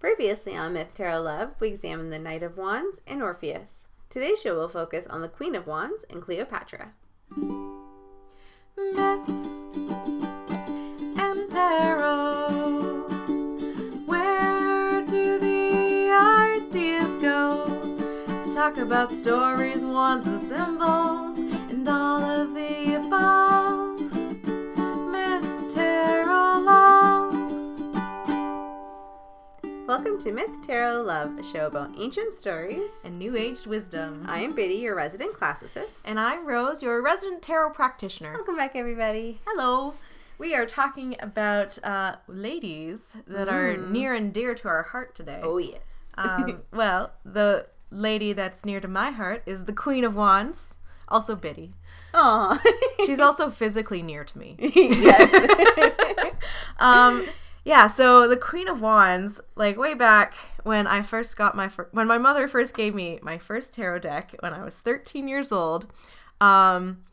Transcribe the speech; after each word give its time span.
Previously 0.00 0.56
on 0.56 0.74
Myth 0.74 0.94
Tarot 0.94 1.22
Love, 1.22 1.54
we 1.58 1.66
examined 1.66 2.12
the 2.12 2.20
Knight 2.20 2.44
of 2.44 2.56
Wands 2.56 3.00
and 3.04 3.20
Orpheus. 3.20 3.88
Today's 4.08 4.40
show 4.40 4.54
will 4.54 4.68
focus 4.68 5.08
on 5.08 5.22
the 5.22 5.28
Queen 5.28 5.56
of 5.56 5.66
Wands 5.66 6.04
and 6.08 6.22
Cleopatra. 6.22 6.92
Myth 7.36 9.28
and 11.18 11.50
tarot. 11.50 13.08
Where 14.06 15.04
do 15.04 15.40
the 15.40 16.12
ideas 16.12 17.20
go? 17.20 17.66
Let's 18.28 18.54
talk 18.54 18.76
about 18.76 19.10
stories, 19.10 19.84
wands, 19.84 20.28
and 20.28 20.40
symbols, 20.40 21.38
and 21.38 21.88
all 21.88 22.22
of 22.22 22.54
the 22.54 22.94
above. 23.04 23.87
Welcome 30.08 30.24
to 30.24 30.32
Myth 30.32 30.66
Tarot 30.66 31.02
Love, 31.02 31.38
a 31.38 31.42
show 31.42 31.66
about 31.66 31.90
ancient 31.98 32.32
stories. 32.32 33.02
And 33.04 33.18
new 33.18 33.36
aged 33.36 33.66
wisdom. 33.66 34.24
I 34.26 34.38
am 34.38 34.54
Biddy, 34.54 34.76
your 34.76 34.94
resident 34.94 35.34
classicist. 35.34 36.00
and 36.06 36.18
I'm 36.18 36.46
Rose, 36.46 36.82
your 36.82 37.02
resident 37.02 37.42
tarot 37.42 37.72
practitioner. 37.74 38.32
Welcome 38.32 38.56
back, 38.56 38.74
everybody. 38.74 39.38
Hello. 39.46 39.92
We 40.38 40.54
are 40.54 40.64
talking 40.64 41.14
about 41.20 41.78
uh, 41.84 42.16
ladies 42.26 43.18
that 43.26 43.50
are 43.50 43.76
near 43.76 44.14
and 44.14 44.32
dear 44.32 44.54
to 44.54 44.68
our 44.68 44.84
heart 44.84 45.14
today. 45.14 45.40
Oh, 45.42 45.58
yes. 45.58 45.82
Um, 46.14 46.62
well, 46.72 47.12
the 47.22 47.66
lady 47.90 48.32
that's 48.32 48.64
near 48.64 48.80
to 48.80 48.88
my 48.88 49.10
heart 49.10 49.42
is 49.44 49.66
the 49.66 49.74
Queen 49.74 50.04
of 50.04 50.16
Wands, 50.16 50.74
also 51.08 51.36
Biddy. 51.36 51.74
Aw. 52.14 52.58
She's 53.04 53.20
also 53.20 53.50
physically 53.50 54.00
near 54.00 54.24
to 54.24 54.38
me. 54.38 54.56
yes. 54.58 56.32
Um, 56.78 57.26
yeah, 57.68 57.86
so 57.86 58.26
the 58.26 58.36
Queen 58.38 58.66
of 58.66 58.80
Wands, 58.80 59.42
like 59.54 59.76
way 59.76 59.92
back 59.92 60.32
when 60.62 60.86
I 60.86 61.02
first 61.02 61.36
got 61.36 61.54
my 61.54 61.68
fir- 61.68 61.90
when 61.92 62.06
my 62.06 62.16
mother 62.16 62.48
first 62.48 62.74
gave 62.74 62.94
me 62.94 63.18
my 63.20 63.36
first 63.36 63.74
tarot 63.74 63.98
deck 63.98 64.34
when 64.40 64.54
I 64.54 64.64
was 64.64 64.76
13 64.78 65.28
years 65.28 65.52
old, 65.52 65.84
um, 66.40 67.04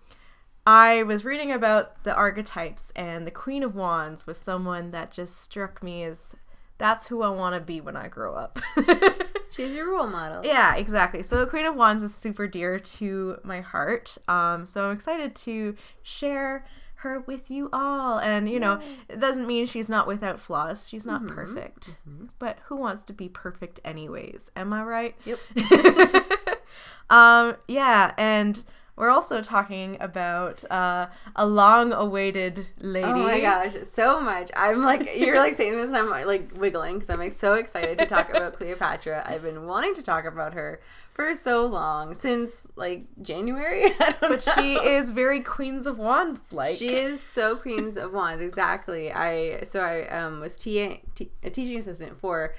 I 0.66 1.03
was 1.03 1.25
reading 1.25 1.52
about 1.52 2.02
the 2.05 2.16
archetypes, 2.16 2.94
and 2.95 3.27
the 3.27 3.31
Queen 3.31 3.63
of 3.63 3.75
Wands 3.75 4.25
was 4.25 4.38
someone 4.38 4.91
that 4.91 5.11
just 5.11 5.41
struck 5.41 5.83
me 5.83 6.03
as 6.03 6.38
that's 6.77 7.07
who 7.07 7.22
I 7.22 7.29
want 7.29 7.55
to 7.55 7.59
be 7.59 7.81
when 7.81 7.97
I 7.97 8.07
grow 8.07 8.35
up. 8.35 8.57
She's 9.51 9.73
your 9.73 9.91
role 9.91 10.07
model. 10.07 10.45
Yeah, 10.45 10.75
exactly. 10.75 11.22
So 11.22 11.38
the 11.38 11.47
Queen 11.47 11.66
of 11.66 11.75
Wands 11.75 12.01
is 12.01 12.16
super 12.16 12.47
dear 12.47 12.79
to 12.79 13.41
my 13.44 13.59
heart. 13.59 14.17
Um, 14.29 14.66
so 14.66 14.85
I'm 14.85 14.95
excited 14.95 15.35
to 15.35 15.75
share 16.01 16.66
her 16.95 17.21
with 17.21 17.51
you 17.51 17.69
all. 17.73 18.17
And 18.17 18.49
you 18.49 18.59
know, 18.59 18.79
it 19.09 19.19
doesn't 19.19 19.47
mean 19.47 19.65
she's 19.65 19.89
not 19.89 20.07
without 20.07 20.39
flaws. 20.39 20.88
She's 20.89 21.05
not 21.05 21.25
perfect. 21.27 21.97
But 22.39 22.59
who 22.65 22.75
wants 22.75 23.03
to 23.05 23.13
be 23.13 23.29
perfect 23.29 23.79
anyways? 23.83 24.51
Am 24.55 24.73
I 24.73 24.83
right? 24.83 25.16
Yep. 25.25 25.39
um, 27.09 27.55
yeah, 27.67 28.13
and 28.17 28.63
we're 28.95 29.09
also 29.09 29.41
talking 29.41 29.97
about 29.99 30.63
uh, 30.71 31.07
a 31.35 31.45
long-awaited 31.45 32.67
lady. 32.79 33.05
Oh 33.05 33.13
my 33.13 33.41
gosh, 33.41 33.75
so 33.83 34.21
much. 34.21 34.49
I'm 34.55 34.83
like, 34.83 35.09
you're 35.17 35.38
like 35.38 35.55
saying 35.55 35.73
this, 35.73 35.89
and 35.91 35.97
I'm 35.97 36.25
like 36.25 36.57
wiggling 36.57 36.95
because 36.95 37.09
I'm 37.09 37.19
like 37.19 37.33
so 37.33 37.55
excited 37.55 37.97
to 37.97 38.05
talk 38.05 38.29
about 38.29 38.53
Cleopatra. 38.53 39.25
I've 39.27 39.41
been 39.41 39.66
wanting 39.66 39.95
to 39.95 40.03
talk 40.03 40.23
about 40.25 40.53
her 40.53 40.79
for 41.16 41.33
so 41.33 41.66
long 41.66 42.13
since 42.13 42.67
like 42.75 43.05
January. 43.21 43.85
But 44.19 44.44
she 44.44 44.75
is 44.75 45.11
very 45.11 45.39
Queens 45.39 45.88
of 45.88 45.97
Wands 45.97 46.52
like. 46.52 46.75
She 46.75 46.94
is 46.94 47.22
so 47.22 47.55
Queens 47.55 47.95
of 47.97 48.11
Wands, 48.11 48.41
exactly. 48.41 49.11
I 49.11 49.63
so 49.63 49.80
I 49.80 50.07
um, 50.09 50.41
was 50.41 50.57
TA, 50.57 50.97
t- 51.16 51.31
a 51.41 51.49
teaching 51.49 51.77
assistant 51.77 52.19
for 52.19 52.53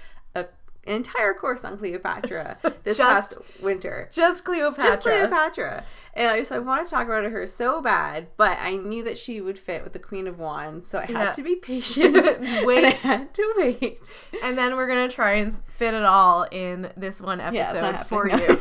an 0.86 0.94
entire 0.94 1.34
course 1.34 1.64
on 1.64 1.78
Cleopatra 1.78 2.56
this 2.84 2.98
Just- 2.98 3.32
past 3.32 3.62
winter. 3.62 4.08
just 4.12 4.44
Cleopatra. 4.44 4.84
Just 4.90 5.02
Cleopatra, 5.02 5.84
and 6.14 6.28
I, 6.28 6.42
so 6.42 6.56
I 6.56 6.58
wanted 6.60 6.84
to 6.86 6.90
talk 6.90 7.06
about 7.06 7.24
her 7.30 7.46
so 7.46 7.80
bad, 7.82 8.28
but 8.36 8.56
I 8.60 8.76
knew 8.76 9.04
that 9.04 9.18
she 9.18 9.40
would 9.40 9.58
fit 9.58 9.84
with 9.84 9.92
the 9.92 9.98
Queen 9.98 10.26
of 10.26 10.38
Wands, 10.38 10.86
so 10.86 10.98
I 10.98 11.02
had 11.06 11.10
Yeah. 11.10 11.32
to 11.32 11.42
be 11.42 11.56
patient. 11.56 12.14
Wait. 12.64 12.84
I 12.84 12.90
had 12.90 13.34
to 13.34 13.54
wait. 13.56 13.98
And 14.42 14.56
then 14.56 14.76
we're 14.76 14.86
gonna 14.88 15.08
try 15.08 15.32
and 15.32 15.54
fit 15.68 15.94
it 15.94 16.04
all 16.04 16.44
in 16.50 16.90
this 16.96 17.20
one 17.20 17.40
episode 17.40 17.80
not 17.80 18.06
for 18.08 18.28
happening, 18.28 18.56
you. 18.56 18.60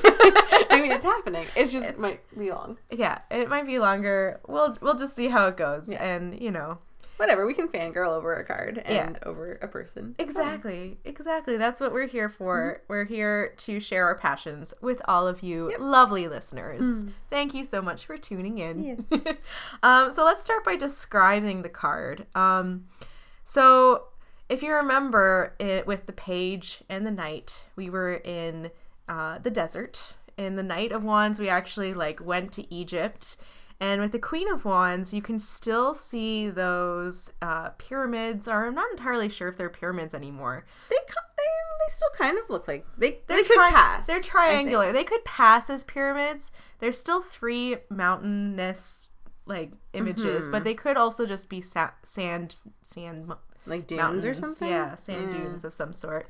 I 0.70 0.82
mean, 0.82 0.92
it's 0.92 1.04
happening. 1.04 1.46
It's 1.56 1.72
just 1.72 1.88
it 1.88 2.00
might 2.00 2.20
be 2.38 2.50
long. 2.52 2.78
yeah, 2.92 3.20
it 3.32 3.48
might 3.50 3.66
be 3.66 3.80
longer. 3.80 4.40
We'll 4.48 4.78
we'll 4.82 4.98
just 4.98 5.16
see 5.16 5.28
how 5.30 5.48
it 5.48 5.58
goes, 5.58 5.90
Yeah. 5.92 6.04
and 6.04 6.40
you 6.42 6.52
know, 6.52 6.80
Whatever, 7.18 7.46
we 7.46 7.54
can 7.54 7.68
fangirl 7.70 8.10
over 8.10 8.34
a 8.36 8.44
card 8.44 8.78
and 8.80 9.16
Yeah. 9.16 9.28
over 9.30 9.54
a 9.62 9.68
person. 9.68 10.16
It's 10.18 10.34
fine. 10.34 10.44
exactly, 10.46 10.98
exactly. 11.06 11.58
That's 11.58 11.80
what 11.80 11.94
we're 11.94 12.08
here 12.08 12.28
for. 12.30 12.82
We're 12.88 13.06
here 13.06 13.54
to 13.58 13.80
share 13.80 14.06
our 14.06 14.16
passions 14.16 14.74
with 14.82 15.02
all 15.06 15.28
of 15.28 15.42
you, 15.42 15.64
Mm-hmm. 15.66 15.72
Yep. 15.72 15.80
Mm. 15.80 15.92
lovely 15.92 16.28
listeners. 16.28 17.06
Thank 17.30 17.54
you 17.54 17.64
so 17.64 17.82
much 17.82 18.06
for 18.06 18.18
tuning 18.18 18.58
in. 18.58 18.84
Yes. 18.84 19.36
um, 19.84 20.12
so 20.12 20.26
let's 20.26 20.42
start 20.44 20.64
by 20.66 20.76
describing 20.76 21.62
the 21.62 21.70
card. 21.70 22.26
Um, 22.36 22.88
so 23.44 24.06
if 24.50 24.62
you 24.62 24.74
remember 24.74 25.54
it 25.60 25.88
with 25.88 26.06
the 26.08 26.14
page 26.14 26.84
and 26.90 27.06
the 27.06 27.12
knight, 27.12 27.66
we 27.76 27.90
were 27.90 28.16
in 28.16 28.72
uh, 29.08 29.40
the 29.40 29.52
desert. 29.52 30.14
In 30.38 30.56
the 30.58 30.64
Knight 30.64 30.92
of 30.92 31.02
Wands, 31.04 31.40
we 31.40 31.48
actually 31.48 31.94
like 31.94 32.20
went 32.24 32.52
to 32.54 32.74
Egypt. 32.74 33.38
And 33.80 34.00
with 34.00 34.14
the 34.14 34.20
Queen 34.20 34.50
of 34.50 34.64
Wands, 34.64 35.14
you 35.14 35.22
can 35.22 35.38
still 35.38 35.94
see 35.94 36.50
those 36.50 37.34
uh, 37.42 37.70
pyramids, 37.78 38.48
or 38.48 38.68
I'm 38.68 38.76
not 38.76 38.90
entirely 38.92 39.28
sure 39.28 39.50
if 39.50 39.58
they're 39.58 39.70
pyramids 39.70 40.14
anymore. 40.14 40.64
They, 40.90 40.96
they 41.08 41.44
they 41.44 41.92
still 41.94 42.10
kind 42.18 42.38
of 42.38 42.50
look 42.50 42.68
like 42.70 42.86
they 42.98 43.20
They're 43.28 43.38
they 43.38 43.44
could 43.44 43.56
tri- 43.56 43.70
pass. 43.72 44.08
They're 44.08 44.22
triangular. 44.22 44.94
They 44.94 45.04
could 45.04 45.26
pass 45.26 45.70
as 45.70 45.84
pyramids. 45.84 46.52
There's 46.80 46.98
still 46.98 47.22
three 47.22 47.78
mountainous 47.90 49.10
like 49.46 49.72
images, 49.94 50.44
Mm-hmm. 50.44 50.52
but 50.52 50.64
they 50.64 50.74
could 50.74 50.98
also 50.98 51.26
just 51.26 51.50
be 51.50 51.62
sa- 51.62 51.92
sand 52.04 52.56
sand 52.82 53.32
like 53.66 53.88
dunes 53.88 53.98
mountains 54.02 54.26
or 54.26 54.34
something. 54.34 54.70
Yeah, 54.70 54.96
sand 54.96 55.34
Yeah. 55.34 55.38
dunes 55.40 55.66
of 55.66 55.74
some 55.74 55.92
sort. 55.94 56.28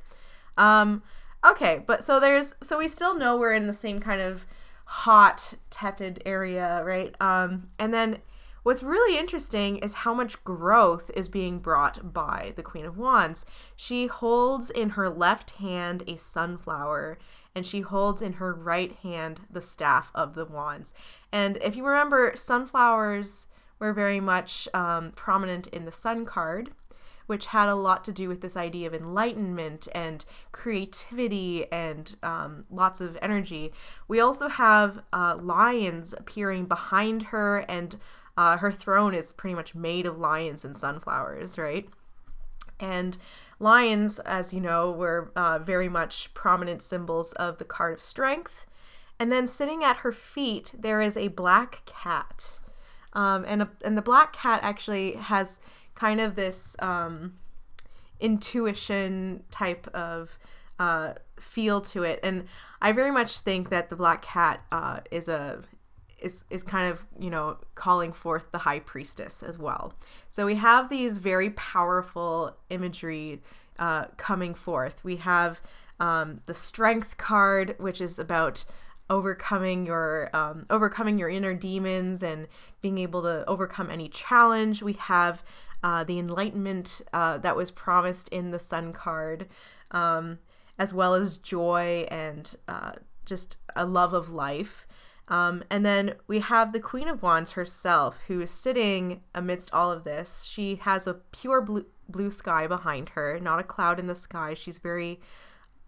Um, 0.57 1.03
okay, 1.45 1.83
but 1.85 2.03
so 2.03 2.19
there's 2.19 2.55
so 2.63 2.79
we 2.79 2.87
still 2.87 3.15
know 3.17 3.37
we're 3.37 3.53
in 3.53 3.67
the 3.67 3.73
same 3.73 3.99
kind 3.99 4.19
of 4.21 4.45
hot, 4.85 5.55
tepid 5.69 6.21
area, 6.25 6.81
right? 6.83 7.13
Um, 7.21 7.67
and 7.77 7.93
then 7.93 8.19
what's 8.63 8.83
really 8.83 9.17
interesting 9.17 9.77
is 9.77 9.93
how 9.93 10.13
much 10.13 10.43
growth 10.43 11.11
is 11.13 11.27
being 11.27 11.59
brought 11.59 12.13
by 12.13 12.53
the 12.55 12.63
Queen 12.63 12.85
of 12.85 12.97
Wands. 12.97 13.45
She 13.75 14.07
holds 14.07 14.69
in 14.69 14.91
her 14.91 15.09
left 15.09 15.51
hand 15.51 16.03
a 16.07 16.17
sunflower. 16.17 17.17
And 17.57 17.65
she 17.65 17.79
holds 17.79 18.21
in 18.21 18.33
her 18.33 18.53
right 18.53 18.91
hand 19.01 19.39
the 19.49 19.61
staff 19.61 20.11
of 20.13 20.35
the 20.35 20.43
wands. 20.43 20.93
And 21.31 21.57
if 21.61 21.77
you 21.77 21.85
remember, 21.85 22.33
sunflowers 22.35 23.47
were 23.79 23.93
very 23.93 24.19
much 24.19 24.67
um, 24.73 25.11
prominent 25.15 25.67
in 25.67 25.85
the 25.85 25.91
sun 25.91 26.25
card 26.25 26.71
which 27.27 27.47
had 27.47 27.69
a 27.69 27.75
lot 27.75 28.03
to 28.05 28.11
do 28.11 28.27
with 28.29 28.41
this 28.41 28.55
idea 28.55 28.87
of 28.87 28.93
enlightenment 28.93 29.87
and 29.93 30.25
creativity 30.51 31.71
and 31.71 32.17
um, 32.23 32.63
lots 32.69 33.01
of 33.01 33.17
energy. 33.21 33.71
We 34.07 34.19
also 34.19 34.47
have 34.47 35.01
uh, 35.11 35.37
lions 35.41 36.13
appearing 36.13 36.65
behind 36.65 37.23
her, 37.23 37.59
and 37.59 37.97
uh, 38.37 38.57
her 38.57 38.71
throne 38.71 39.15
is 39.15 39.33
pretty 39.33 39.55
much 39.55 39.75
made 39.75 40.05
of 40.05 40.17
lions 40.17 40.65
and 40.65 40.75
sunflowers, 40.75 41.57
right? 41.57 41.89
And 42.79 43.17
lions, 43.59 44.19
as 44.19 44.53
you 44.53 44.59
know, 44.59 44.91
were 44.91 45.31
uh, 45.35 45.59
very 45.59 45.89
much 45.89 46.33
prominent 46.33 46.81
symbols 46.81 47.31
of 47.33 47.57
the 47.57 47.65
card 47.65 47.93
of 47.93 48.01
strength. 48.01 48.67
And 49.17 49.31
then 49.31 49.47
sitting 49.47 49.83
at 49.83 49.97
her 49.97 50.11
feet, 50.11 50.73
there 50.77 51.01
is 51.01 51.15
a 51.15 51.29
black 51.29 51.83
cat. 51.85 52.59
Um, 53.13 53.45
and, 53.47 53.61
a, 53.61 53.69
and 53.81 53.97
the 53.97 54.01
black 54.01 54.33
cat 54.33 54.59
actually 54.61 55.13
has 55.13 55.61
kind 55.95 56.21
of 56.21 56.35
this 56.35 56.75
um, 56.79 57.33
intuition 58.19 59.43
type 59.51 59.87
of 59.87 60.37
uh, 60.79 61.13
feel 61.39 61.81
to 61.81 62.03
it. 62.03 62.19
And 62.21 62.45
I 62.81 62.91
very 62.91 63.11
much 63.11 63.39
think 63.39 63.69
that 63.69 63.89
the 63.89 63.95
black 63.95 64.21
cat 64.21 64.63
uh, 64.71 64.99
is 65.11 65.27
a 65.27 65.61
is 66.19 66.45
is 66.49 66.63
kind 66.63 66.89
of 66.89 67.05
you 67.19 67.29
know 67.29 67.57
calling 67.75 68.13
forth 68.13 68.51
the 68.51 68.59
high 68.59 68.79
priestess 68.79 69.43
as 69.43 69.57
well. 69.57 69.93
So 70.29 70.45
we 70.45 70.55
have 70.55 70.89
these 70.89 71.17
very 71.17 71.49
powerful 71.51 72.55
imagery 72.69 73.41
uh, 73.79 74.05
coming 74.17 74.53
forth. 74.53 75.03
We 75.03 75.17
have 75.17 75.61
um, 75.99 76.41
the 76.45 76.53
strength 76.53 77.17
card, 77.17 77.75
which 77.77 78.01
is 78.01 78.19
about 78.19 78.65
overcoming 79.09 79.85
your 79.85 80.29
um, 80.35 80.65
overcoming 80.69 81.19
your 81.19 81.29
inner 81.29 81.53
demons 81.53 82.23
and 82.23 82.47
being 82.81 82.97
able 82.97 83.21
to 83.23 83.45
overcome 83.47 83.89
any 83.91 84.09
challenge. 84.09 84.81
We 84.81 84.93
have 84.93 85.43
uh, 85.85 86.03
the 86.03 86.17
enlightenment 86.17 87.03
uh, 87.13 87.37
that 87.37 87.55
was 87.55 87.69
promised 87.69 88.27
in 88.29 88.49
the 88.49 88.57
sun 88.57 88.91
card, 88.91 89.47
um, 89.91 90.39
as 90.79 90.91
well 90.91 91.13
as 91.13 91.37
joy 91.37 92.07
and 92.09 92.55
uh, 92.67 92.93
just 93.23 93.57
a 93.75 93.85
love 93.85 94.11
of 94.11 94.31
life. 94.31 94.87
Um, 95.27 95.63
and 95.69 95.85
then 95.85 96.15
we 96.25 96.39
have 96.39 96.73
the 96.73 96.79
Queen 96.79 97.07
of 97.07 97.21
Wands 97.21 97.51
herself, 97.51 98.19
who 98.27 98.41
is 98.41 98.49
sitting 98.49 99.21
amidst 99.35 99.71
all 99.75 99.91
of 99.91 100.03
this. 100.03 100.43
She 100.45 100.77
has 100.77 101.05
a 101.05 101.19
pure 101.31 101.61
blue, 101.61 101.85
blue 102.09 102.31
sky 102.31 102.65
behind 102.65 103.09
her, 103.09 103.39
not 103.39 103.59
a 103.59 103.63
cloud 103.63 103.99
in 103.99 104.07
the 104.07 104.15
sky. 104.15 104.55
She's 104.55 104.79
very 104.79 105.19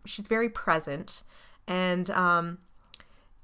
she's 0.05 0.27
very 0.27 0.47
present 0.47 1.23
and 1.67 2.09
um 2.11 2.59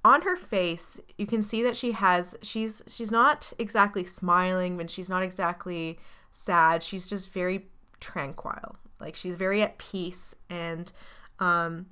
on 0.06 0.22
her 0.22 0.38
face 0.38 0.98
you 1.18 1.26
can 1.26 1.42
see 1.42 1.62
that 1.62 1.76
she 1.76 1.92
has 1.92 2.38
she's 2.42 2.82
she's 2.88 3.12
not 3.12 3.52
exactly 3.60 4.06
smiling 4.06 4.80
and 4.80 4.90
she's 4.90 5.10
not 5.10 5.24
exactly 5.24 6.00
sad. 6.34 6.84
She's 6.84 7.08
just 7.08 7.32
very 7.32 7.68
tranquil. 8.02 8.76
Like 9.00 9.16
she's 9.16 9.36
very 9.36 9.62
at 9.62 9.78
peace 9.78 10.36
and 10.50 10.92
um 11.40 11.86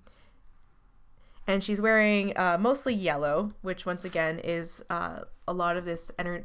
and 1.47 1.63
she's 1.63 1.81
wearing 1.81 2.37
uh, 2.37 2.57
mostly 2.59 2.93
yellow 2.93 3.53
which 3.61 3.85
once 3.85 4.03
again 4.03 4.39
is 4.39 4.83
uh, 4.89 5.21
a 5.47 5.53
lot 5.53 5.77
of 5.77 5.85
this 5.85 6.11
ener- 6.19 6.43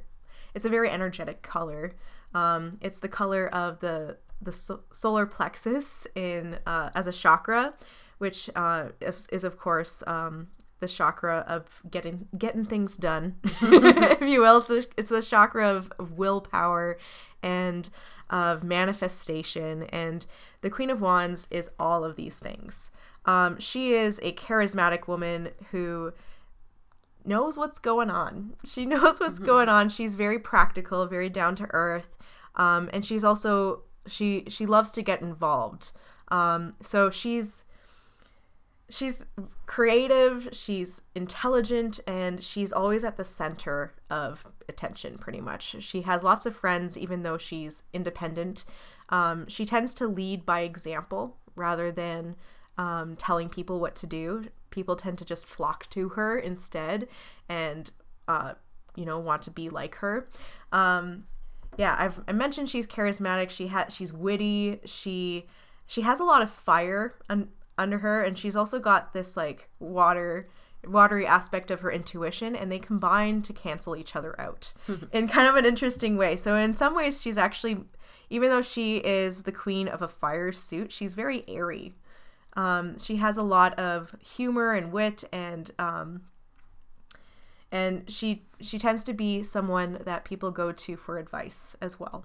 it's 0.55 0.65
a 0.65 0.69
very 0.71 0.89
energetic 0.89 1.43
color. 1.43 1.95
Um, 2.35 2.79
it's 2.81 3.01
the 3.01 3.09
color 3.09 3.49
of 3.49 3.81
the 3.81 4.19
the 4.41 4.53
so- 4.53 4.85
solar 4.93 5.27
plexus 5.27 6.07
in 6.15 6.59
uh, 6.67 6.91
as 6.95 7.07
a 7.07 7.13
chakra 7.13 7.75
which 8.19 8.51
uh, 8.57 8.89
is, 9.01 9.27
is 9.31 9.45
of 9.45 9.59
course 9.59 10.03
um, 10.07 10.49
the 10.87 10.93
chakra 10.93 11.45
of 11.49 11.83
getting 11.91 12.29
getting 12.39 12.65
things 12.65 12.97
done, 12.97 13.37
if 13.61 14.27
you 14.27 14.41
will. 14.41 14.61
So 14.61 14.83
it's 14.97 15.11
the 15.11 15.23
chakra 15.23 15.69
of, 15.69 15.93
of 15.99 16.13
willpower 16.13 16.97
and 17.43 17.89
of 18.31 18.63
manifestation, 18.63 19.85
and 19.85 20.27
the 20.61 20.71
Queen 20.71 20.91
of 20.91 21.01
Wands 21.01 21.49
is 21.51 21.71
all 21.79 22.05
of 22.05 22.17
these 22.17 22.39
things. 22.39 22.91
Um, 23.25 23.59
she 23.59 23.93
is 23.93 24.21
a 24.23 24.33
charismatic 24.33 25.09
woman 25.09 25.51
who 25.73 26.13
knows 27.25 27.59
what's 27.59 27.79
going 27.79 28.11
on. 28.11 28.55
She 28.65 28.87
knows 28.95 29.19
what's 29.19 29.39
mm-hmm. 29.39 29.47
going 29.47 29.69
on. 29.69 29.89
She's 29.89 30.15
very 30.15 30.39
practical, 30.39 31.07
very 31.07 31.29
down 31.29 31.57
to 31.57 31.67
earth, 31.71 32.17
um, 32.55 32.89
and 32.93 33.05
she's 33.05 33.25
also 33.25 33.83
she 34.07 34.45
she 34.49 34.67
loves 34.67 34.93
to 34.93 35.03
get 35.03 35.21
involved. 35.21 35.93
Um, 36.29 36.75
so 36.81 37.11
she's 37.11 37.65
she's 38.89 39.25
creative, 39.67 40.49
she's 40.53 41.03
intelligent, 41.15 42.01
and 42.07 42.43
she's 42.43 42.73
always 42.73 43.05
at 43.05 43.17
the 43.17 43.25
center 43.25 43.95
of 44.11 44.47
attention, 44.69 45.19
pretty 45.19 45.41
much. 45.41 45.77
She 45.81 46.03
has 46.03 46.23
lots 46.23 46.47
of 46.47 46.55
friends, 46.55 46.97
even 46.97 47.23
though 47.23 47.39
she's 47.39 47.83
independent. 47.93 48.65
Um, 49.09 49.47
she 49.49 49.67
tends 49.67 49.95
to 49.95 50.07
lead 50.07 50.47
by 50.47 50.61
example 50.61 51.37
rather 51.55 51.91
than 51.91 52.37
um, 52.79 53.17
telling 53.17 53.49
people 53.49 53.81
what 53.81 53.95
to 53.97 54.07
do. 54.07 54.47
People 54.71 54.97
tend 54.97 55.19
to 55.19 55.25
just 55.25 55.47
flock 55.47 55.89
to 55.91 56.11
her 56.11 56.39
instead 56.39 57.09
and, 57.49 57.91
uh, 58.29 58.55
you 58.95 59.05
know, 59.05 59.19
want 59.19 59.43
to 59.43 59.51
be 59.51 59.69
like 59.69 59.97
her. 59.97 60.29
Um, 60.73 61.25
yeah, 61.77 61.95
I've 61.99 62.21
I 62.27 62.33
mentioned 62.33 62.69
she's 62.69 62.87
charismatic. 62.87 63.51
She 63.51 63.67
has 63.69 63.95
she's 63.95 64.13
witty. 64.13 64.81
She 64.85 65.47
she 65.87 66.03
has 66.03 66.21
a 66.21 66.25
lot 66.25 66.43
of 66.43 66.51
fire 66.51 67.15
and 67.29 67.49
under 67.79 67.99
her 67.99 68.23
and 68.23 68.39
she's 68.39 68.57
also 68.57 68.79
got 68.79 69.13
this 69.13 69.37
like 69.37 69.69
water 69.79 70.49
watery 70.87 71.27
aspect 71.27 71.71
of 71.71 71.81
her 71.81 71.91
intuition 71.91 72.55
and 72.55 72.71
they 72.71 72.79
combine 72.79 73.43
to 73.43 73.53
cancel 73.53 73.97
each 73.97 74.15
other 74.15 74.39
out 74.41 74.73
in 75.13 75.29
kind 75.29 75.49
of 75.49 75.57
an 75.57 75.65
interesting 75.65 76.17
way. 76.17 76.37
So 76.37 76.57
in 76.57 76.75
some 76.75 76.95
ways 76.95 77.21
she's 77.21 77.39
actually 77.39 77.79
even 78.29 78.51
though 78.51 78.63
she 78.63 78.97
is 78.99 79.45
the 79.45 79.53
queen 79.53 79.87
of 79.87 80.03
a 80.03 80.09
fire 80.09 80.51
suit, 80.51 80.91
she's 80.91 81.15
very 81.15 81.45
airy. 81.47 81.95
Um, 82.55 82.99
she 82.99 83.17
has 83.17 83.37
a 83.37 83.43
lot 83.43 83.79
of 83.79 84.17
humor 84.21 84.73
and 84.73 84.91
wit 84.91 85.25
and 85.33 85.71
um, 85.79 86.23
and 87.71 88.09
she 88.11 88.47
she 88.61 88.79
tends 88.79 89.05
to 89.05 89.13
be 89.13 89.43
someone 89.43 90.01
that 90.05 90.25
people 90.25 90.51
go 90.51 90.73
to 90.73 90.97
for 90.97 91.19
advice 91.19 91.77
as 91.81 92.01
well. 92.01 92.25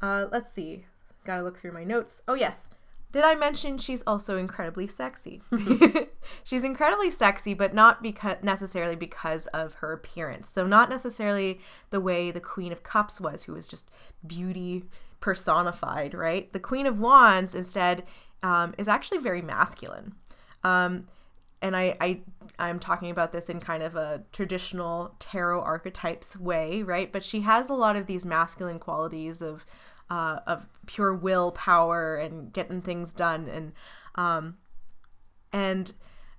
Uh, 0.00 0.26
let's 0.30 0.50
see. 0.50 0.86
Gotta 1.24 1.42
look 1.42 1.58
through 1.58 1.72
my 1.72 1.84
notes. 1.84 2.22
Oh 2.28 2.34
yes, 2.34 2.70
did 3.12 3.24
I 3.24 3.34
mention 3.34 3.78
she's 3.78 4.02
also 4.06 4.36
incredibly 4.36 4.86
sexy? 4.86 5.42
she's 6.44 6.62
incredibly 6.62 7.10
sexy, 7.10 7.54
but 7.54 7.74
not 7.74 8.02
because 8.02 8.36
necessarily 8.42 8.96
because 8.96 9.46
of 9.48 9.74
her 9.74 9.92
appearance. 9.92 10.48
So 10.48 10.66
not 10.66 10.88
necessarily 10.88 11.60
the 11.90 12.00
way 12.00 12.30
the 12.30 12.40
Queen 12.40 12.72
of 12.72 12.82
Cups 12.82 13.20
was, 13.20 13.44
who 13.44 13.54
was 13.54 13.66
just 13.66 13.90
beauty 14.26 14.84
personified, 15.20 16.14
right? 16.14 16.52
The 16.52 16.60
Queen 16.60 16.86
of 16.86 17.00
Wands 17.00 17.54
instead 17.54 18.04
um, 18.42 18.74
is 18.78 18.88
actually 18.88 19.18
very 19.18 19.42
masculine. 19.42 20.14
Um, 20.62 21.08
and 21.62 21.76
I, 21.76 21.96
I 22.00 22.20
I'm 22.58 22.78
talking 22.78 23.10
about 23.10 23.32
this 23.32 23.50
in 23.50 23.60
kind 23.60 23.82
of 23.82 23.96
a 23.96 24.22
traditional 24.32 25.14
tarot 25.18 25.62
archetypes 25.62 26.36
way, 26.38 26.82
right? 26.82 27.12
But 27.12 27.22
she 27.22 27.40
has 27.40 27.68
a 27.68 27.74
lot 27.74 27.96
of 27.96 28.06
these 28.06 28.24
masculine 28.24 28.78
qualities 28.78 29.42
of 29.42 29.66
uh, 30.10 30.40
of 30.46 30.66
pure 30.86 31.14
willpower 31.14 32.16
and 32.16 32.52
getting 32.52 32.82
things 32.82 33.12
done. 33.12 33.48
And 33.48 33.72
um, 34.16 34.56
and 35.52 35.92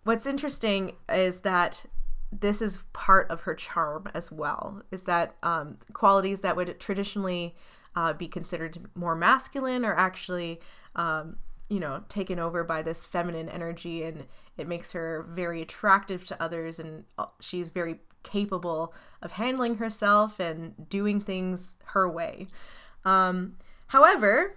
what's 0.04 0.26
interesting 0.26 0.94
is 1.10 1.42
that 1.42 1.86
this 2.32 2.62
is 2.62 2.84
part 2.94 3.30
of 3.30 3.42
her 3.42 3.56
charm 3.56 4.10
as 4.14 4.32
well 4.32 4.82
is 4.92 5.04
that 5.04 5.36
um, 5.44 5.78
qualities 5.94 6.42
that 6.42 6.56
would 6.56 6.80
traditionally 6.80 7.56
uh, 7.96 8.14
be 8.14 8.28
considered 8.28 8.80
more 8.96 9.16
masculine 9.16 9.84
are 9.84 9.98
actually 9.98 10.62
um, 10.96 11.36
you 11.70 11.80
know 11.80 12.04
taken 12.08 12.40
over 12.40 12.64
by 12.64 12.82
this 12.82 13.04
feminine 13.04 13.50
energy 13.50 14.04
and 14.04 14.26
it 14.58 14.68
makes 14.68 14.92
her 14.92 15.26
very 15.30 15.62
attractive 15.62 16.26
to 16.28 16.44
others. 16.44 16.80
And 16.80 17.06
uh, 17.18 17.26
she's 17.40 17.70
very 17.70 18.00
capable 18.24 18.94
of 19.22 19.32
handling 19.32 19.76
herself 19.78 20.40
and 20.40 20.90
doing 20.90 21.20
things 21.20 21.78
her 21.86 22.08
way 22.08 22.48
um, 23.06 23.58
however, 23.88 24.56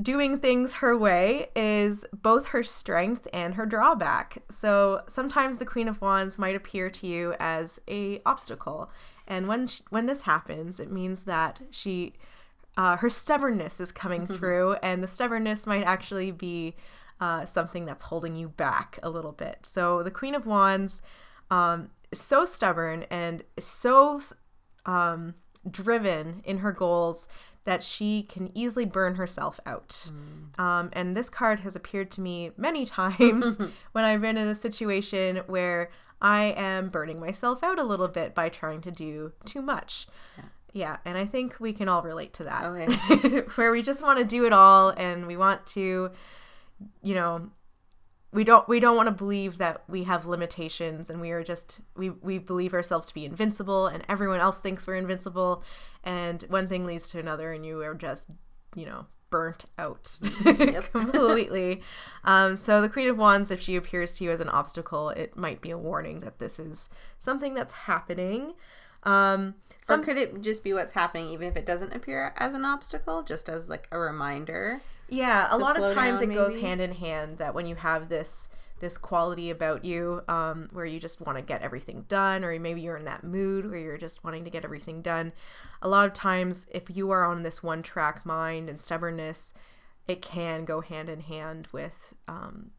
doing 0.00 0.38
things 0.38 0.74
her 0.74 0.96
way 0.96 1.48
is 1.54 2.04
both 2.12 2.46
her 2.46 2.62
strength 2.62 3.28
and 3.32 3.54
her 3.54 3.66
drawback. 3.66 4.42
So 4.50 5.02
sometimes 5.06 5.58
the 5.58 5.66
Queen 5.66 5.88
of 5.88 6.00
Wands 6.00 6.38
might 6.38 6.56
appear 6.56 6.90
to 6.90 7.06
you 7.06 7.34
as 7.38 7.80
a 7.88 8.20
obstacle, 8.24 8.90
and 9.26 9.48
when 9.48 9.66
she, 9.66 9.82
when 9.90 10.06
this 10.06 10.22
happens, 10.22 10.80
it 10.80 10.90
means 10.90 11.24
that 11.24 11.60
she 11.70 12.14
uh, 12.76 12.96
her 12.96 13.10
stubbornness 13.10 13.80
is 13.80 13.92
coming 13.92 14.26
through, 14.26 14.74
and 14.82 15.02
the 15.02 15.08
stubbornness 15.08 15.66
might 15.66 15.84
actually 15.84 16.30
be 16.30 16.74
uh, 17.20 17.44
something 17.44 17.84
that's 17.84 18.04
holding 18.04 18.34
you 18.34 18.48
back 18.48 18.98
a 19.02 19.10
little 19.10 19.32
bit. 19.32 19.58
So 19.62 20.02
the 20.02 20.10
Queen 20.10 20.34
of 20.34 20.46
Wands 20.46 21.02
um, 21.50 21.90
is 22.10 22.20
so 22.20 22.44
stubborn 22.44 23.04
and 23.10 23.44
so 23.60 24.18
um, 24.86 25.34
driven 25.70 26.42
in 26.44 26.58
her 26.58 26.72
goals 26.72 27.28
that 27.64 27.82
she 27.82 28.24
can 28.24 28.50
easily 28.56 28.84
burn 28.84 29.14
herself 29.14 29.60
out. 29.64 30.08
Mm. 30.08 30.60
Um, 30.60 30.90
and 30.92 31.16
this 31.16 31.28
card 31.28 31.60
has 31.60 31.76
appeared 31.76 32.10
to 32.12 32.20
me 32.20 32.50
many 32.56 32.84
times 33.00 33.58
when 33.92 34.04
I've 34.04 34.20
been 34.20 34.36
in 34.36 34.48
a 34.48 34.54
situation 34.54 35.42
where 35.46 35.90
I 36.20 36.54
am 36.56 36.88
burning 36.88 37.18
myself 37.18 37.62
out 37.62 37.78
a 37.78 37.84
little 37.84 38.08
bit 38.08 38.34
by 38.34 38.48
trying 38.48 38.80
to 38.82 38.90
do 38.90 39.32
too 39.44 39.62
much. 39.62 40.06
Yeah. 40.36 40.44
Yeah, 40.74 40.96
and 41.04 41.18
I 41.18 41.26
think 41.26 41.56
we 41.60 41.74
can 41.74 41.88
all 41.88 42.02
relate 42.02 42.32
to 42.34 42.44
that. 42.44 43.52
Where 43.56 43.70
we 43.70 43.82
just 43.82 44.02
want 44.02 44.18
to 44.20 44.24
do 44.24 44.46
it 44.46 44.54
all 44.54 44.88
and 44.88 45.26
we 45.26 45.36
want 45.36 45.66
to, 45.66 46.10
you 47.02 47.14
know, 47.14 47.50
we 48.32 48.44
don't 48.44 48.66
we 48.66 48.80
don't 48.80 48.96
want 48.96 49.08
to 49.08 49.14
believe 49.14 49.58
that 49.58 49.82
we 49.88 50.04
have 50.04 50.26
limitations 50.26 51.10
and 51.10 51.20
we 51.20 51.30
are 51.30 51.44
just 51.44 51.80
we 51.96 52.10
we 52.10 52.38
believe 52.38 52.72
ourselves 52.72 53.08
to 53.08 53.14
be 53.14 53.26
invincible 53.26 53.86
and 53.86 54.02
everyone 54.08 54.40
else 54.40 54.60
thinks 54.60 54.86
we're 54.86 54.96
invincible. 54.96 55.62
And 56.02 56.42
one 56.48 56.66
thing 56.66 56.86
leads 56.86 57.08
to 57.08 57.18
another 57.18 57.52
and 57.52 57.64
you 57.64 57.82
are 57.82 57.94
just 57.94 58.30
you 58.74 58.86
know 58.86 59.06
burnt 59.28 59.66
out 59.78 60.18
completely. 60.92 61.82
Um, 62.24 62.56
so 62.56 62.80
the 62.80 62.88
queen 62.88 63.08
of 63.08 63.18
wands 63.18 63.50
if 63.50 63.60
she 63.60 63.76
appears 63.76 64.14
to 64.14 64.24
you 64.24 64.30
as 64.30 64.40
an 64.40 64.48
obstacle 64.48 65.10
it 65.10 65.36
might 65.36 65.60
be 65.60 65.70
a 65.70 65.78
warning 65.78 66.20
that 66.20 66.38
this 66.38 66.58
is 66.58 66.88
something 67.18 67.52
that's 67.54 67.72
happening. 67.72 68.54
Um, 69.02 69.56
some, 69.82 70.00
or 70.00 70.04
could 70.04 70.16
it 70.16 70.40
just 70.40 70.62
be 70.62 70.72
what's 70.72 70.92
happening 70.92 71.28
even 71.28 71.48
if 71.48 71.56
it 71.56 71.66
doesn't 71.66 71.92
appear 71.92 72.32
as 72.38 72.54
an 72.54 72.64
obstacle 72.64 73.22
just 73.22 73.48
as 73.48 73.68
like 73.68 73.88
a 73.90 73.98
reminder 73.98 74.80
yeah, 75.12 75.48
a 75.50 75.58
lot 75.58 75.76
of 75.76 75.90
times 75.92 76.20
down, 76.20 76.24
it 76.24 76.28
maybe? 76.28 76.40
goes 76.40 76.56
hand 76.60 76.80
in 76.80 76.92
hand 76.92 77.38
that 77.38 77.54
when 77.54 77.66
you 77.66 77.74
have 77.74 78.08
this 78.08 78.48
this 78.80 78.98
quality 78.98 79.50
about 79.50 79.84
you 79.84 80.22
um, 80.26 80.68
where 80.72 80.84
you 80.84 80.98
just 80.98 81.20
want 81.20 81.38
to 81.38 81.42
get 81.42 81.62
everything 81.62 82.04
done 82.08 82.44
or 82.44 82.58
maybe 82.58 82.80
you're 82.80 82.96
in 82.96 83.04
that 83.04 83.22
mood 83.22 83.70
where 83.70 83.78
you're 83.78 83.96
just 83.96 84.24
wanting 84.24 84.42
to 84.42 84.50
get 84.50 84.64
everything 84.64 85.00
done 85.00 85.32
a 85.82 85.88
lot 85.88 86.04
of 86.04 86.12
times 86.12 86.66
if 86.72 86.90
you 86.90 87.12
are 87.12 87.24
on 87.24 87.44
this 87.44 87.62
one 87.62 87.80
track 87.80 88.26
mind 88.26 88.68
and 88.68 88.80
stubbornness 88.80 89.54
it 90.08 90.20
can 90.20 90.64
go 90.64 90.80
hand 90.80 91.08
in 91.08 91.20
hand 91.20 91.68
with 91.70 92.12
um, 92.26 92.72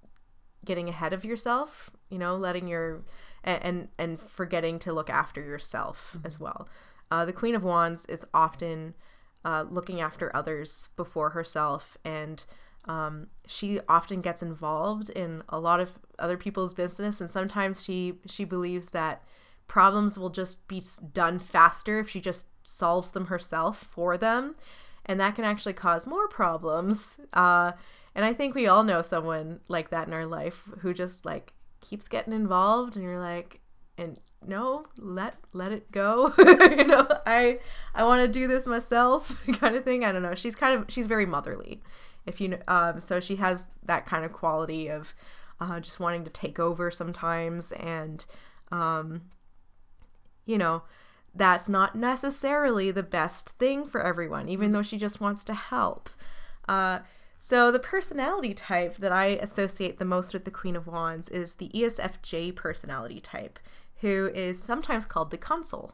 getting 0.65 0.89
ahead 0.89 1.13
of 1.13 1.23
yourself 1.23 1.89
you 2.09 2.17
know 2.17 2.35
letting 2.35 2.67
your 2.67 3.01
and 3.45 3.87
and 3.97 4.21
forgetting 4.21 4.79
to 4.79 4.91
look 4.91 5.09
after 5.09 5.41
yourself 5.41 6.11
mm-hmm. 6.17 6.27
as 6.27 6.37
well 6.37 6.67
uh, 7.11 7.23
the 7.23 7.31
queen 7.31 7.55
of 7.55 7.63
wands 7.63 8.05
is 8.07 8.25
often 8.33 8.93
uh, 9.45 9.65
looking 9.69 10.01
after 10.01 10.35
others 10.35 10.89
before 10.95 11.31
herself. 11.31 11.97
And 12.05 12.43
um, 12.85 13.27
she 13.47 13.79
often 13.87 14.21
gets 14.21 14.41
involved 14.41 15.09
in 15.09 15.43
a 15.49 15.59
lot 15.59 15.79
of 15.79 15.93
other 16.19 16.37
people's 16.37 16.73
business. 16.73 17.21
And 17.21 17.29
sometimes 17.29 17.83
she 17.83 18.19
she 18.25 18.45
believes 18.45 18.91
that 18.91 19.23
problems 19.67 20.19
will 20.19 20.29
just 20.29 20.67
be 20.67 20.81
done 21.13 21.39
faster 21.39 21.99
if 21.99 22.09
she 22.09 22.19
just 22.19 22.47
solves 22.63 23.11
them 23.11 23.27
herself 23.27 23.77
for 23.77 24.17
them. 24.17 24.55
And 25.05 25.19
that 25.19 25.35
can 25.35 25.45
actually 25.45 25.73
cause 25.73 26.07
more 26.07 26.27
problems. 26.27 27.19
Uh, 27.33 27.73
and 28.15 28.23
I 28.25 28.33
think 28.33 28.55
we 28.55 28.67
all 28.67 28.83
know 28.83 29.01
someone 29.01 29.59
like 29.67 29.89
that 29.89 30.07
in 30.07 30.13
our 30.13 30.25
life 30.25 30.63
who 30.79 30.93
just 30.93 31.25
like 31.25 31.53
keeps 31.81 32.07
getting 32.07 32.33
involved, 32.33 32.95
and 32.95 33.03
you're 33.03 33.19
like, 33.19 33.59
and 33.97 34.19
no, 34.47 34.85
let 34.97 35.35
let 35.53 35.71
it 35.71 35.91
go. 35.91 36.33
you 36.37 36.85
know, 36.85 37.07
I 37.25 37.59
I 37.93 38.03
want 38.03 38.21
to 38.21 38.27
do 38.27 38.47
this 38.47 38.67
myself, 38.67 39.45
kind 39.59 39.75
of 39.75 39.83
thing. 39.83 40.03
I 40.03 40.11
don't 40.11 40.21
know. 40.21 40.35
She's 40.35 40.55
kind 40.55 40.79
of 40.79 40.85
she's 40.89 41.07
very 41.07 41.25
motherly, 41.25 41.81
if 42.25 42.39
you. 42.41 42.57
Um, 42.67 42.99
so 42.99 43.19
she 43.19 43.37
has 43.37 43.67
that 43.85 44.05
kind 44.05 44.25
of 44.25 44.33
quality 44.33 44.89
of 44.89 45.13
uh, 45.59 45.79
just 45.79 45.99
wanting 45.99 46.23
to 46.25 46.29
take 46.29 46.59
over 46.59 46.91
sometimes, 46.91 47.71
and 47.73 48.25
um, 48.71 49.21
you 50.45 50.57
know, 50.57 50.83
that's 51.33 51.69
not 51.69 51.95
necessarily 51.95 52.91
the 52.91 53.03
best 53.03 53.49
thing 53.59 53.85
for 53.85 54.01
everyone, 54.01 54.49
even 54.49 54.71
though 54.71 54.81
she 54.81 54.97
just 54.97 55.21
wants 55.21 55.43
to 55.45 55.53
help. 55.53 56.09
Uh, 56.67 56.99
so, 57.45 57.71
the 57.71 57.79
personality 57.79 58.53
type 58.53 58.95
that 58.99 59.11
I 59.11 59.25
associate 59.25 59.99
the 59.99 60.05
most 60.05 60.33
with 60.33 60.45
the 60.45 60.49
Queen 60.49 60.77
of 60.77 60.87
Wands 60.87 61.27
is 61.27 61.55
the 61.55 61.67
ESFJ 61.75 62.55
personality 62.55 63.19
type, 63.19 63.59
who 64.03 64.29
is 64.35 64.61
sometimes 64.61 65.07
called 65.07 65.31
the 65.31 65.37
consul. 65.37 65.93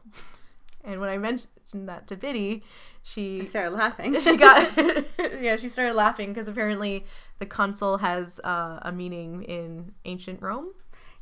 And 0.84 1.00
when 1.00 1.08
I 1.10 1.16
mentioned 1.18 1.88
that 1.88 2.06
to 2.08 2.16
Biddy, 2.16 2.62
she 3.02 3.42
I 3.42 3.44
started 3.44 3.70
laughing. 3.72 4.20
she 4.20 4.36
got 4.36 4.70
yeah 5.40 5.56
she 5.56 5.68
started 5.70 5.94
laughing 5.94 6.28
because 6.32 6.48
apparently 6.48 7.04
the 7.38 7.46
consul 7.46 7.96
has 7.98 8.40
uh, 8.44 8.78
a 8.82 8.92
meaning 8.92 9.42
in 9.44 9.92
ancient 10.04 10.42
Rome. 10.42 10.68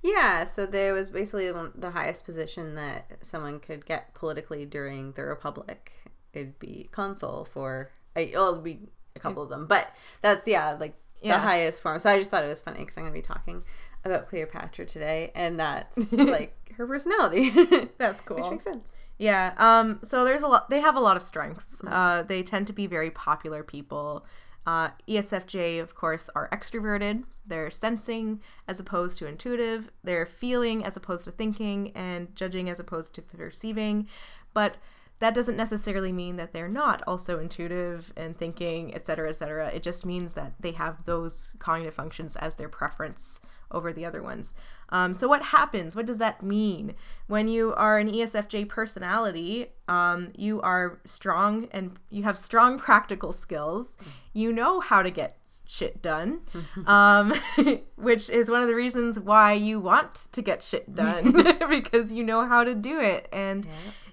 Yeah, 0.02 0.44
so 0.44 0.64
there 0.64 0.92
was 0.94 1.10
basically 1.10 1.50
the 1.74 1.90
highest 1.90 2.24
position 2.24 2.74
that 2.76 3.18
someone 3.20 3.58
could 3.60 3.84
get 3.84 4.14
politically 4.14 4.64
during 4.64 5.12
the 5.12 5.24
Republic. 5.24 5.92
It'd 6.32 6.58
be 6.60 6.88
consul 6.92 7.44
for, 7.52 7.90
I- 8.14 8.30
well, 8.32 8.52
it'd 8.52 8.62
be 8.64 8.78
a 9.16 9.18
couple 9.18 9.42
of 9.42 9.48
them, 9.48 9.66
but 9.66 9.92
that's, 10.22 10.46
yeah, 10.46 10.76
like 10.78 10.94
Yeah. 11.20 11.32
the 11.34 11.40
highest 11.42 11.82
form. 11.82 11.98
So 11.98 12.10
I 12.10 12.16
just 12.18 12.30
thought 12.30 12.44
it 12.44 12.48
was 12.48 12.60
funny 12.60 12.78
because 12.78 12.96
I'm 12.96 13.02
going 13.02 13.12
to 13.12 13.18
be 13.18 13.34
talking 13.34 13.64
about 14.08 14.28
Cleopatra 14.28 14.86
today, 14.86 15.30
and 15.34 15.58
that's 15.58 16.12
like 16.12 16.54
her 16.76 16.86
personality. 16.86 17.50
That's 17.98 18.20
cool. 18.20 18.36
Which 18.36 18.50
makes 18.50 18.64
sense. 18.64 18.96
Yeah. 19.18 19.52
Um. 19.58 19.98
So 20.04 20.24
there's 20.24 20.42
a 20.42 20.48
lot. 20.48 20.70
They 20.70 20.80
have 20.80 20.96
a 20.96 21.00
lot 21.00 21.16
of 21.16 21.22
strengths. 21.22 21.82
Uh. 21.84 22.22
They 22.22 22.42
tend 22.42 22.66
to 22.68 22.72
be 22.72 22.86
very 22.86 23.10
popular 23.10 23.62
people. 23.62 24.24
Uh. 24.66 24.90
ESFJ, 25.08 25.80
of 25.80 25.94
course, 25.94 26.30
are 26.34 26.48
extroverted. 26.50 27.24
They're 27.44 27.70
sensing 27.70 28.40
as 28.68 28.78
opposed 28.78 29.18
to 29.18 29.26
intuitive. 29.26 29.90
They're 30.04 30.26
feeling 30.26 30.84
as 30.84 30.96
opposed 30.96 31.24
to 31.24 31.32
thinking, 31.32 31.90
and 31.96 32.34
judging 32.36 32.70
as 32.70 32.78
opposed 32.78 33.14
to 33.16 33.22
perceiving. 33.22 34.06
But 34.54 34.76
that 35.18 35.34
doesn't 35.34 35.56
necessarily 35.56 36.12
mean 36.12 36.36
that 36.36 36.52
they're 36.52 36.68
not 36.68 37.02
also 37.06 37.40
intuitive 37.40 38.12
and 38.16 38.38
thinking, 38.38 38.94
et 38.94 39.04
cetera, 39.04 39.28
et 39.28 39.36
cetera. 39.36 39.68
It 39.68 39.82
just 39.82 40.06
means 40.06 40.34
that 40.34 40.52
they 40.60 40.72
have 40.72 41.04
those 41.04 41.54
cognitive 41.58 41.94
functions 41.94 42.36
as 42.36 42.56
their 42.56 42.68
preference 42.68 43.40
over 43.70 43.92
the 43.92 44.04
other 44.04 44.22
ones. 44.22 44.54
Um, 44.90 45.12
so, 45.12 45.28
what 45.28 45.42
happens? 45.42 45.94
What 45.94 46.06
does 46.06 46.18
that 46.18 46.42
mean? 46.42 46.94
When 47.26 47.48
you 47.48 47.74
are 47.74 47.98
an 47.98 48.10
ESFJ 48.10 48.68
personality, 48.68 49.66
um, 49.86 50.32
you 50.34 50.60
are 50.62 50.98
strong 51.04 51.68
and 51.72 51.98
you 52.10 52.22
have 52.22 52.38
strong 52.38 52.78
practical 52.88 53.32
skills. 53.32 53.96
You 54.32 54.52
know 54.52 54.80
how 54.80 55.02
to 55.02 55.10
get 55.10 55.36
shit 55.66 56.00
done, 56.00 56.40
um, 56.86 57.34
which 57.96 58.30
is 58.30 58.50
one 58.50 58.62
of 58.62 58.68
the 58.68 58.74
reasons 58.74 59.20
why 59.20 59.52
you 59.52 59.80
want 59.80 60.28
to 60.32 60.42
get 60.42 60.62
shit 60.62 60.94
done 60.94 61.32
because 61.68 62.12
you 62.12 62.24
know 62.24 62.46
how 62.46 62.64
to 62.64 62.74
do 62.74 63.00
it. 63.00 63.28
And 63.32 63.66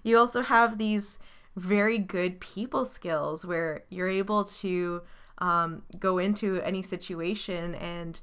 you 0.04 0.18
also 0.18 0.42
have 0.42 0.78
these 0.78 1.20
very 1.56 1.98
good 1.98 2.40
people 2.42 2.86
skills 2.86 3.46
where 3.46 3.86
you're 3.90 4.10
able 4.10 4.44
to 4.44 5.02
um, 5.38 5.84
go 6.00 6.18
into 6.18 6.62
any 6.62 6.82
situation 6.82 7.76
and 7.76 8.20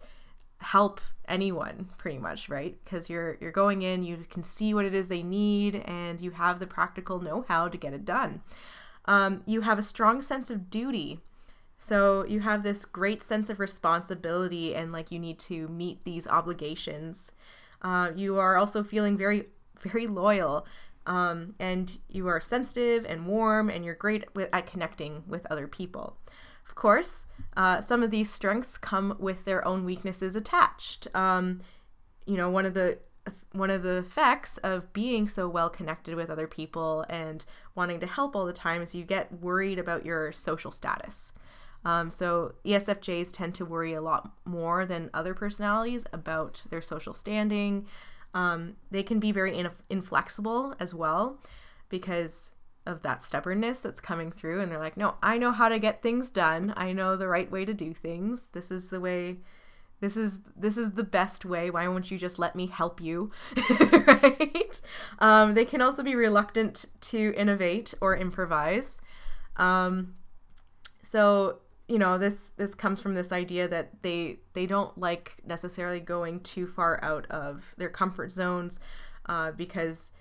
help 0.63 1.01
anyone 1.29 1.89
pretty 1.99 2.19
much 2.19 2.49
right? 2.49 2.77
Because 2.85 3.09
you're 3.09 3.37
you're 3.41 3.53
going 3.53 3.83
in 3.83 4.03
you 4.03 4.25
can 4.31 4.43
see 4.43 4.75
what 4.75 4.85
it 4.85 4.95
is 4.95 5.09
they 5.09 5.23
need 5.23 5.77
and 5.77 6.21
you 6.21 6.33
have 6.33 6.59
the 6.59 6.67
practical 6.67 7.21
know-how 7.21 7.69
to 7.69 7.79
get 7.79 7.93
it 7.93 8.05
done. 8.05 8.43
Um, 9.07 9.43
you 9.47 9.63
have 9.63 9.79
a 9.79 9.83
strong 9.83 10.23
sense 10.23 10.51
of 10.51 10.71
duty. 10.71 11.21
So 11.79 12.25
you 12.27 12.41
have 12.41 12.63
this 12.63 12.85
great 12.85 13.23
sense 13.23 13.51
of 13.51 13.59
responsibility 13.59 14.75
and 14.75 14.93
like 14.93 15.11
you 15.11 15.19
need 15.19 15.39
to 15.41 15.67
meet 15.69 16.05
these 16.05 16.29
obligations. 16.29 17.33
Uh, 17.83 18.13
you 18.15 18.39
are 18.39 18.57
also 18.57 18.83
feeling 18.83 19.17
very 19.17 19.47
very 19.81 20.07
loyal 20.07 20.67
um, 21.07 21.55
and 21.59 21.99
you 22.09 22.29
are 22.29 22.41
sensitive 22.41 23.05
and 23.05 23.27
warm 23.27 23.69
and 23.69 23.85
you're 23.85 23.95
great 23.95 24.25
with, 24.37 24.49
at 24.53 24.67
connecting 24.67 25.25
with 25.27 25.45
other 25.51 25.67
people 25.67 26.17
of 26.73 26.77
course, 26.77 27.27
uh, 27.55 27.83
some 27.83 28.03
of 28.03 28.11
these 28.11 28.31
strengths 28.31 28.79
come 28.79 29.15
with 29.19 29.45
their 29.45 29.63
own 29.69 29.85
weaknesses 29.85 30.35
attached. 30.35 31.07
Um, 31.15 31.61
you 32.25 32.35
know, 32.35 32.49
one 32.49 32.65
of 32.65 32.73
the 32.73 32.99
one 33.53 33.69
of 33.69 33.83
the 33.83 33.99
effects 33.99 34.57
of 34.57 34.91
being 34.95 35.29
so 35.29 35.51
well 35.51 35.69
connected 35.69 36.15
with 36.15 36.31
other 36.31 36.47
people 36.47 37.05
and 37.11 37.45
wanting 37.75 38.01
to 38.01 38.07
help 38.07 38.35
all 38.35 38.47
the 38.47 38.55
time 38.55 38.81
is 38.81 38.95
you 38.95 39.05
get 39.05 39.43
worried 39.43 39.79
about 39.79 40.07
your 40.07 40.33
social 40.33 40.71
status. 40.71 41.35
Um, 41.85 42.11
so 42.11 42.55
ESFJs 42.65 43.35
tend 43.35 43.55
to 43.57 43.67
worry 43.67 43.93
a 43.93 44.01
lot 44.01 44.31
more 44.47 44.87
than 44.87 45.11
other 45.13 45.35
personalities 45.35 46.07
about 46.11 46.65
their 46.71 46.81
social 46.81 47.13
standing. 47.13 47.87
Um, 48.33 48.77
they 48.91 49.03
can 49.03 49.21
be 49.21 49.31
very 49.31 49.59
inf- 49.59 49.85
inflexible 49.91 50.75
as 50.81 50.95
well 50.95 51.39
because 51.91 52.51
of 52.85 53.03
that 53.03 53.23
stubbornness 53.23 53.81
that's 53.81 54.01
coming 54.01 54.33
through 54.33 54.61
and 54.61 54.71
they're 54.71 54.79
like 54.79 54.97
no 54.97 55.15
i 55.23 55.39
know 55.39 55.53
how 55.53 55.69
to 55.69 55.79
get 55.79 56.03
things 56.03 56.31
done. 56.31 56.73
I 56.77 56.93
know 56.93 57.17
the 57.17 57.29
right 57.29 57.51
way 57.51 57.65
to 57.65 57.75
do 57.75 57.93
things. 57.93 58.49
This 58.49 58.71
is 58.71 58.91
the 58.91 59.01
way 59.01 59.39
this 60.01 60.17
is 60.17 60.41
this 60.57 60.77
is 60.77 60.93
the 60.93 61.05
best 61.05 61.45
way. 61.45 61.71
Why 61.71 61.87
won't 61.89 62.11
you 62.11 62.19
just 62.19 62.39
let 62.39 62.57
me 62.57 62.67
help 62.67 63.01
you? 63.01 63.31
Right? 64.07 64.81
Um, 65.21 65.55
they 65.55 65.65
can 65.65 65.81
also 65.81 66.03
be 66.03 66.15
reluctant 66.15 66.87
to 67.03 67.33
innovate 67.37 67.95
or 68.01 68.17
improvise. 68.17 69.01
Um, 69.57 70.15
so 71.03 71.59
you 71.89 71.99
know 71.99 72.19
this 72.19 72.51
this 72.51 72.75
comes 72.75 73.01
from 73.01 73.15
this 73.15 73.33
idea 73.33 73.69
that 73.69 74.03
they 74.03 74.41
they 74.55 74.67
don't 74.67 74.97
like 74.99 75.37
necessarily 75.47 76.01
going 76.01 76.41
too 76.41 76.67
far 76.67 77.03
out 77.03 77.27
of 77.31 77.75
their 77.77 77.91
comfort 77.91 78.33
zones 78.33 78.81
uh, 79.27 79.53
because 79.53 80.13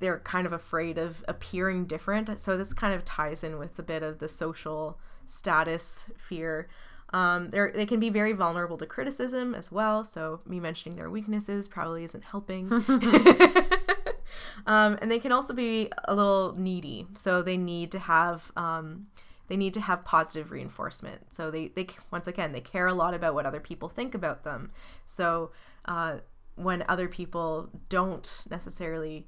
they're 0.00 0.18
kind 0.20 0.46
of 0.46 0.52
afraid 0.52 0.98
of 0.98 1.22
appearing 1.28 1.84
different. 1.84 2.40
So 2.40 2.56
this 2.56 2.72
kind 2.72 2.94
of 2.94 3.04
ties 3.04 3.44
in 3.44 3.58
with 3.58 3.78
a 3.78 3.82
bit 3.82 4.02
of 4.02 4.18
the 4.18 4.28
social 4.28 4.98
status 5.26 6.10
fear. 6.18 6.68
Um, 7.12 7.50
they 7.50 7.70
they 7.74 7.86
can 7.86 8.00
be 8.00 8.10
very 8.10 8.32
vulnerable 8.32 8.78
to 8.78 8.86
criticism 8.86 9.54
as 9.54 9.70
well. 9.70 10.04
So 10.04 10.40
me 10.46 10.58
mentioning 10.60 10.96
their 10.96 11.10
weaknesses 11.10 11.68
probably 11.68 12.04
isn't 12.04 12.24
helping. 12.24 12.72
um, 14.66 14.98
and 15.00 15.10
they 15.10 15.18
can 15.18 15.32
also 15.32 15.52
be 15.52 15.90
a 16.04 16.14
little 16.14 16.54
needy. 16.56 17.06
So 17.14 17.42
they 17.42 17.56
need 17.56 17.92
to 17.92 17.98
have 17.98 18.50
um, 18.56 19.08
they 19.48 19.56
need 19.56 19.74
to 19.74 19.80
have 19.80 20.04
positive 20.04 20.50
reinforcement. 20.50 21.32
So 21.32 21.50
they 21.50 21.68
they 21.68 21.88
once 22.10 22.26
again 22.26 22.52
they 22.52 22.60
care 22.60 22.86
a 22.86 22.94
lot 22.94 23.12
about 23.12 23.34
what 23.34 23.44
other 23.44 23.60
people 23.60 23.88
think 23.88 24.14
about 24.14 24.44
them. 24.44 24.70
So 25.06 25.50
uh, 25.84 26.18
when 26.54 26.84
other 26.88 27.08
people 27.08 27.70
don't 27.88 28.44
necessarily 28.48 29.26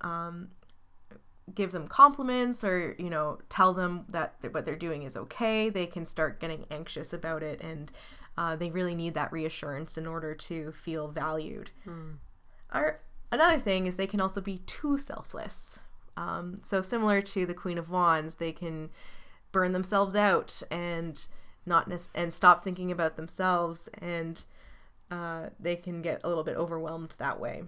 um, 0.00 0.48
give 1.54 1.72
them 1.72 1.88
compliments 1.88 2.62
or 2.62 2.94
you 2.98 3.10
know 3.10 3.38
tell 3.48 3.72
them 3.72 4.04
that 4.08 4.40
th- 4.42 4.52
what 4.52 4.64
they're 4.64 4.76
doing 4.76 5.02
is 5.02 5.16
okay 5.16 5.70
they 5.70 5.86
can 5.86 6.04
start 6.04 6.38
getting 6.40 6.66
anxious 6.70 7.12
about 7.12 7.42
it 7.42 7.60
and 7.62 7.90
uh, 8.38 8.54
they 8.54 8.70
really 8.70 8.94
need 8.94 9.14
that 9.14 9.32
reassurance 9.32 9.98
in 9.98 10.06
order 10.06 10.32
to 10.32 10.70
feel 10.70 11.08
valued. 11.08 11.72
Our, 12.70 13.00
another 13.32 13.58
thing 13.58 13.88
is 13.88 13.96
they 13.96 14.06
can 14.06 14.20
also 14.20 14.40
be 14.40 14.58
too 14.58 14.96
selfless. 14.96 15.80
Um, 16.16 16.60
so 16.62 16.80
similar 16.80 17.20
to 17.20 17.46
the 17.46 17.54
queen 17.54 17.78
of 17.78 17.90
wands 17.90 18.36
they 18.36 18.52
can 18.52 18.90
burn 19.50 19.72
themselves 19.72 20.14
out 20.14 20.62
and 20.70 21.26
not 21.66 21.88
nec- 21.88 22.10
and 22.14 22.32
stop 22.32 22.62
thinking 22.62 22.92
about 22.92 23.16
themselves 23.16 23.88
and 24.00 24.44
uh, 25.10 25.48
they 25.58 25.74
can 25.74 26.00
get 26.00 26.20
a 26.22 26.28
little 26.28 26.44
bit 26.44 26.56
overwhelmed 26.56 27.14
that 27.18 27.40
way 27.40 27.64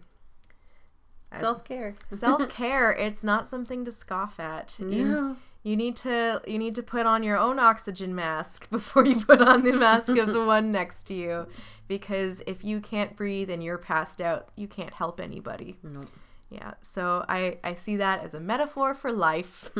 Self 1.38 1.62
care. 1.64 1.94
self-care 2.10 2.90
it's 2.92 3.22
not 3.22 3.46
something 3.46 3.84
to 3.84 3.92
scoff 3.92 4.40
at 4.40 4.76
you, 4.80 5.04
No. 5.04 5.36
you 5.62 5.76
need 5.76 5.94
to 5.96 6.42
you 6.46 6.58
need 6.58 6.74
to 6.74 6.82
put 6.82 7.06
on 7.06 7.22
your 7.22 7.36
own 7.38 7.58
oxygen 7.58 8.14
mask 8.14 8.68
before 8.76 9.06
you 9.06 9.24
put 9.24 9.40
on 9.40 9.62
the 9.62 9.72
mask 9.72 10.08
of 10.16 10.32
the 10.32 10.44
one 10.56 10.72
next 10.72 11.04
to 11.04 11.14
you 11.14 11.46
because 11.86 12.42
if 12.46 12.64
you 12.64 12.80
can't 12.80 13.14
breathe 13.16 13.50
and 13.50 13.62
you're 13.62 13.78
passed 13.78 14.20
out 14.20 14.48
you 14.56 14.66
can't 14.66 14.94
help 14.94 15.20
anybody 15.20 15.76
No. 15.82 16.02
yeah 16.50 16.74
so 16.80 17.24
i 17.28 17.58
i 17.62 17.74
see 17.74 17.96
that 17.96 18.24
as 18.24 18.34
a 18.34 18.40
metaphor 18.40 18.92
for 18.94 19.12
life 19.12 19.70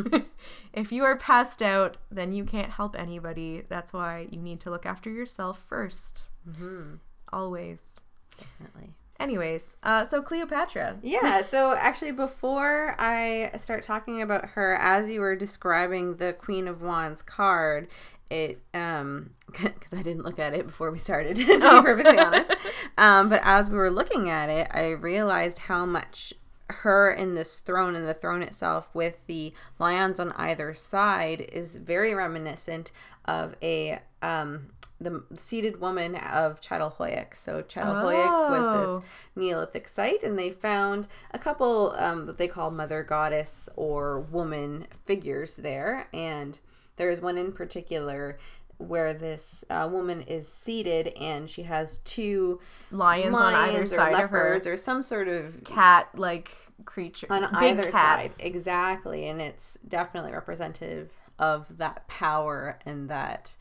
if 0.72 0.92
you 0.92 1.02
are 1.04 1.16
passed 1.16 1.62
out 1.62 1.96
then 2.12 2.32
you 2.32 2.44
can't 2.44 2.70
help 2.70 2.96
anybody 2.98 3.62
that's 3.68 3.92
why 3.92 4.28
you 4.30 4.38
need 4.40 4.60
to 4.60 4.70
look 4.70 4.86
after 4.86 5.10
yourself 5.10 5.66
1st 5.68 6.26
Mm-hmm. 6.48 6.94
always 7.32 8.00
Definitely. 8.38 8.94
Anyways, 9.20 9.76
uh, 9.82 10.06
so 10.06 10.22
Cleopatra. 10.22 10.98
Yeah, 11.02 11.42
so 11.46 11.76
actually, 11.78 12.12
before 12.12 12.96
I 12.98 13.50
start 13.58 13.82
talking 13.82 14.22
about 14.22 14.46
her, 14.50 14.74
as 14.76 15.10
you 15.10 15.20
were 15.20 15.36
describing 15.36 16.16
the 16.16 16.32
Queen 16.32 16.66
of 16.66 16.80
Wands 16.80 17.20
card, 17.20 17.88
it, 18.30 18.62
um, 18.72 19.30
because 19.52 19.92
I 19.92 20.00
didn't 20.02 20.24
look 20.24 20.38
at 20.38 20.54
it 20.54 20.66
before 20.66 20.90
we 20.90 20.96
started, 20.98 21.36
to 21.36 21.44
be 21.46 21.58
Oh. 21.62 21.82
perfectly 21.82 22.18
honest. 22.18 22.56
Um, 22.96 23.28
but 23.28 23.42
as 23.44 23.68
we 23.70 23.76
were 23.76 23.90
looking 23.90 24.30
at 24.30 24.48
it, 24.48 24.68
I 24.72 24.92
realized 24.92 25.60
how 25.60 25.84
much 25.84 26.32
her 26.70 27.10
in 27.10 27.34
this 27.34 27.58
throne 27.58 27.96
and 27.96 28.06
the 28.06 28.14
throne 28.14 28.42
itself 28.42 28.94
with 28.94 29.26
the 29.26 29.52
lions 29.78 30.18
on 30.20 30.32
either 30.32 30.72
side 30.72 31.40
is 31.52 31.76
very 31.76 32.14
reminiscent 32.14 32.90
of 33.26 33.54
a, 33.60 33.98
um, 34.22 34.68
the 35.00 35.22
seated 35.36 35.80
woman 35.80 36.14
of 36.16 36.60
Çatalhöyük. 36.60 37.34
So 37.34 37.62
Çatalhöyük 37.62 38.50
was 38.50 38.66
Oh. 38.66 38.98
this 39.00 39.08
Neolithic 39.34 39.88
site, 39.88 40.22
and 40.22 40.38
they 40.38 40.50
found 40.50 41.08
a 41.32 41.38
couple 41.38 41.94
um, 41.98 42.26
that 42.26 42.36
they 42.38 42.48
call 42.48 42.70
mother 42.70 43.02
goddess 43.02 43.68
or 43.76 44.20
woman 44.20 44.86
figures 45.06 45.56
there. 45.56 46.08
And 46.12 46.58
there's 46.96 47.20
one 47.20 47.38
in 47.38 47.52
particular 47.52 48.38
where 48.78 49.12
this 49.14 49.64
uh, 49.70 49.88
woman 49.90 50.22
is 50.22 50.48
seated 50.48 51.08
and 51.20 51.48
she 51.50 51.62
has 51.64 51.98
two 51.98 52.60
Lions, 52.90 53.38
on 53.38 53.54
either 53.54 53.86
side 53.86 54.22
of 54.24 54.30
her. 54.30 54.58
or 54.64 54.76
some 54.76 55.02
sort 55.02 55.28
of 55.28 55.62
Cat 55.64 56.08
like 56.14 56.56
creature. 56.86 57.26
on 57.30 57.44
either 57.56 57.90
cats. 57.90 58.36
side. 58.36 58.46
Exactly. 58.46 59.28
And 59.28 59.40
it's 59.40 59.78
definitely 59.86 60.32
representative 60.32 61.10
of 61.38 61.76
that 61.78 62.06
power 62.08 62.78
and 62.86 63.08
that 63.10 63.54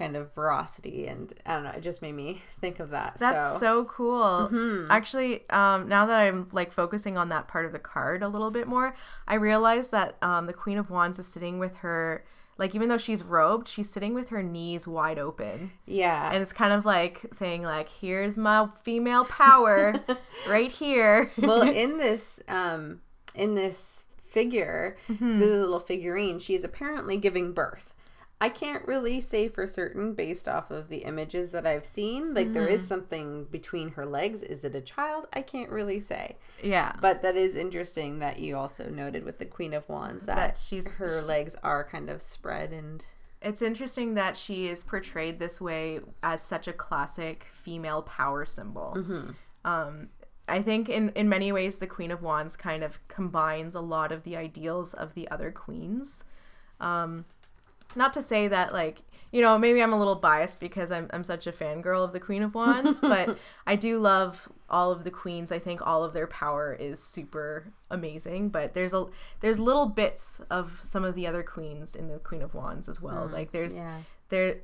kind 0.00 0.16
of 0.16 0.34
veracity. 0.34 1.06
And 1.06 1.32
I 1.44 1.54
don't 1.54 1.64
know, 1.64 1.70
it 1.76 1.82
just 1.82 2.00
made 2.00 2.14
me 2.14 2.40
think 2.60 2.80
of 2.80 2.90
that. 2.90 3.18
That's 3.18 3.52
so, 3.54 3.58
so, 3.58 3.84
cool. 3.84 4.48
Mhm. 4.50 4.86
Actually, 4.88 5.48
um, 5.50 5.88
now 5.88 6.06
that 6.06 6.18
I'm 6.20 6.48
like 6.52 6.72
focusing 6.72 7.18
on 7.18 7.28
that 7.28 7.46
part 7.48 7.66
of 7.66 7.72
the 7.72 7.78
card 7.78 8.22
a 8.22 8.28
little 8.28 8.50
bit 8.50 8.66
more, 8.66 8.94
I 9.28 9.34
realize 9.34 9.90
that 9.90 10.16
um, 10.22 10.46
the 10.46 10.54
Queen 10.54 10.78
of 10.78 10.88
Wands 10.90 11.18
is 11.18 11.26
sitting 11.26 11.58
with 11.58 11.76
her, 11.76 12.24
like 12.56 12.74
even 12.74 12.88
though 12.88 12.98
she's 12.98 13.22
robed, 13.22 13.68
she's 13.68 13.90
sitting 13.90 14.14
with 14.14 14.30
her 14.30 14.42
knees 14.42 14.86
wide 14.88 15.18
open, 15.18 15.70
yeah. 15.86 16.30
and 16.32 16.42
it's 16.42 16.52
kind 16.52 16.72
of 16.72 16.84
like 16.86 17.20
saying 17.32 17.62
like, 17.62 17.88
"Here's 17.88 18.36
my 18.38 18.68
female 18.82 19.24
power, 19.26 19.94
right 20.48 20.72
here." 20.72 21.30
well, 21.38 21.62
in 21.82 21.98
this 21.98 22.40
um 22.48 23.00
in 23.34 23.54
this 23.54 24.06
figure, 24.28 24.96
Mm-hmm. 25.10 25.32
this 25.32 25.40
is 25.42 25.58
a 25.58 25.60
little 25.60 25.80
figurine. 25.80 26.38
She's 26.38 26.64
apparently 26.64 27.16
giving 27.16 27.52
birth. 27.52 27.94
I 28.42 28.48
can't 28.48 28.86
really 28.88 29.20
say 29.20 29.48
for 29.48 29.66
certain 29.66 30.14
based 30.14 30.48
off 30.48 30.70
of 30.70 30.88
the 30.88 30.98
images 30.98 31.52
that 31.52 31.66
I've 31.66 31.84
seen. 31.84 32.32
Like 32.34 32.52
there 32.54 32.64
Mm-hmm. 32.64 32.74
is 32.74 32.86
something 32.86 33.44
between 33.44 33.90
her 33.92 34.06
legs. 34.06 34.42
Is 34.42 34.64
it 34.64 34.74
a 34.74 34.80
child? 34.80 35.26
I 35.32 35.42
can't 35.42 35.70
really 35.70 36.00
say. 36.00 36.36
yeah, 36.62 36.92
But 37.00 37.20
that 37.22 37.36
is 37.36 37.54
interesting 37.54 38.18
that 38.20 38.38
you 38.38 38.56
also 38.56 38.88
noted 38.88 39.24
with 39.24 39.38
the 39.38 39.44
Queen 39.44 39.74
of 39.74 39.88
Wands 39.88 40.24
that, 40.26 40.36
That 40.36 40.58
she's- 40.58 40.94
her 40.96 41.20
legs 41.20 41.54
are 41.62 41.84
kind 41.84 42.08
of 42.08 42.22
spread 42.22 42.72
and 42.72 43.04
it's 43.42 43.62
interesting 43.62 44.14
that 44.14 44.36
she 44.36 44.68
is 44.68 44.84
portrayed 44.84 45.38
this 45.38 45.60
way 45.62 46.00
as 46.22 46.42
such 46.42 46.68
a 46.68 46.74
classic 46.74 47.46
female 47.54 48.02
power 48.02 48.44
symbol. 48.44 48.96
Um, 49.64 50.08
I 50.46 50.60
think 50.62 50.88
in 50.90 51.08
in 51.10 51.28
many 51.28 51.50
ways 51.52 51.78
the 51.78 51.86
Queen 51.86 52.10
of 52.10 52.22
Wands 52.22 52.56
kind 52.56 52.82
of 52.84 52.98
combines 53.08 53.74
a 53.74 53.80
lot 53.80 54.12
of 54.12 54.24
the 54.24 54.36
ideals 54.36 54.92
of 54.94 55.14
the 55.14 55.26
other 55.30 55.50
queens. 55.50 56.24
Um, 56.80 57.24
not 57.96 58.12
to 58.14 58.22
say 58.22 58.48
that 58.48 58.72
like 58.72 59.02
you 59.32 59.40
know 59.42 59.58
maybe 59.58 59.82
I'm 59.82 59.92
a 59.92 59.98
little 59.98 60.16
biased 60.16 60.60
because 60.60 60.90
I'm 60.90 61.08
I'm 61.12 61.24
such 61.24 61.46
a 61.46 61.52
fangirl 61.52 62.04
of 62.04 62.12
the 62.12 62.20
Queen 62.20 62.42
of 62.42 62.54
Wands, 62.54 63.00
but 63.02 63.38
I 63.66 63.76
do 63.76 63.98
love 63.98 64.48
all 64.68 64.92
of 64.92 65.04
the 65.04 65.10
queens. 65.10 65.52
I 65.52 65.58
think 65.58 65.84
all 65.86 66.04
of 66.04 66.12
their 66.12 66.26
power 66.26 66.72
is 66.72 67.02
super 67.02 67.72
amazing. 67.90 68.50
But 68.50 68.74
there's 68.74 68.92
a 68.92 69.06
there's 69.40 69.58
little 69.58 69.86
bits 69.86 70.40
of 70.50 70.80
some 70.82 71.04
of 71.04 71.14
the 71.14 71.26
other 71.26 71.42
queens 71.42 71.94
in 71.94 72.08
the 72.08 72.18
Queen 72.18 72.42
of 72.42 72.54
Wands 72.54 72.88
as 72.88 73.00
well. 73.00 73.28
like 73.32 73.52
there's 73.52 73.76
yeah. 73.76 73.98
there 74.28 74.56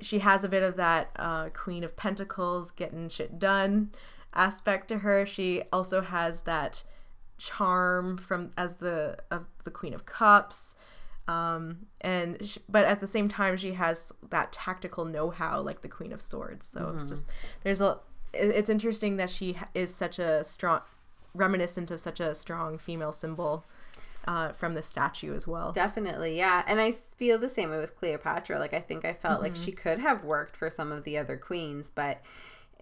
she 0.00 0.18
has 0.20 0.44
a 0.44 0.48
bit 0.48 0.62
of 0.62 0.76
that 0.76 1.10
uh, 1.16 1.48
queen 1.50 1.84
of 1.84 1.96
pentacles 1.96 2.70
getting 2.70 3.08
shit 3.08 3.38
done 3.38 3.90
aspect 4.32 4.88
to 4.88 4.98
her 4.98 5.24
she 5.26 5.62
also 5.72 6.00
has 6.00 6.42
that 6.42 6.82
charm 7.38 8.16
from 8.16 8.50
as 8.56 8.76
the 8.76 9.16
of 9.30 9.44
the 9.64 9.70
queen 9.70 9.94
of 9.94 10.06
cups 10.06 10.74
um 11.26 11.86
and 12.02 12.36
sh 12.46 12.58
but 12.68 12.84
at 12.84 13.00
the 13.00 13.06
same 13.06 13.28
time 13.28 13.56
she 13.56 13.72
has 13.72 14.12
that 14.30 14.52
tactical 14.52 15.04
know-how 15.04 15.60
like 15.60 15.80
the 15.80 15.88
queen 15.88 16.12
of 16.12 16.20
swords 16.20 16.66
so 16.66 16.92
it's 16.94 17.06
just 17.06 17.30
there's 17.62 17.80
a 17.80 17.98
it's 18.34 18.68
interesting 18.68 19.16
that 19.16 19.30
she 19.30 19.56
is 19.74 19.94
such 19.94 20.18
a 20.18 20.44
strong 20.44 20.80
reminiscent 21.34 21.90
of 21.90 22.00
such 22.00 22.20
a 22.20 22.34
strong 22.34 22.76
female 22.78 23.12
symbol 23.12 23.64
uh, 24.26 24.52
from 24.52 24.74
the 24.74 24.82
statue 24.82 25.34
as 25.34 25.46
well 25.46 25.70
Definitely, 25.72 26.38
yeah. 26.38 26.62
And 26.66 26.80
I 26.80 26.92
feel 26.92 27.38
the 27.38 27.48
same 27.48 27.68
way 27.68 27.78
with 27.78 27.94
Cleopatra. 27.94 28.58
Like 28.58 28.72
I 28.72 28.80
think 28.80 29.04
I 29.04 29.12
felt 29.12 29.42
like 29.42 29.52
Mm-hmm. 29.52 29.64
she 29.64 29.72
could 29.72 29.98
have 29.98 30.24
worked 30.24 30.56
for 30.56 30.70
some 30.70 30.90
of 30.92 31.04
the 31.04 31.18
other 31.18 31.36
queens, 31.36 31.90
but 31.94 32.22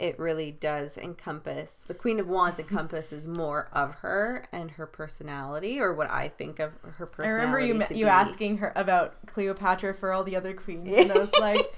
it 0.02 0.18
really 0.18 0.50
does 0.50 0.98
encompass 0.98 1.84
the 1.86 1.94
Queen 1.94 2.18
of 2.18 2.26
Wands 2.26 2.58
encompasses 2.58 3.28
more 3.28 3.68
of 3.72 3.94
her 3.96 4.48
and 4.50 4.72
her 4.72 4.84
personality, 4.84 5.80
or 5.80 5.94
what 5.94 6.10
I 6.10 6.26
think 6.26 6.58
of 6.58 6.72
her 6.98 7.06
personality. 7.06 7.40
I 7.40 7.44
remember 7.44 7.60
you 7.60 7.96
you 7.96 8.06
be. 8.06 8.10
asking 8.10 8.58
her 8.58 8.72
about 8.74 9.14
Cleopatra 9.26 9.94
for 9.94 10.12
all 10.12 10.24
the 10.24 10.34
other 10.34 10.54
queens, 10.54 10.96
and 10.96 11.12
I 11.12 11.18
was 11.18 11.32
like, 11.40 11.72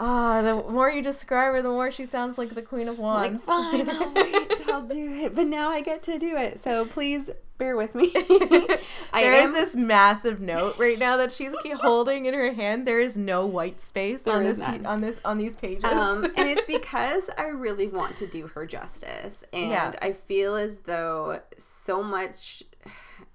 ah, 0.00 0.42
the 0.42 0.54
more 0.72 0.90
you 0.90 1.02
describe 1.02 1.54
her, 1.54 1.62
the 1.62 1.68
more 1.68 1.90
she 1.90 2.04
sounds 2.04 2.38
like 2.38 2.54
the 2.54 2.62
Queen 2.62 2.88
of 2.88 2.98
Wands. 2.98 3.46
like 3.46 3.86
fine, 3.86 3.88
I'll 3.90 4.12
wait, 4.14 4.68
I'll 4.68 4.82
do 4.82 5.12
it. 5.24 5.34
But 5.34 5.46
now 5.46 5.70
I 5.70 5.82
get 5.82 6.02
to 6.04 6.18
do 6.18 6.36
it, 6.36 6.58
so 6.58 6.84
please 6.86 7.30
bear 7.58 7.76
with 7.76 7.94
me. 7.94 8.10
There 9.12 9.34
is 9.34 9.52
this 9.52 9.76
massive 9.76 10.40
note 10.40 10.78
right 10.78 10.98
now 10.98 11.18
that 11.18 11.30
she's 11.32 11.52
holding 11.80 12.24
in 12.24 12.32
her 12.32 12.52
hand. 12.52 12.86
There 12.86 13.00
is 13.00 13.18
no 13.18 13.44
white 13.44 13.80
space 13.80 14.22
There 14.22 14.34
on 14.36 14.44
this 14.44 14.60
pe- 14.60 14.82
on 14.84 15.00
this 15.02 15.20
on 15.26 15.36
these 15.36 15.56
pages. 15.56 15.84
um, 15.84 16.24
and 16.36 16.48
it's 16.48 16.64
because 16.66 17.28
I 17.36 17.48
really 17.48 17.86
want 17.88 18.16
to 18.16 18.26
do 18.26 18.46
her 18.48 18.64
justice, 18.64 19.44
and 19.52 19.70
Yeah. 19.72 19.92
I 20.00 20.12
feel 20.12 20.54
as 20.56 20.80
though 20.80 21.40
so 21.58 22.02
much 22.02 22.62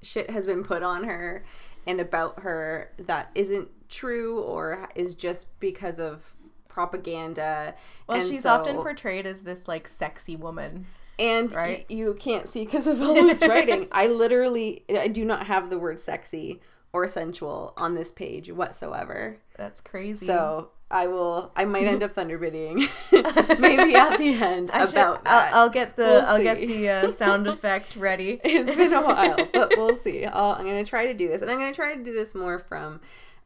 shit 0.01 0.29
has 0.31 0.47
been 0.47 0.63
put 0.63 0.81
on 0.81 1.03
her 1.03 1.45
and 1.85 1.99
about 2.01 2.39
her 2.39 2.91
that 2.97 3.29
isn't 3.35 3.69
true 3.89 4.41
or 4.41 4.89
is 4.95 5.13
just 5.13 5.59
because 5.59 5.99
of 5.99 6.35
propaganda. 6.75 7.73
well, 8.07 8.19
and 8.19 8.27
she's 8.27 8.43
so- 8.43 8.51
often 8.51 8.75
portrayed 8.75 9.25
as 9.25 9.43
this 9.43 9.67
like 9.67 9.87
sexy 9.87 10.35
woman. 10.35 10.85
and 11.17 11.51
right? 11.53 11.85
y- 11.89 11.95
you 11.95 12.13
can't 12.19 12.47
see 12.47 12.65
because 12.65 12.85
of 12.85 13.01
all 13.01 13.13
this 13.13 13.41
writing. 13.47 13.87
I 13.91 14.07
literally, 14.07 14.83
I 14.89 15.07
do 15.07 15.23
not 15.25 15.47
have 15.47 15.69
the 15.69 15.79
word 15.79 15.99
sexy 15.99 16.59
or 16.91 17.07
sensual 17.07 17.73
on 17.77 17.95
this 17.95 18.11
page 18.11 18.51
whatsoever. 18.51 19.37
That's 19.57 19.79
crazy. 19.79 20.25
So 20.25 20.69
I 20.91 21.07
will. 21.07 21.51
I 21.55 21.63
might 21.65 21.87
end 21.87 22.03
up 22.03 22.13
thunderbidding, 22.13 22.75
maybe 23.59 23.95
at 23.95 24.17
the 24.17 24.33
end 24.33 24.69
sure- 24.73 24.83
about 24.89 25.23
that. 25.23 25.53
I'll, 25.53 25.61
I'll 25.63 25.69
get 25.69 25.95
the 25.95 26.03
We'll 26.03 26.25
I'll 26.25 26.43
get 26.43 26.59
the 26.59 26.89
uh, 26.89 27.11
sound 27.11 27.47
effect 27.47 27.95
ready. 28.07 28.39
it's 28.43 28.75
been 28.75 28.93
a 28.93 29.01
while, 29.01 29.37
but 29.53 29.73
we'll 29.77 29.95
see. 29.95 30.25
I'll, 30.25 30.51
I'm 30.51 30.65
going 30.65 30.83
to 30.83 30.89
try 30.89 31.05
to 31.07 31.13
do 31.13 31.27
this, 31.29 31.41
and 31.41 31.49
I'm 31.49 31.57
going 31.57 31.71
to 31.71 31.75
try 31.75 31.95
to 31.95 32.03
do 32.03 32.13
this 32.13 32.35
more 32.35 32.59
from 32.59 32.99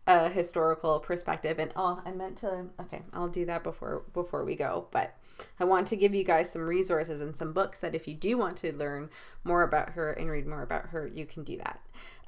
a 0.10 0.28
historical 0.28 1.00
perspective. 1.00 1.60
And 1.60 1.72
oh, 1.76 2.02
I 2.06 2.12
meant 2.12 2.38
to. 2.40 2.66
Okay, 2.82 3.04
I'll 3.14 3.30
do 3.30 3.46
that 3.46 3.64
before 3.64 4.04
before 4.14 4.44
we 4.44 4.56
go, 4.56 4.88
but. 4.92 5.16
I 5.58 5.64
want 5.64 5.88
to 5.88 5.96
give 5.96 6.14
you 6.14 6.26
guys 6.26 6.52
some 6.52 6.64
resources 6.64 7.22
and 7.22 7.34
some 7.34 7.54
books 7.54 7.80
that 7.80 7.96
if 7.96 8.10
you 8.10 8.14
do 8.14 8.38
want 8.38 8.58
to 8.58 8.76
learn 8.76 9.10
more 9.46 9.64
about 9.64 9.92
her 9.92 10.12
and 10.12 10.30
read 10.30 10.46
more 10.46 10.64
about 10.64 10.88
her, 10.88 11.08
you 11.08 11.26
can 11.26 11.46
do 11.46 11.56
that. 11.60 11.80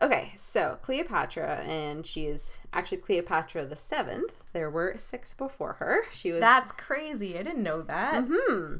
Okay, 0.02 0.32
so 0.38 0.80
Cleopatra, 0.82 1.64
and 1.68 2.06
she 2.06 2.26
is 2.26 2.58
actually 2.72 3.00
Cleopatra 3.00 3.66
the 3.66 3.76
seventh. 3.76 4.32
There 4.54 4.70
were 4.70 4.96
six 4.98 5.34
before 5.34 5.74
her. 5.74 6.04
She 6.12 6.32
was 6.32 6.40
That's 6.40 6.72
crazy. 6.72 7.38
I 7.38 7.44
didn't 7.44 7.64
know 7.64 7.82
that. 7.82 8.24
Hmm. 8.28 8.78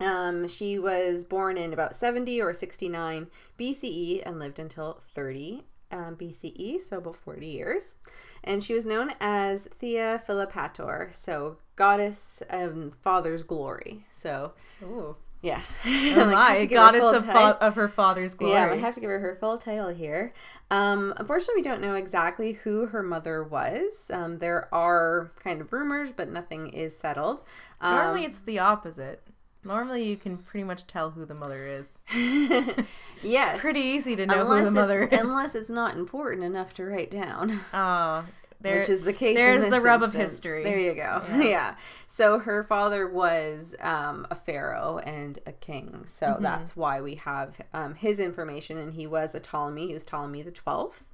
Um, 0.00 0.48
she 0.48 0.78
was 0.78 1.24
born 1.24 1.56
in 1.56 1.72
about 1.72 1.94
70 1.94 2.40
or 2.40 2.54
69 2.54 3.28
BCE 3.58 4.22
and 4.24 4.38
lived 4.38 4.58
until 4.58 5.00
30 5.14 5.64
um, 5.92 6.16
BCE, 6.16 6.80
so 6.80 6.98
about 6.98 7.16
40 7.16 7.46
years. 7.46 7.96
And 8.44 8.62
she 8.64 8.74
was 8.74 8.86
known 8.86 9.12
as 9.20 9.66
Thea 9.66 10.20
Philopator, 10.26 11.12
so 11.12 11.58
goddess 11.76 12.42
of 12.50 12.94
father's 13.00 13.42
glory. 13.42 14.06
So, 14.10 14.52
Ooh. 14.82 15.16
yeah. 15.42 15.62
Oh 15.86 16.24
my, 16.32 16.60
her 16.60 16.66
goddess 16.66 17.04
of, 17.04 17.24
fa- 17.26 17.58
of 17.60 17.74
her 17.76 17.88
father's 17.88 18.34
glory. 18.34 18.54
Yeah, 18.54 18.72
I 18.72 18.76
have 18.76 18.94
to 18.94 19.00
give 19.00 19.10
her 19.10 19.20
her 19.20 19.36
full 19.36 19.58
title 19.58 19.90
here. 19.90 20.32
Um, 20.70 21.12
unfortunately, 21.16 21.56
we 21.56 21.62
don't 21.62 21.82
know 21.82 21.94
exactly 21.94 22.52
who 22.52 22.86
her 22.86 23.02
mother 23.02 23.44
was. 23.44 24.10
Um, 24.12 24.38
there 24.38 24.72
are 24.74 25.30
kind 25.42 25.60
of 25.60 25.72
rumors, 25.72 26.12
but 26.12 26.30
nothing 26.30 26.68
is 26.68 26.96
settled. 26.96 27.42
Um, 27.80 27.94
Normally, 27.94 28.24
it's 28.24 28.40
the 28.40 28.58
opposite. 28.58 29.22
Normally, 29.64 30.04
you 30.08 30.16
can 30.16 30.38
pretty 30.38 30.64
much 30.64 30.86
tell 30.86 31.10
who 31.10 31.24
the 31.24 31.34
mother 31.34 31.66
is. 31.66 31.98
yes, 33.22 33.60
Pretty 33.60 33.80
easy 33.80 34.16
to 34.16 34.26
know 34.26 34.44
who 34.44 34.52
unless 34.52 34.64
the 34.64 34.70
mother 34.72 35.02
it's, 35.04 35.14
is. 35.14 35.20
unless 35.20 35.54
it's 35.54 35.70
not 35.70 35.94
important 35.96 36.42
enough 36.44 36.74
to 36.74 36.84
write 36.84 37.10
down. 37.10 37.60
Uh, 37.72 38.22
There, 38.60 38.78
which 38.78 38.90
is 38.90 39.00
the 39.02 39.12
case. 39.12 39.30
in 39.30 39.34
there's 39.34 39.68
the 39.68 39.80
rub 39.80 40.04
of 40.04 40.12
history. 40.12 40.62
There 40.62 40.78
you 40.78 40.94
go. 40.94 41.20
Yeah. 41.30 41.42
Yeah. 41.42 41.74
So 42.06 42.38
her 42.38 42.62
father 42.62 43.08
was 43.08 43.74
um, 43.80 44.24
a 44.30 44.36
pharaoh 44.36 44.98
and 45.04 45.36
a 45.46 45.50
king. 45.52 46.02
So 46.06 46.26
Mm-hmm. 46.28 46.44
that's 46.44 46.76
why 46.76 47.00
we 47.00 47.16
have 47.16 47.60
um, 47.74 47.96
his 47.96 48.20
information, 48.20 48.78
and 48.78 48.94
he 48.94 49.04
was 49.08 49.34
a 49.34 49.40
Ptolemy. 49.40 49.88
He 49.88 49.92
was 49.94 50.04
Ptolemy 50.04 50.42
the 50.42 50.52
twelfth. 50.52 51.08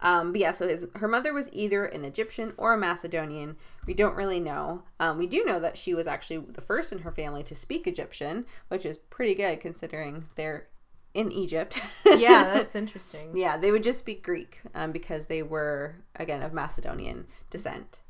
Um, 0.00 0.32
but 0.32 0.40
yeah, 0.40 0.52
so 0.52 0.68
his 0.68 0.86
her 0.96 1.08
mother 1.08 1.32
was 1.32 1.48
either 1.52 1.84
an 1.84 2.04
Egyptian 2.04 2.52
or 2.56 2.74
a 2.74 2.78
Macedonian. 2.78 3.56
We 3.86 3.94
don't 3.94 4.16
really 4.16 4.40
know. 4.40 4.82
Um, 5.00 5.18
we 5.18 5.26
do 5.26 5.44
know 5.44 5.58
that 5.60 5.76
she 5.76 5.94
was 5.94 6.06
actually 6.06 6.38
the 6.38 6.60
first 6.60 6.92
in 6.92 7.00
her 7.00 7.10
family 7.10 7.42
to 7.44 7.54
speak 7.54 7.86
Egyptian, 7.86 8.44
which 8.68 8.84
is 8.84 8.98
pretty 8.98 9.34
good 9.34 9.60
considering 9.60 10.26
they're 10.34 10.68
in 11.14 11.32
Egypt. 11.32 11.80
yeah, 12.06 12.44
that's 12.54 12.74
interesting. 12.74 13.36
Yeah, 13.36 13.56
they 13.56 13.72
would 13.72 13.82
just 13.82 13.98
speak 13.98 14.22
Greek 14.22 14.60
um, 14.74 14.92
because 14.92 15.26
they 15.26 15.42
were, 15.42 15.96
again, 16.14 16.42
of 16.42 16.52
Macedonian 16.52 17.26
descent. 17.48 18.00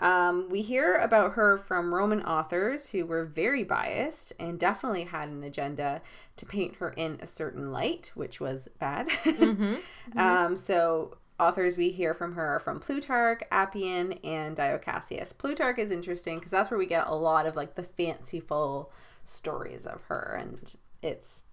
Um, 0.00 0.48
we 0.48 0.62
hear 0.62 0.94
about 0.96 1.32
her 1.32 1.56
from 1.56 1.92
Roman 1.92 2.22
authors 2.22 2.90
who 2.90 3.04
were 3.04 3.24
very 3.24 3.64
biased 3.64 4.32
and 4.38 4.58
definitely 4.58 5.04
had 5.04 5.28
an 5.28 5.42
agenda 5.42 6.02
to 6.36 6.46
paint 6.46 6.76
her 6.76 6.90
in 6.90 7.18
a 7.20 7.26
certain 7.26 7.72
light, 7.72 8.12
which 8.14 8.40
was 8.40 8.68
bad. 8.78 9.08
Um, 10.16 10.56
so, 10.56 11.18
authors 11.38 11.76
we 11.76 11.90
hear 11.90 12.14
from 12.14 12.32
her 12.32 12.46
are 12.46 12.60
from 12.60 12.80
Plutarch, 12.80 13.42
Appian, 13.50 14.12
and 14.24 14.56
Dio 14.56 14.78
Plutarch 14.78 15.78
is 15.78 15.90
interesting 15.90 16.36
because 16.38 16.50
that's 16.50 16.70
where 16.70 16.78
we 16.78 16.86
get 16.86 17.06
a 17.06 17.14
lot 17.14 17.44
of 17.44 17.56
like 17.56 17.74
the 17.74 17.82
fanciful 17.82 18.90
stories 19.22 19.86
of 19.86 20.02
her, 20.04 20.38
and 20.40 20.74
it's 21.02 21.44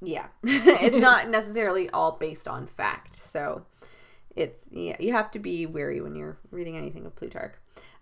yeah. 0.00 0.28
It's 0.42 0.98
not 0.98 1.28
necessarily 1.30 1.90
all 1.90 2.12
based 2.12 2.48
on 2.48 2.66
fact 2.66 3.16
so 3.16 3.66
it's 4.36 4.68
yeah 4.70 4.96
you 5.00 5.12
have 5.12 5.30
to 5.32 5.38
be 5.38 5.66
wary 5.66 6.00
when 6.00 6.14
you're 6.14 6.38
reading 6.50 6.76
anything 6.76 7.04
of 7.04 7.16
plutarch 7.16 7.54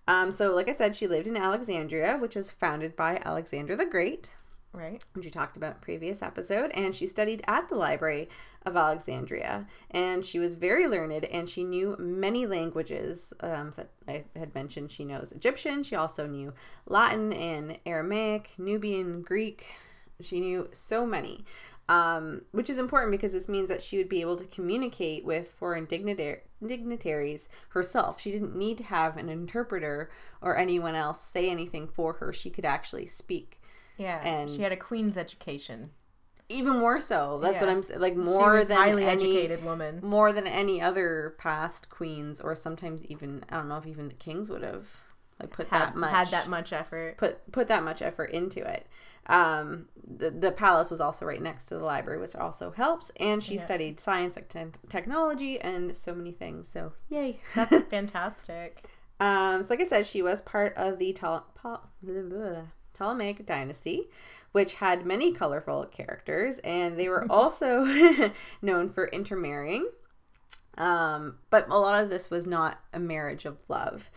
um, 0.09 0.31
so 0.33 0.55
like 0.55 0.69
i 0.69 0.73
said 0.73 0.95
she 0.95 1.07
lived 1.07 1.27
in 1.27 1.37
alexandria 1.37 2.17
which 2.17 2.37
was 2.37 2.51
founded 2.51 2.95
by 2.97 3.21
alexander 3.25 3.75
the 3.77 3.87
great 3.87 4.33
Right. 4.73 5.03
which 5.15 5.25
we 5.25 5.31
talked 5.31 5.57
about 5.57 5.77
in 5.77 5.81
previous 5.81 6.21
episode 6.21 6.71
and 6.73 6.95
she 6.95 7.07
studied 7.07 7.43
at 7.49 7.67
the 7.71 7.77
library 7.77 8.29
of 8.67 8.77
alexandria. 8.77 9.67
And 9.91 10.23
she 10.23 10.39
was 10.39 10.55
very 10.55 10.87
learned 10.87 11.25
and 11.25 11.49
she 11.49 11.65
knew 11.65 11.97
many 11.99 12.45
languages 12.45 13.33
um, 13.41 13.73
so 13.73 13.87
i 14.07 14.25
had 14.37 14.55
mentioned. 14.55 14.93
She 14.93 15.07
knows 15.07 15.33
egyptian 15.33 15.83
she 15.83 15.97
also 15.97 16.27
knew 16.27 16.53
latin 16.87 17.33
and 17.33 17.79
aramaic 17.87 18.51
nubian 18.59 19.23
greek. 19.23 19.67
She 20.21 20.41
knew 20.41 20.69
so 20.73 21.07
many 21.07 21.47
um, 21.89 22.43
which 22.53 22.69
is 22.69 22.79
important 22.79 23.13
because 23.13 23.33
this 23.33 23.49
means 23.49 23.69
that 23.69 23.83
she 23.83 23.99
would 23.99 24.09
be 24.09 24.21
able 24.21 24.37
to 24.37 24.45
communicate 24.45 25.25
with 25.25 25.49
foreign 25.49 25.87
dignitar- 25.87 26.41
dignitaries 26.65 27.49
herself. 27.71 28.21
She 28.21 28.33
didn't 28.33 28.57
need 28.57 28.79
to 28.79 28.85
have 28.85 29.17
an 29.17 29.29
interpreter 29.29 30.11
or 30.41 30.57
anyone 30.57 30.95
else 30.95 31.21
say 31.21 31.49
anything 31.49 31.87
for 31.87 32.15
her. 32.15 32.33
She 32.33 32.51
could 32.51 32.65
actually 32.65 33.07
speak. 33.07 33.61
Yeah. 33.97 34.21
And- 34.25 34.51
she 34.51 34.63
had 34.63 34.73
a 34.73 34.77
queen's 34.77 35.17
education. 35.17 35.91
Even 36.49 36.79
more 36.79 37.01
so. 37.01 37.41
That's 37.43 37.61
what 37.61 37.69
I'm 37.69 37.83
saying. 37.83 38.01
Like 38.01 38.15
more 38.15 38.65
than 38.65 38.77
highly 38.77 39.05
any, 39.05 39.37
educated 39.39 39.65
woman. 39.65 39.99
more 40.01 40.33
than 40.33 40.47
any 40.47 40.81
other 40.81 41.35
past 41.39 41.91
queens, 41.91 42.41
or 42.41 42.55
sometimes 42.55 43.05
even 43.07 43.45
I 43.49 43.57
don't 43.57 43.69
know 43.69 43.79
if 43.79 43.87
even 43.87 44.07
the 44.07 44.15
kings 44.15 44.49
would 44.49 44.63
have 44.63 45.01
like 45.41 45.51
put 45.51 45.67
Had, 45.69 45.81
that 45.81 45.97
much 45.97 46.11
had 46.13 46.29
that 46.29 46.49
much 46.49 46.73
effort. 46.73 47.17
put 47.19 47.51
put 47.51 47.67
that 47.67 47.83
much 47.83 48.01
effort 48.01 48.31
into 48.31 48.61
it. 48.61 48.87
Um, 49.29 49.89
the 50.07 50.31
the 50.31 50.53
palace 50.53 50.91
was 50.91 51.01
also 51.01 51.27
right 51.27 51.43
next 51.43 51.65
to 51.67 51.75
the 51.75 51.85
library, 51.85 52.21
which 52.21 52.37
also 52.37 52.71
helps. 52.71 53.11
And 53.19 53.43
she 53.43 53.57
Yeah. 53.57 53.65
studied 53.65 53.99
science, 54.01 54.37
like 54.37 54.49
te- 54.49 54.79
technology, 54.89 55.61
and 55.61 55.97
so 55.97 56.15
many 56.15 56.33
things. 56.33 56.69
So 56.69 56.93
yay! 57.09 57.41
That's 57.55 57.75
fantastic. 57.91 58.89
Um, 59.19 59.63
so 59.63 59.75
like 59.75 59.81
I 59.81 59.89
said, 59.89 60.07
she 60.07 60.23
was 60.23 60.43
part 60.43 60.75
of 60.77 60.99
the 60.99 61.13
Ptolemaic 62.95 63.47
dynasty, 63.47 64.09
which 64.53 64.75
had 64.75 65.05
many 65.07 65.33
colorful 65.33 65.85
characters, 65.87 66.59
and 66.65 66.99
they 66.99 67.09
were 67.09 67.27
also 67.31 67.85
known 68.63 68.89
for 68.91 69.07
intermarrying. 69.09 69.89
Um, 70.79 71.39
but 71.51 71.69
a 71.71 71.79
lot 71.79 72.03
of 72.03 72.11
this 72.11 72.31
was 72.31 72.47
not 72.47 72.79
a 72.93 72.99
marriage 73.01 73.47
of 73.47 73.57
love. 73.69 74.11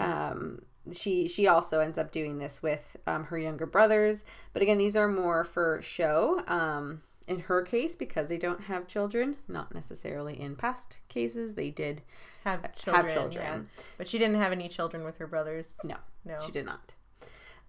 Um, 0.00 0.62
she 0.92 1.26
she 1.28 1.46
also 1.48 1.80
ends 1.80 1.98
up 1.98 2.12
doing 2.12 2.38
this 2.38 2.62
with 2.62 2.96
um, 3.06 3.24
her 3.24 3.38
younger 3.38 3.66
brothers, 3.66 4.24
but 4.52 4.62
again, 4.62 4.78
these 4.78 4.96
are 4.96 5.08
more 5.08 5.44
for 5.44 5.80
show. 5.82 6.42
Um, 6.46 7.02
in 7.28 7.40
her 7.40 7.62
case, 7.62 7.96
because 7.96 8.28
they 8.28 8.38
don't 8.38 8.60
have 8.62 8.86
children, 8.86 9.36
not 9.48 9.74
necessarily 9.74 10.40
in 10.40 10.54
past 10.54 10.98
cases, 11.08 11.54
they 11.54 11.70
did 11.70 12.02
Have 12.44 12.72
children. 12.76 13.08
children. 13.08 13.44
yeah. 13.44 13.82
But 13.98 14.06
she 14.06 14.16
didn't 14.18 14.36
have 14.36 14.52
any 14.52 14.68
children 14.68 15.02
with 15.02 15.16
her 15.18 15.26
brothers. 15.26 15.80
no, 15.82 15.96
No. 16.24 16.38
she 16.44 16.52
did 16.52 16.66
not. 16.66 16.94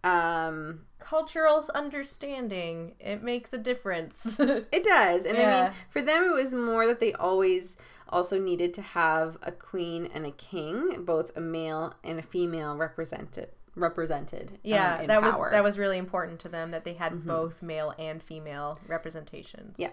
Um, 0.03 0.81
Cultural 0.99 1.67
understanding. 1.73 2.95
It 2.99 3.23
makes 3.23 3.51
a 3.53 3.57
difference. 3.57 4.39
It 4.71 4.83
does. 4.83 5.25
And 5.25 5.37
I 5.37 5.63
mean, 5.63 5.71
for 5.89 6.01
them, 6.03 6.23
it 6.23 6.33
was 6.33 6.53
more 6.53 6.85
that 6.87 6.99
they 6.99 7.13
always 7.13 7.77
also 8.09 8.39
needed 8.39 8.73
to 8.75 8.81
have 8.81 9.37
a 9.41 9.51
queen 9.51 10.09
and 10.13 10.25
a 10.25 10.31
king, 10.31 11.03
both 11.05 11.35
a 11.35 11.41
male 11.41 11.93
and 12.03 12.19
a 12.19 12.23
female 12.23 12.75
represented. 12.75 13.49
Represented, 13.75 14.51
um, 14.53 14.57
yeah, 14.63 15.01
in 15.01 15.07
that 15.07 15.21
was 15.21 15.35
power. 15.35 15.45
Mm-hmm. 15.45 15.53
that 15.53 15.63
was 15.63 15.77
really 15.77 15.99
important 15.99 16.39
to 16.39 16.49
them 16.49 16.71
that 16.71 16.83
they 16.83 16.93
had 16.93 17.25
both 17.25 17.61
male 17.61 17.93
and 17.99 18.23
female 18.23 18.79
representations. 18.87 19.75
Yeah. 19.77 19.91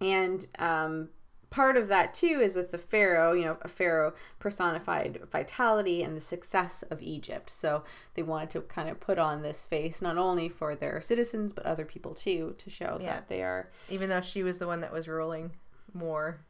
And 0.00 0.46
um, 0.58 1.08
part 1.48 1.78
of 1.78 1.88
that 1.88 2.12
too 2.12 2.40
is 2.42 2.54
with 2.54 2.70
the 2.70 2.76
pharaoh. 2.76 3.32
You 3.32 3.46
know, 3.46 3.56
a 3.62 3.68
pharaoh 3.68 4.12
personified 4.38 5.20
vitality 5.32 6.02
and 6.02 6.16
the 6.16 6.20
success 6.20 6.82
of 6.90 7.00
Egypt. 7.00 7.48
So 7.48 7.82
they 8.12 8.22
wanted 8.22 8.50
to 8.50 8.60
kind 8.60 8.90
of 8.90 9.00
put 9.00 9.18
on 9.18 9.40
this 9.40 9.64
face 9.64 10.02
not 10.02 10.18
only 10.18 10.50
for 10.50 10.74
their 10.74 11.00
citizens 11.00 11.54
but 11.54 11.64
other 11.64 11.86
people 11.86 12.12
too 12.14 12.54
to 12.58 12.68
show 12.68 12.98
Yeah. 13.00 13.14
that 13.14 13.28
they 13.28 13.42
are. 13.42 13.70
Even 13.88 14.10
though 14.10 14.20
she 14.20 14.42
was 14.42 14.58
the 14.58 14.66
one 14.66 14.82
that 14.82 14.92
was 14.92 15.08
ruling 15.08 15.52
more 15.94 16.40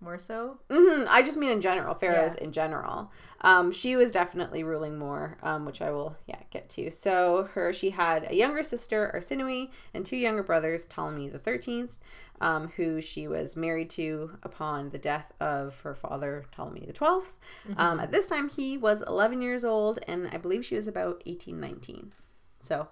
more 0.00 0.18
so. 0.18 0.58
hmm 0.70 1.04
I 1.08 1.22
just 1.22 1.36
mean 1.36 1.50
in 1.50 1.60
general, 1.60 1.94
pharaohs 1.94 2.36
Yeah. 2.36 2.44
in 2.44 2.52
general. 2.52 3.10
Um, 3.40 3.72
she 3.72 3.96
was 3.96 4.12
definitely 4.12 4.62
ruling 4.62 4.98
more, 4.98 5.38
um, 5.42 5.64
which 5.64 5.80
I 5.82 5.90
will 5.90 6.16
yeah 6.26 6.40
get 6.50 6.68
to. 6.70 6.90
So 6.90 7.48
her 7.54 7.72
she 7.72 7.90
had 7.90 8.30
a 8.30 8.34
younger 8.34 8.62
sister 8.62 9.10
Arsinoe 9.14 9.70
and 9.94 10.06
two 10.06 10.16
younger 10.16 10.42
brothers 10.42 10.86
Ptolemy 10.86 11.28
the 11.28 11.38
Thirteenth, 11.38 11.96
um, 12.40 12.68
who 12.76 13.00
she 13.00 13.26
was 13.28 13.56
married 13.56 13.90
to 13.90 14.38
upon 14.42 14.90
the 14.90 14.98
death 14.98 15.32
of 15.40 15.80
her 15.80 15.94
father 15.94 16.46
Ptolemy 16.52 16.84
the 16.86 16.92
12th 16.92 17.36
Um, 17.76 17.98
at 18.00 18.12
this 18.12 18.28
time 18.28 18.48
he 18.48 18.78
was 18.78 19.02
eleven 19.02 19.42
years 19.42 19.64
old, 19.64 19.98
and 20.06 20.28
I 20.32 20.36
believe 20.38 20.64
she 20.64 20.76
was 20.76 20.86
about 20.88 21.22
eighteen 21.26 21.58
nineteen. 21.60 22.12
So 22.60 22.88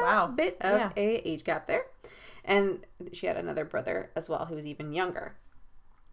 a 0.00 0.04
Wow. 0.04 0.26
bit 0.26 0.56
of 0.60 0.78
Yeah. 0.78 0.90
a 0.96 1.28
age 1.28 1.44
gap 1.44 1.66
there. 1.68 1.86
And 2.44 2.84
she 3.12 3.26
had 3.26 3.36
another 3.36 3.64
brother 3.64 4.10
as 4.14 4.28
well 4.28 4.44
who 4.46 4.54
was 4.54 4.66
even 4.66 4.92
younger. 4.92 5.36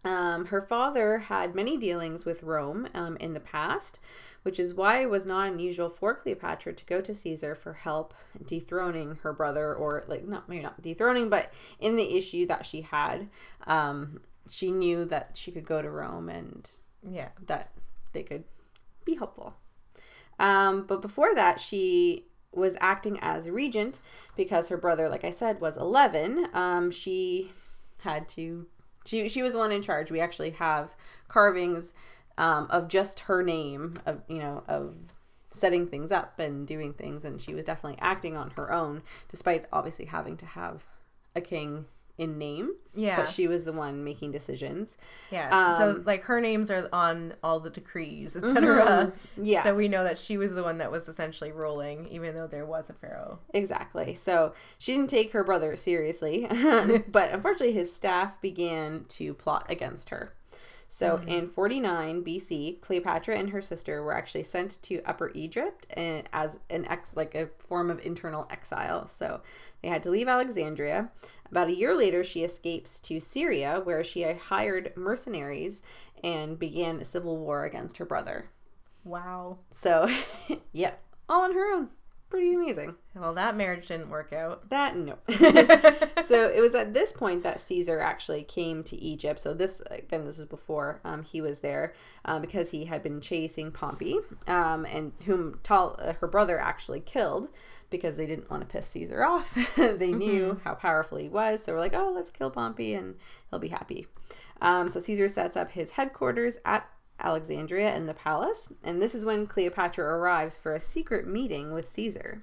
Um, 0.04 0.46
her 0.46 0.60
father 0.60 1.18
had 1.18 1.54
many 1.54 1.76
dealings 1.76 2.24
with 2.24 2.42
Rome 2.42 2.88
um, 2.94 3.16
in 3.18 3.32
the 3.32 3.40
past, 3.40 3.98
which 4.42 4.58
is 4.60 4.74
why 4.74 5.00
it 5.00 5.08
was 5.08 5.24
not 5.24 5.48
unusual 5.48 5.88
for 5.88 6.14
Cleopatra 6.14 6.74
to 6.74 6.84
go 6.84 7.00
to 7.00 7.14
Caesar 7.14 7.54
for 7.54 7.72
help 7.72 8.12
dethroning 8.46 9.16
her 9.22 9.32
brother, 9.32 9.74
or 9.74 10.04
like 10.06 10.26
not 10.26 10.48
maybe 10.48 10.62
not 10.62 10.82
dethroning, 10.82 11.30
but 11.30 11.52
in 11.80 11.96
the 11.96 12.16
issue 12.16 12.46
that 12.46 12.66
she 12.66 12.82
had. 12.82 13.28
Um, 13.66 14.20
she 14.48 14.70
knew 14.70 15.06
that 15.06 15.30
she 15.34 15.50
could 15.50 15.64
go 15.64 15.80
to 15.80 15.90
Rome 15.90 16.28
and 16.28 16.70
Yeah. 17.02 17.30
that 17.46 17.72
they 18.12 18.22
could 18.22 18.44
be 19.06 19.14
helpful. 19.16 19.54
Um, 20.38 20.84
but 20.86 21.00
before 21.00 21.34
that, 21.34 21.58
she 21.60 22.26
was 22.52 22.76
acting 22.80 23.18
as 23.20 23.48
regent 23.48 24.00
because 24.36 24.68
her 24.68 24.76
brother, 24.76 25.08
like 25.08 25.24
I 25.24 25.30
said, 25.30 25.60
was 25.60 25.76
11. 25.76 26.48
Um, 26.52 26.90
she 26.90 27.52
had 28.00 28.28
to, 28.30 28.66
she, 29.04 29.28
she 29.28 29.42
was 29.42 29.52
the 29.52 29.58
one 29.58 29.72
in 29.72 29.82
charge. 29.82 30.10
We 30.10 30.20
actually 30.20 30.50
have 30.50 30.94
carvings 31.28 31.92
um, 32.38 32.66
of 32.70 32.88
just 32.88 33.20
her 33.20 33.42
name, 33.42 33.98
of, 34.06 34.22
you 34.28 34.38
know, 34.38 34.64
of 34.68 34.94
setting 35.52 35.86
things 35.86 36.10
up 36.10 36.38
and 36.38 36.66
doing 36.66 36.92
things. 36.92 37.24
And 37.24 37.40
she 37.40 37.54
was 37.54 37.64
definitely 37.64 37.98
acting 38.00 38.36
on 38.36 38.50
her 38.50 38.72
own, 38.72 39.02
despite 39.30 39.66
obviously 39.72 40.06
having 40.06 40.36
to 40.38 40.46
have 40.46 40.84
a 41.34 41.40
king 41.40 41.86
in 42.16 42.38
name. 42.38 42.74
Yeah. 42.94 43.16
But 43.16 43.28
she 43.28 43.48
was 43.48 43.64
the 43.64 43.72
one 43.72 44.04
making 44.04 44.30
decisions. 44.30 44.96
Yeah. 45.32 45.76
so 45.76 45.90
Um, 45.90 46.04
like 46.04 46.22
her 46.24 46.40
names 46.40 46.70
are 46.70 46.88
on 46.92 47.34
all 47.42 47.58
the 47.58 47.70
decrees, 47.70 48.36
etc. 48.36 49.12
Yeah. 49.36 49.64
So 49.64 49.74
we 49.74 49.88
know 49.88 50.04
that 50.04 50.18
she 50.18 50.36
was 50.36 50.54
the 50.54 50.62
one 50.62 50.78
that 50.78 50.92
was 50.92 51.08
essentially 51.08 51.50
ruling, 51.50 52.06
even 52.08 52.36
though 52.36 52.46
there 52.46 52.66
was 52.66 52.88
a 52.90 52.92
pharaoh. 52.92 53.40
Exactly. 53.52 54.14
So 54.14 54.54
she 54.78 54.92
didn't 54.94 55.10
take 55.10 55.32
her 55.32 55.42
brother 55.42 55.74
seriously, 55.76 56.46
but 57.08 57.32
unfortunately, 57.32 57.72
his 57.72 57.94
staff 57.94 58.40
began 58.40 59.04
to 59.08 59.34
plot 59.34 59.66
against 59.68 60.10
her. 60.10 60.34
So 60.88 61.16
mm-hmm. 61.16 61.28
in 61.28 61.46
49 61.46 62.24
BC, 62.24 62.80
Cleopatra 62.80 63.36
and 63.36 63.50
her 63.50 63.60
sister 63.62 64.02
were 64.02 64.14
actually 64.14 64.44
sent 64.44 64.82
to 64.82 65.02
Upper 65.04 65.30
Egypt 65.34 65.86
eh, 65.96 66.22
as 66.32 66.60
an 66.70 66.86
ex 66.86 67.16
like 67.16 67.34
a 67.34 67.48
form 67.58 67.90
of 67.90 68.00
internal 68.00 68.46
exile. 68.50 69.08
So 69.08 69.40
they 69.82 69.88
had 69.88 70.02
to 70.04 70.10
leave 70.10 70.28
Alexandria. 70.28 71.10
About 71.50 71.68
a 71.68 71.74
year 71.74 71.96
later, 71.96 72.24
she 72.24 72.42
escapes 72.42 72.98
to 73.00 73.20
Syria, 73.20 73.80
where 73.84 74.02
she 74.02 74.22
hired 74.22 74.92
mercenaries 74.96 75.82
and 76.22 76.58
began 76.58 77.00
a 77.00 77.04
civil 77.04 77.36
war 77.36 77.64
against 77.64 77.98
her 77.98 78.04
brother. 78.04 78.50
Wow. 79.04 79.58
So, 79.74 80.08
yep, 80.72 81.02
all 81.28 81.42
on 81.42 81.54
her 81.54 81.74
own. 81.74 81.88
Pretty 82.30 82.54
amazing. 82.54 82.96
Well, 83.14 83.34
that 83.34 83.56
marriage 83.56 83.86
didn't 83.86 84.10
work 84.10 84.32
out. 84.32 84.70
That 84.70 84.96
no. 84.96 85.18
so 86.24 86.48
it 86.48 86.60
was 86.60 86.74
at 86.74 86.94
this 86.94 87.12
point 87.12 87.42
that 87.42 87.60
Caesar 87.60 88.00
actually 88.00 88.42
came 88.42 88.82
to 88.84 88.96
Egypt. 88.96 89.40
So 89.40 89.54
this 89.54 89.82
again, 89.90 90.24
this 90.24 90.38
is 90.38 90.46
before 90.46 91.00
um, 91.04 91.22
he 91.22 91.40
was 91.40 91.60
there, 91.60 91.94
um, 92.24 92.40
because 92.40 92.70
he 92.70 92.86
had 92.86 93.02
been 93.02 93.20
chasing 93.20 93.70
Pompey, 93.70 94.18
um, 94.46 94.84
and 94.86 95.12
whom 95.26 95.60
Tal- 95.62 95.98
uh, 95.98 96.14
her 96.14 96.26
brother 96.26 96.58
actually 96.58 97.00
killed 97.00 97.48
because 97.90 98.16
they 98.16 98.26
didn't 98.26 98.50
want 98.50 98.60
to 98.62 98.66
piss 98.66 98.86
Caesar 98.88 99.24
off. 99.24 99.56
they 99.76 100.12
knew 100.12 100.60
how 100.64 100.74
powerful 100.74 101.18
he 101.18 101.28
was, 101.28 101.62
so 101.62 101.72
we're 101.72 101.80
like, 101.80 101.94
oh, 101.94 102.12
let's 102.14 102.30
kill 102.30 102.50
Pompey 102.50 102.94
and 102.94 103.14
he'll 103.50 103.60
be 103.60 103.68
happy. 103.68 104.06
Um, 104.60 104.88
so 104.88 105.00
Caesar 105.00 105.28
sets 105.28 105.56
up 105.56 105.70
his 105.70 105.92
headquarters 105.92 106.58
at 106.64 106.88
Alexandria 107.20 107.94
in 107.94 108.06
the 108.06 108.14
palace, 108.14 108.72
and 108.82 109.00
this 109.00 109.14
is 109.14 109.24
when 109.24 109.46
Cleopatra 109.46 110.04
arrives 110.04 110.58
for 110.58 110.74
a 110.74 110.80
secret 110.80 111.26
meeting 111.26 111.72
with 111.72 111.86
Caesar. 111.86 112.42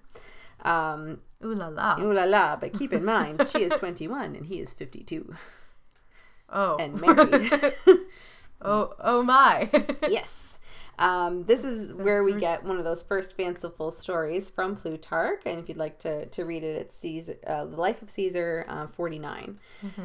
Um, 0.63 1.19
Ooh 1.43 1.53
la 1.55 1.67
la. 1.69 1.97
Ooh 1.99 2.13
la 2.13 2.23
la, 2.25 2.55
but 2.55 2.73
keep 2.73 2.93
in 2.93 3.03
mind, 3.03 3.47
she 3.51 3.63
is 3.63 3.73
21 3.73 4.35
and 4.35 4.45
he 4.45 4.59
is 4.59 4.73
52 4.73 5.33
Oh. 6.53 6.77
and 6.77 6.99
married. 6.99 7.73
oh, 8.61 8.93
oh 8.99 9.23
my. 9.23 9.69
yes. 10.09 10.59
Um, 10.99 11.45
this 11.45 11.63
is 11.63 11.93
where 11.95 12.23
we 12.23 12.33
get 12.33 12.63
one 12.63 12.77
of 12.77 12.83
those 12.83 13.01
first 13.01 13.35
fanciful 13.35 13.89
stories 13.89 14.51
from 14.51 14.75
Plutarch. 14.75 15.41
And 15.47 15.57
if 15.57 15.67
you'd 15.67 15.77
like 15.77 15.97
to, 15.99 16.27
to 16.27 16.45
read 16.45 16.63
it, 16.63 16.75
it's 16.75 16.95
Caesar, 16.97 17.37
uh, 17.47 17.65
The 17.65 17.77
Life 17.77 18.03
of 18.03 18.09
Caesar 18.11 18.65
uh, 18.67 18.85
49. 18.85 19.57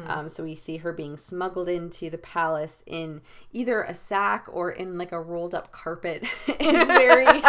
Um, 0.07 0.27
so 0.29 0.43
we 0.43 0.55
see 0.55 0.77
her 0.77 0.91
being 0.93 1.15
smuggled 1.17 1.69
into 1.69 2.09
the 2.09 2.17
palace 2.17 2.81
in 2.87 3.21
either 3.51 3.83
a 3.83 3.93
sack 3.93 4.47
or 4.51 4.71
in 4.71 4.97
like 4.97 5.11
a 5.11 5.21
rolled 5.21 5.53
up 5.53 5.71
carpet. 5.71 6.23
it's 6.47 6.89
very. 6.89 7.43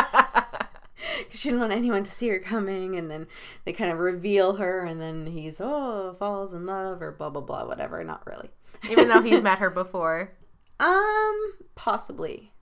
She 1.31 1.49
didn't 1.49 1.61
want 1.61 1.73
anyone 1.73 2.03
to 2.05 2.11
see 2.11 2.29
her 2.29 2.39
coming 2.39 2.97
and 2.97 3.11
then 3.11 3.27
they 3.65 3.73
kind 3.73 3.91
of 3.91 3.99
reveal 3.99 4.57
her 4.57 4.85
and 4.85 5.01
then 5.01 5.27
he's 5.27 5.61
oh 5.61 6.17
falls 6.19 6.53
in 6.53 6.67
love 6.67 7.01
or 7.03 7.13
blah 7.13 7.31
blah 7.31 7.43
blah 7.43 7.67
whatever. 7.67 8.03
Not 8.05 8.27
really. 8.27 8.51
Even 8.91 9.09
though 9.09 9.23
he's 9.23 9.43
met 9.43 9.59
her 9.59 9.71
before. 9.71 10.33
um 10.81 11.53
possibly. 11.75 12.53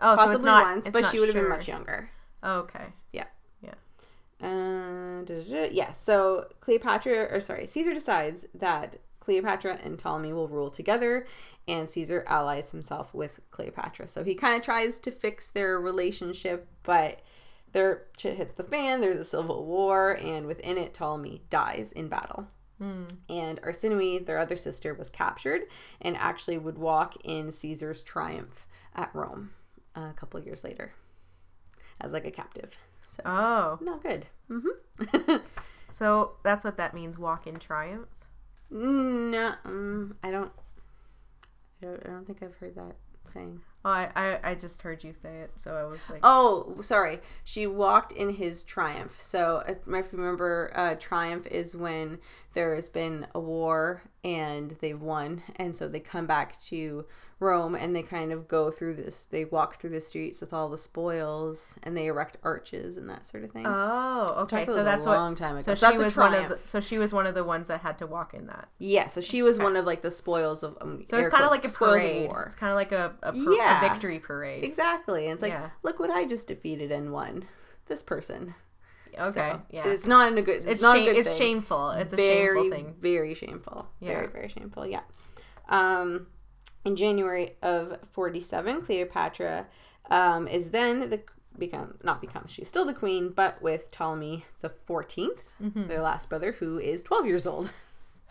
Oh, 0.00 0.12
so 0.12 0.16
possibly 0.16 0.36
it's 0.36 0.44
not 0.44 0.64
once 0.64 0.86
it's 0.86 0.92
but 0.92 1.02
not 1.02 1.12
she 1.12 1.20
would 1.20 1.28
have 1.28 1.36
been 1.36 1.48
much 1.48 1.68
younger. 1.68 2.10
Oh, 2.42 2.58
okay. 2.60 2.86
yeah. 3.12 3.24
Yeah. 3.62 3.74
uh, 4.42 5.68
yeah 5.70 5.92
so 5.92 6.46
cleopatra 6.60 7.28
or 7.30 7.40
sorry 7.40 7.66
caesar 7.66 7.94
decides 7.94 8.44
that 8.54 8.96
cleopatra 9.20 9.78
and 9.84 9.98
ptolemy 9.98 10.32
will 10.32 10.48
rule 10.48 10.68
together 10.68 11.24
and 11.68 11.88
caesar 11.88 12.24
allies 12.26 12.72
himself 12.72 13.14
with 13.14 13.40
cleopatra. 13.52 14.08
So 14.08 14.24
he 14.24 14.34
kind 14.34 14.56
of 14.56 14.62
tries 14.62 14.98
to 15.00 15.10
fix 15.12 15.48
their 15.48 15.80
relationship 15.80 16.66
but 16.82 17.20
their 17.72 18.04
shit 18.18 18.36
hits 18.36 18.54
the 18.56 18.62
fan 18.64 19.00
there's 19.00 19.16
a 19.16 19.24
civil 19.24 19.64
war 19.64 20.12
and 20.12 20.46
within 20.46 20.76
it 20.78 20.94
ptolemy 20.94 21.42
dies 21.50 21.92
in 21.92 22.08
battle 22.08 22.46
and 23.28 23.62
Arsinoe, 23.62 24.26
their 24.26 24.38
other 24.38 24.56
sister, 24.56 24.92
was 24.92 25.08
captured 25.08 25.62
and 26.00 26.16
actually 26.16 26.58
would 26.58 26.78
walk 26.78 27.14
in 27.22 27.52
Caesar's 27.52 28.02
triumph 28.02 28.66
at 28.96 29.08
Rome 29.14 29.50
uh, 29.96 30.08
a 30.10 30.14
couple 30.16 30.40
years 30.40 30.64
later 30.64 30.92
as 32.00 32.12
like 32.12 32.24
a 32.24 32.32
captive. 32.32 32.76
So 33.06 33.22
Oh. 33.24 33.78
not 33.80 34.02
good. 34.02 34.26
hmm 34.48 34.66
So 35.92 36.32
that's 36.42 36.64
what 36.64 36.76
that 36.78 36.92
means 36.92 37.16
walk 37.18 37.46
in 37.46 37.60
triumph. 37.60 38.08
no, 38.70 39.54
um, 39.64 40.16
I 40.24 40.32
don't. 40.32 40.50
I 41.84 41.86
don't 42.08 42.26
think 42.26 42.42
I've 42.42 42.54
heard 42.56 42.74
that 42.74 42.96
saying. 43.24 43.60
Oh, 43.84 43.90
I, 43.90 44.10
I, 44.14 44.50
I 44.50 44.54
just 44.54 44.82
heard 44.82 45.02
you 45.02 45.12
say 45.12 45.40
it, 45.40 45.52
so 45.56 45.74
I 45.74 45.84
was 45.84 46.08
like, 46.08 46.20
Oh, 46.22 46.76
sorry. 46.80 47.20
She 47.42 47.66
walked 47.66 48.12
in 48.12 48.34
his 48.34 48.62
triumph. 48.62 49.20
So, 49.20 49.62
if 49.66 49.86
you 49.86 50.02
remember, 50.12 50.70
uh, 50.74 50.94
triumph 50.98 51.46
is 51.48 51.74
when 51.74 52.18
there 52.52 52.74
has 52.74 52.88
been 52.88 53.26
a 53.34 53.40
war 53.40 54.02
and 54.22 54.70
they've 54.80 55.00
won, 55.00 55.42
and 55.56 55.74
so 55.74 55.88
they 55.88 56.00
come 56.00 56.26
back 56.26 56.60
to 56.62 57.06
Rome 57.42 57.74
and 57.74 57.94
they 57.94 58.02
kind 58.02 58.32
of 58.32 58.48
go 58.48 58.70
through 58.70 58.94
this. 58.94 59.26
They 59.26 59.44
walk 59.44 59.76
through 59.76 59.90
the 59.90 60.00
streets 60.00 60.40
with 60.40 60.54
all 60.54 60.68
the 60.70 60.78
spoils, 60.78 61.76
and 61.82 61.94
they 61.96 62.06
erect 62.06 62.38
arches 62.42 62.96
and 62.96 63.10
that 63.10 63.26
sort 63.26 63.44
of 63.44 63.50
thing. 63.50 63.66
oh, 63.66 64.34
okay. 64.44 64.64
So 64.64 64.82
that's 64.82 65.04
a 65.04 65.08
what. 65.10 65.18
long 65.18 65.34
time 65.34 65.56
ago. 65.56 65.62
So 65.62 65.74
So 65.74 65.90
she 65.92 65.98
was 65.98 66.16
one 66.16 66.32
of 66.34 66.48
the, 66.48 66.56
so 66.56 66.80
she 66.80 66.96
was 66.98 67.12
one 67.12 67.26
of 67.26 67.34
the 67.34 67.44
ones 67.44 67.68
that 67.68 67.80
had 67.82 67.98
to 67.98 68.06
walk 68.06 68.32
in 68.32 68.46
that. 68.46 68.68
yeah. 68.78 69.08
So 69.08 69.20
she 69.20 69.42
was 69.42 69.58
one 69.58 69.76
of 69.76 69.84
like 69.84 70.00
the 70.02 70.10
spoils 70.10 70.62
of. 70.62 70.78
Um, 70.80 71.04
So 71.06 71.18
it's 71.18 71.28
kind 71.28 71.44
of 71.44 71.50
like 71.50 71.64
a 71.64 71.68
spoils 71.68 72.00
parade. 72.02 72.24
of 72.24 72.30
war. 72.30 72.44
It's 72.46 72.54
kind 72.54 72.70
of 72.70 72.76
like 72.76 72.92
a 72.92 73.14
a, 73.22 73.32
Yeah. 73.34 73.84
a 73.84 73.90
victory 73.90 74.18
parade. 74.20 74.64
Exactly, 74.64 75.24
and 75.26 75.34
it's 75.34 75.42
like, 75.42 75.52
Yeah. 75.52 75.70
look 75.82 75.98
what 76.00 76.10
I 76.10 76.24
just 76.24 76.48
defeated 76.48 76.90
and 76.92 77.12
won. 77.12 77.46
This 77.88 78.02
person. 78.02 78.54
Okay, 79.18 79.30
So, 79.32 79.60
yeah. 79.70 79.86
It's 79.88 80.06
not 80.06 80.32
in 80.32 80.38
a 80.38 80.42
good. 80.42 80.56
It's, 80.56 80.64
It's 80.64 80.82
not 80.82 80.96
shame- 80.96 81.08
a 81.08 81.12
good 81.12 81.18
it's 81.18 81.28
thing. 81.30 81.38
shameful. 81.38 81.90
It's 81.90 82.14
a 82.14 82.16
very, 82.16 82.56
shameful 82.62 82.70
thing. 82.70 82.94
very 82.98 83.34
shameful. 83.34 83.88
Very, 84.00 84.26
very 84.28 84.48
shameful. 84.48 84.86
Yeah. 84.86 85.00
Um, 85.68 86.28
in 86.84 86.96
January 86.96 87.56
of 87.62 87.98
forty-seven, 88.10 88.82
Cleopatra 88.82 89.66
um, 90.10 90.48
is 90.48 90.70
then 90.70 91.10
the 91.10 91.20
become 91.58 91.94
not 92.02 92.20
becomes 92.20 92.50
she's 92.52 92.66
still 92.68 92.84
the 92.86 92.94
queen, 92.94 93.28
but 93.30 93.60
with 93.60 93.90
Ptolemy 93.90 94.44
the 94.62 94.68
14th 94.70 95.28
Mm-hmm. 95.62 95.86
their 95.86 96.00
last 96.02 96.28
brother, 96.28 96.52
who 96.52 96.78
is 96.78 97.02
twelve 97.02 97.26
years 97.26 97.46
old, 97.46 97.70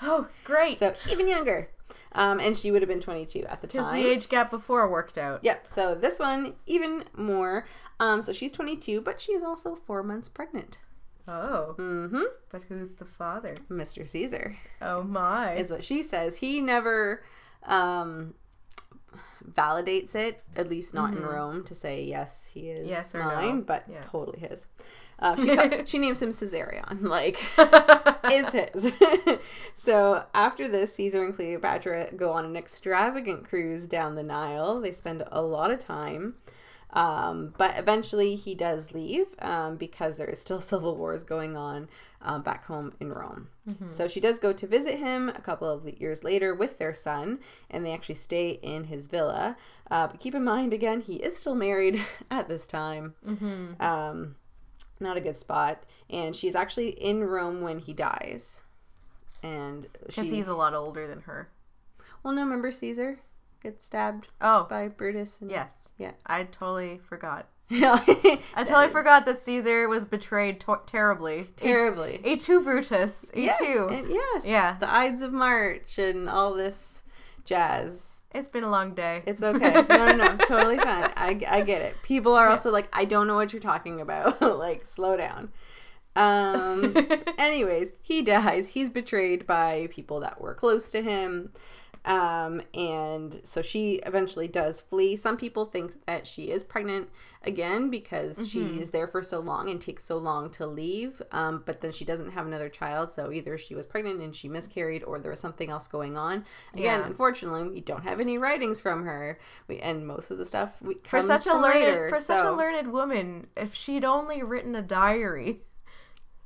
Oh, 0.02 0.28
great. 0.44 0.78
so 0.80 0.96
even 1.12 1.28
younger. 1.28 1.70
Um, 2.14 2.40
and 2.40 2.56
she 2.58 2.72
would 2.72 2.82
have 2.82 2.90
been 2.90 3.00
twenty-two 3.02 3.46
at 3.48 3.62
the 3.62 3.68
Because 3.68 3.86
time. 3.88 3.96
the 4.02 4.10
age 4.10 4.28
gap 4.30 4.50
before 4.50 4.90
worked 4.90 5.18
out. 5.18 5.44
Yep. 5.44 5.68
So 5.68 5.96
this 5.96 6.20
one 6.20 6.54
even 6.66 7.04
more. 7.16 7.68
Um, 8.00 8.22
so 8.22 8.34
she's 8.34 8.52
twenty-two, 8.52 9.02
but 9.02 9.22
she 9.22 9.34
is 9.34 9.44
also 9.44 9.76
four 9.76 10.02
months 10.04 10.28
pregnant. 10.28 10.80
Oh, 11.28 11.76
Mm-hmm. 11.78 12.24
but 12.50 12.64
who's 12.64 12.96
the 12.96 13.06
father? 13.06 13.54
Mr. 13.70 14.06
Caesar. 14.08 14.58
Oh 14.82 15.04
my. 15.04 15.54
is 15.54 15.70
what 15.72 15.84
she 15.84 16.02
says. 16.02 16.38
He 16.38 16.60
never 16.62 17.24
um, 17.68 18.34
validates 19.50 20.16
it, 20.16 20.44
at 20.56 20.70
least 20.70 20.94
not 20.94 21.14
in 21.14 21.24
Rome, 21.26 21.64
to 21.66 21.74
say 21.76 22.04
yes, 22.04 22.50
he 22.54 22.70
is 22.70 22.82
Mm-hmm. 22.82 22.90
Yes 22.90 23.16
or 23.16 23.20
no. 23.20 23.26
mine, 23.36 23.62
but 23.62 23.84
Yeah. 23.92 24.02
totally 24.04 24.40
his. 24.40 24.68
Uh, 25.20 25.36
she 25.36 25.86
she 25.86 26.00
names 26.00 26.22
him 26.22 26.30
Caesarion, 26.30 27.02
like 27.18 27.38
is 28.32 28.50
his. 28.52 28.94
so 29.76 30.24
after 30.34 30.68
this, 30.68 30.96
Caesar 30.96 31.24
and 31.24 31.36
Cleopatra 31.36 32.10
go 32.16 32.32
on 32.32 32.46
an 32.46 32.56
extravagant 32.56 33.48
cruise 33.48 33.88
down 33.88 34.16
the 34.16 34.24
Nile. 34.24 34.80
They 34.82 34.92
spend 34.92 35.24
a 35.32 35.42
lot 35.42 35.72
of 35.72 35.80
time. 35.80 36.36
Um, 36.94 37.54
but 37.58 37.78
eventually 37.78 38.36
he 38.36 38.54
does 38.54 38.94
leave 38.94 39.28
um, 39.40 39.78
because 39.78 40.18
there 40.18 40.28
is 40.28 40.42
still 40.42 40.60
civil 40.60 40.98
wars 40.98 41.24
going 41.24 41.56
on 41.56 41.88
um, 42.24 42.42
back 42.44 42.66
home 42.66 42.94
in 43.00 43.12
Rome. 43.12 43.50
So 43.88 44.08
she 44.08 44.20
does 44.20 44.38
go 44.40 44.52
to 44.54 44.68
visit 44.68 45.00
him 45.00 45.30
a 45.30 45.40
couple 45.42 45.70
of 45.70 45.88
years 45.88 46.24
later 46.24 46.54
with 46.54 46.78
their 46.78 46.94
son, 46.94 47.40
and 47.70 47.86
they 47.86 47.94
actually 47.94 48.16
stay 48.16 48.52
in 48.62 48.86
his 48.86 49.08
villa. 49.08 49.56
Uh, 49.90 50.08
but 50.08 50.20
keep 50.20 50.36
in 50.36 50.44
mind, 50.44 50.74
again, 50.74 51.02
he 51.02 51.16
is 51.16 51.38
still 51.38 51.56
married 51.56 52.02
at 52.32 52.48
this 52.50 52.68
time. 52.68 53.14
Um, 53.80 54.36
not 55.00 55.18
a 55.18 55.22
good 55.22 55.36
spot. 55.38 55.84
And 56.10 56.36
she's 56.36 56.56
actually 56.56 56.90
in 56.90 57.24
Rome 57.24 57.62
when 57.62 57.80
he 57.80 57.94
dies. 57.94 58.64
And 59.44 59.88
Because 60.06 60.30
he's 60.30 60.48
a 60.48 60.54
lot 60.56 60.74
older 60.74 61.08
than 61.08 61.22
her. 61.22 61.50
well, 62.24 62.34
no, 62.34 62.44
remember 62.44 62.72
Caesar 62.72 63.20
gets 63.64 63.86
stabbed 63.86 64.28
Oh, 64.42 64.68
by 64.70 64.88
Brutus? 64.90 65.40
And, 65.42 65.50
yes. 65.50 65.92
Yeah. 65.98 66.12
I 66.26 66.44
totally 66.44 67.00
forgot. 67.08 67.48
Yeah. 67.72 68.04
I 68.54 68.64
totally 68.64 68.90
forgot 68.90 69.26
that 69.26 69.38
Caesar 69.38 69.88
was 69.88 70.04
betrayed 70.06 70.60
to- 70.62 70.82
terribly. 70.86 71.50
Terribly. 71.56 72.20
A 72.24 72.36
two 72.36 72.62
Brutus. 72.62 73.32
A 73.34 73.40
Yes, 73.42 73.58
two. 73.60 73.88
and- 73.92 74.10
yes. 74.10 74.46
Yeah. 74.46 74.76
The 74.80 74.92
Ides 74.92 75.22
of 75.22 75.32
March 75.32 75.98
and 75.98 76.30
all 76.30 76.54
this 76.54 77.04
jazz. 77.46 78.20
It's 78.34 78.50
been 78.50 78.64
a 78.64 78.70
long 78.70 78.94
day. 78.94 79.24
It's 79.26 79.42
okay. 79.44 79.74
No, 79.90 80.12
no, 80.12 80.16
no. 80.16 80.38
totally 80.46 80.78
fine. 80.78 81.12
I, 81.18 81.40
I 81.50 81.62
get 81.62 81.82
it. 81.82 81.96
People 82.04 82.34
are 82.34 82.50
also 82.50 82.72
like, 82.72 82.88
I 82.94 83.06
don't 83.06 83.28
know 83.28 83.36
what 83.36 83.52
you're 83.54 83.62
talking 83.62 84.00
about. 84.02 84.42
like, 84.60 84.86
slow 84.86 85.16
down. 85.18 85.52
Um. 86.16 86.94
anyways, 87.38 87.90
he 88.02 88.22
dies. 88.22 88.68
He's 88.70 88.90
betrayed 88.90 89.48
by 89.48 89.88
people 89.92 90.20
that 90.22 90.42
were 90.42 90.54
close 90.54 90.92
to 90.92 91.02
him. 91.02 91.52
Um, 92.04 92.64
and 92.74 93.42
so 93.44 93.62
she 93.62 93.96
eventually 94.08 94.48
does 94.48 94.82
flee. 94.82 95.16
Some 95.16 95.38
people 95.38 95.66
think 95.66 96.04
that 96.08 96.26
she 96.26 96.50
is 96.50 96.64
pregnant 96.64 97.10
again 97.44 97.92
because 97.92 98.50
she 98.50 98.80
is 98.80 98.90
there 98.90 99.06
for 99.08 99.22
so 99.22 99.40
long 99.40 99.70
and 99.70 99.80
takes 99.80 100.04
so 100.04 100.18
long 100.18 100.50
to 100.52 100.66
leave. 100.66 101.22
Um, 101.32 101.62
but 101.64 101.82
then 101.82 101.92
she 101.92 102.04
doesn't 102.04 102.32
have 102.32 102.48
another 102.48 102.70
child. 102.70 103.12
So 103.12 103.32
either 103.32 103.56
she 103.58 103.76
was 103.76 103.86
pregnant 103.86 104.20
and 104.20 104.36
she 104.36 104.50
miscarried 104.50 105.04
or 105.04 105.20
there 105.20 105.30
was 105.30 105.40
something 105.40 105.70
else 105.70 105.88
going 105.88 106.18
on. 106.18 106.44
Again, 106.74 107.02
Yeah. 107.02 107.06
unfortunately, 107.06 107.70
we 107.70 107.82
don't 107.82 108.04
have 108.04 108.20
any 108.20 108.40
writings 108.40 108.82
from 108.82 109.04
her. 109.06 109.40
We, 109.68 109.78
and 109.78 110.08
most 110.08 110.32
of 110.32 110.40
the 110.40 110.46
stuff 110.46 110.82
we, 110.82 110.96
for 111.04 111.22
such 111.22 111.46
a 111.46 111.54
learned 111.54 111.64
later, 111.82 112.10
for 112.10 112.16
such 112.20 112.44
a 112.44 112.52
learned 112.52 112.92
woman, 112.92 113.48
if 113.56 113.76
she'd 113.76 114.04
only 114.06 114.42
written 114.42 114.74
a 114.74 114.82
diary, 114.82 115.62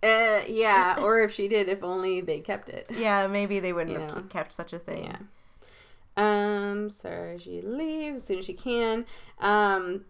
Uh, 0.04 0.42
yeah, 0.48 0.98
or 1.00 1.22
if 1.22 1.32
she 1.32 1.48
did, 1.48 1.68
if 1.70 1.82
only 1.82 2.20
they 2.22 2.40
kept 2.42 2.68
it. 2.70 2.88
yeah, 2.96 3.26
maybe 3.28 3.60
they 3.62 3.72
wouldn't 3.74 3.96
You 3.96 4.02
have 4.02 4.16
know. 4.16 4.22
kept 4.24 4.54
such 4.54 4.74
a 4.74 4.80
thing. 4.80 5.06
Yeah. 5.06 5.18
Um, 6.18 6.90
so 6.90 7.38
she 7.40 7.62
leaves 7.62 8.18
as 8.18 8.24
soon 8.24 8.40
as 8.40 8.46
she 8.46 8.54
can. 8.54 9.06
Um, 9.40 10.06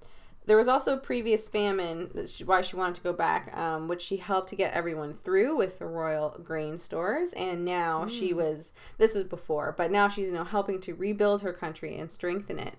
there 0.45 0.57
was 0.57 0.67
also 0.67 0.93
a 0.93 0.97
previous 0.97 1.49
famine, 1.49 2.11
that's 2.13 2.39
why 2.41 2.61
she 2.61 2.75
wanted 2.75 2.95
to 2.95 3.01
go 3.01 3.13
back, 3.13 3.55
um, 3.57 3.87
which 3.87 4.03
she 4.03 4.17
helped 4.17 4.49
to 4.49 4.55
get 4.55 4.73
everyone 4.73 5.15
through 5.15 5.55
with 5.57 5.79
the 5.79 5.87
royal 5.87 6.39
grain 6.43 6.77
stores. 6.77 7.33
And 7.33 7.65
now 7.65 8.05
she 8.05 8.31
was, 8.31 8.71
this 8.99 9.15
was 9.15 9.23
before, 9.23 9.73
but 9.75 9.89
now 9.89 10.07
she's, 10.07 10.27
you 10.27 10.35
know, 10.35 10.43
helping 10.43 10.79
to 10.81 10.93
rebuild 10.93 11.41
her 11.41 11.51
country 11.51 11.97
and 11.97 12.11
strengthen 12.11 12.59
it. 12.59 12.75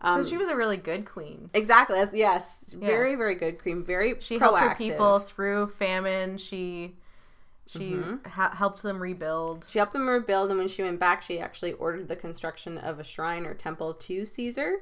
Um, 0.00 0.24
so 0.24 0.30
she 0.30 0.36
was 0.36 0.48
a 0.48 0.56
really 0.56 0.78
good 0.78 1.04
queen. 1.04 1.50
exactly, 1.54 1.96
that's, 1.98 2.14
yes, 2.14 2.74
very, 2.76 3.14
very 3.14 3.34
good 3.34 3.60
queen. 3.60 3.84
very 3.84 4.16
She 4.20 4.36
proactive. 4.36 4.40
helped 4.40 4.60
her 4.60 4.74
people 4.74 5.18
through 5.20 5.68
famine. 5.68 6.38
She 6.38 6.96
she 7.72 7.92
Mm-hmm. 7.92 8.28
ha- 8.28 8.54
helped 8.54 8.82
them 8.82 9.00
rebuild. 9.00 9.66
She 9.68 9.78
helped 9.78 9.92
them 9.92 10.08
rebuild, 10.08 10.50
and 10.50 10.58
when 10.58 10.68
she 10.68 10.82
went 10.82 11.00
back, 11.00 11.22
she 11.22 11.38
actually 11.40 11.72
ordered 11.74 12.08
the 12.08 12.16
construction 12.16 12.78
of 12.78 13.00
a 13.00 13.04
shrine 13.04 13.46
or 13.46 13.54
temple 13.54 13.94
to 13.94 14.24
Caesar. 14.26 14.76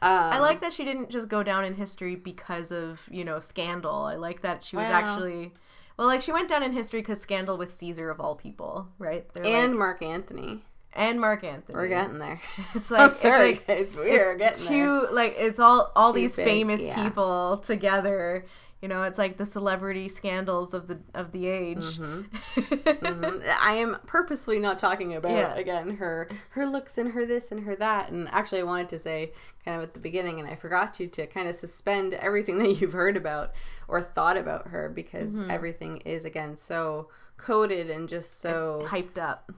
Um, 0.00 0.10
I 0.10 0.38
like 0.40 0.60
that 0.62 0.72
she 0.72 0.84
didn't 0.84 1.10
just 1.10 1.28
go 1.28 1.42
down 1.44 1.64
in 1.64 1.74
history 1.74 2.16
because 2.16 2.72
of 2.72 3.08
you 3.10 3.24
know 3.24 3.38
scandal. 3.38 4.02
I 4.02 4.16
like 4.16 4.40
that 4.42 4.62
she 4.64 4.76
was 4.76 4.86
Well- 4.86 4.92
actually 4.94 5.52
well, 5.98 6.06
like 6.08 6.22
she 6.22 6.32
went 6.32 6.48
down 6.48 6.62
in 6.62 6.72
history 6.72 7.00
because 7.02 7.20
scandal 7.20 7.56
with 7.58 7.72
Caesar 7.74 8.10
of 8.10 8.18
all 8.18 8.34
people, 8.34 8.88
right? 8.98 9.30
They're 9.32 9.44
and 9.44 9.72
like- 9.72 9.78
Mark 9.78 10.02
Antony. 10.02 10.64
and 10.94 11.20
Mark 11.20 11.44
Antony. 11.44 11.74
We're 11.76 11.86
getting 11.88 12.18
there. 12.18 12.40
It's 12.74 12.90
like 12.90 13.06
it's 13.06 13.16
sorry, 13.16 13.52
like- 13.52 13.66
guys. 13.68 13.94
We 13.94 14.16
are 14.18 14.32
it's 14.40 14.62
getting 14.64 14.78
there. 14.80 15.12
like 15.12 15.36
it's 15.38 15.60
all 15.60 15.92
all 15.94 16.12
Too 16.12 16.20
these 16.20 16.34
big, 16.34 16.46
famous 16.46 16.84
yeah. 16.84 17.00
people 17.04 17.58
together. 17.58 18.44
You 18.82 18.88
know, 18.88 19.04
it's 19.04 19.16
like 19.16 19.36
the 19.36 19.46
celebrity 19.46 20.08
scandals 20.08 20.74
of 20.74 20.88
the 20.88 20.98
of 21.14 21.30
the 21.30 21.46
age. 21.46 21.98
Mhm. 21.98 22.26
I 23.60 23.74
am 23.74 23.96
purposely 24.06 24.58
not 24.58 24.78
talking 24.78 25.14
about 25.14 25.30
Yeah. 25.30 25.54
again 25.54 25.96
her 25.98 26.28
her 26.50 26.66
looks 26.66 26.98
and 26.98 27.12
her 27.12 27.24
this 27.24 27.52
and 27.52 27.64
her 27.64 27.76
that. 27.76 28.10
And 28.10 28.28
actually, 28.30 28.60
I 28.60 28.64
wanted 28.64 28.88
to 28.90 28.98
say 28.98 29.32
kind 29.64 29.76
of 29.76 29.82
at 29.84 29.94
the 29.94 30.00
beginning, 30.00 30.40
and 30.40 30.48
I 30.48 30.56
forgot 30.56 30.98
you 30.98 31.06
to 31.06 31.26
kind 31.28 31.48
of 31.48 31.54
suspend 31.54 32.14
everything 32.14 32.58
that 32.62 32.80
you've 32.80 32.92
heard 32.92 33.16
about 33.16 33.52
or 33.88 34.00
thought 34.00 34.36
about 34.36 34.68
her 34.68 34.88
because 34.88 35.34
Mm-hmm. 35.34 35.50
everything 35.50 35.96
is 35.98 36.24
again 36.24 36.56
so 36.56 37.08
coded 37.36 37.88
and 37.88 38.08
just 38.08 38.40
so 38.40 38.84
Hyped 38.88 39.16
up. 39.18 39.52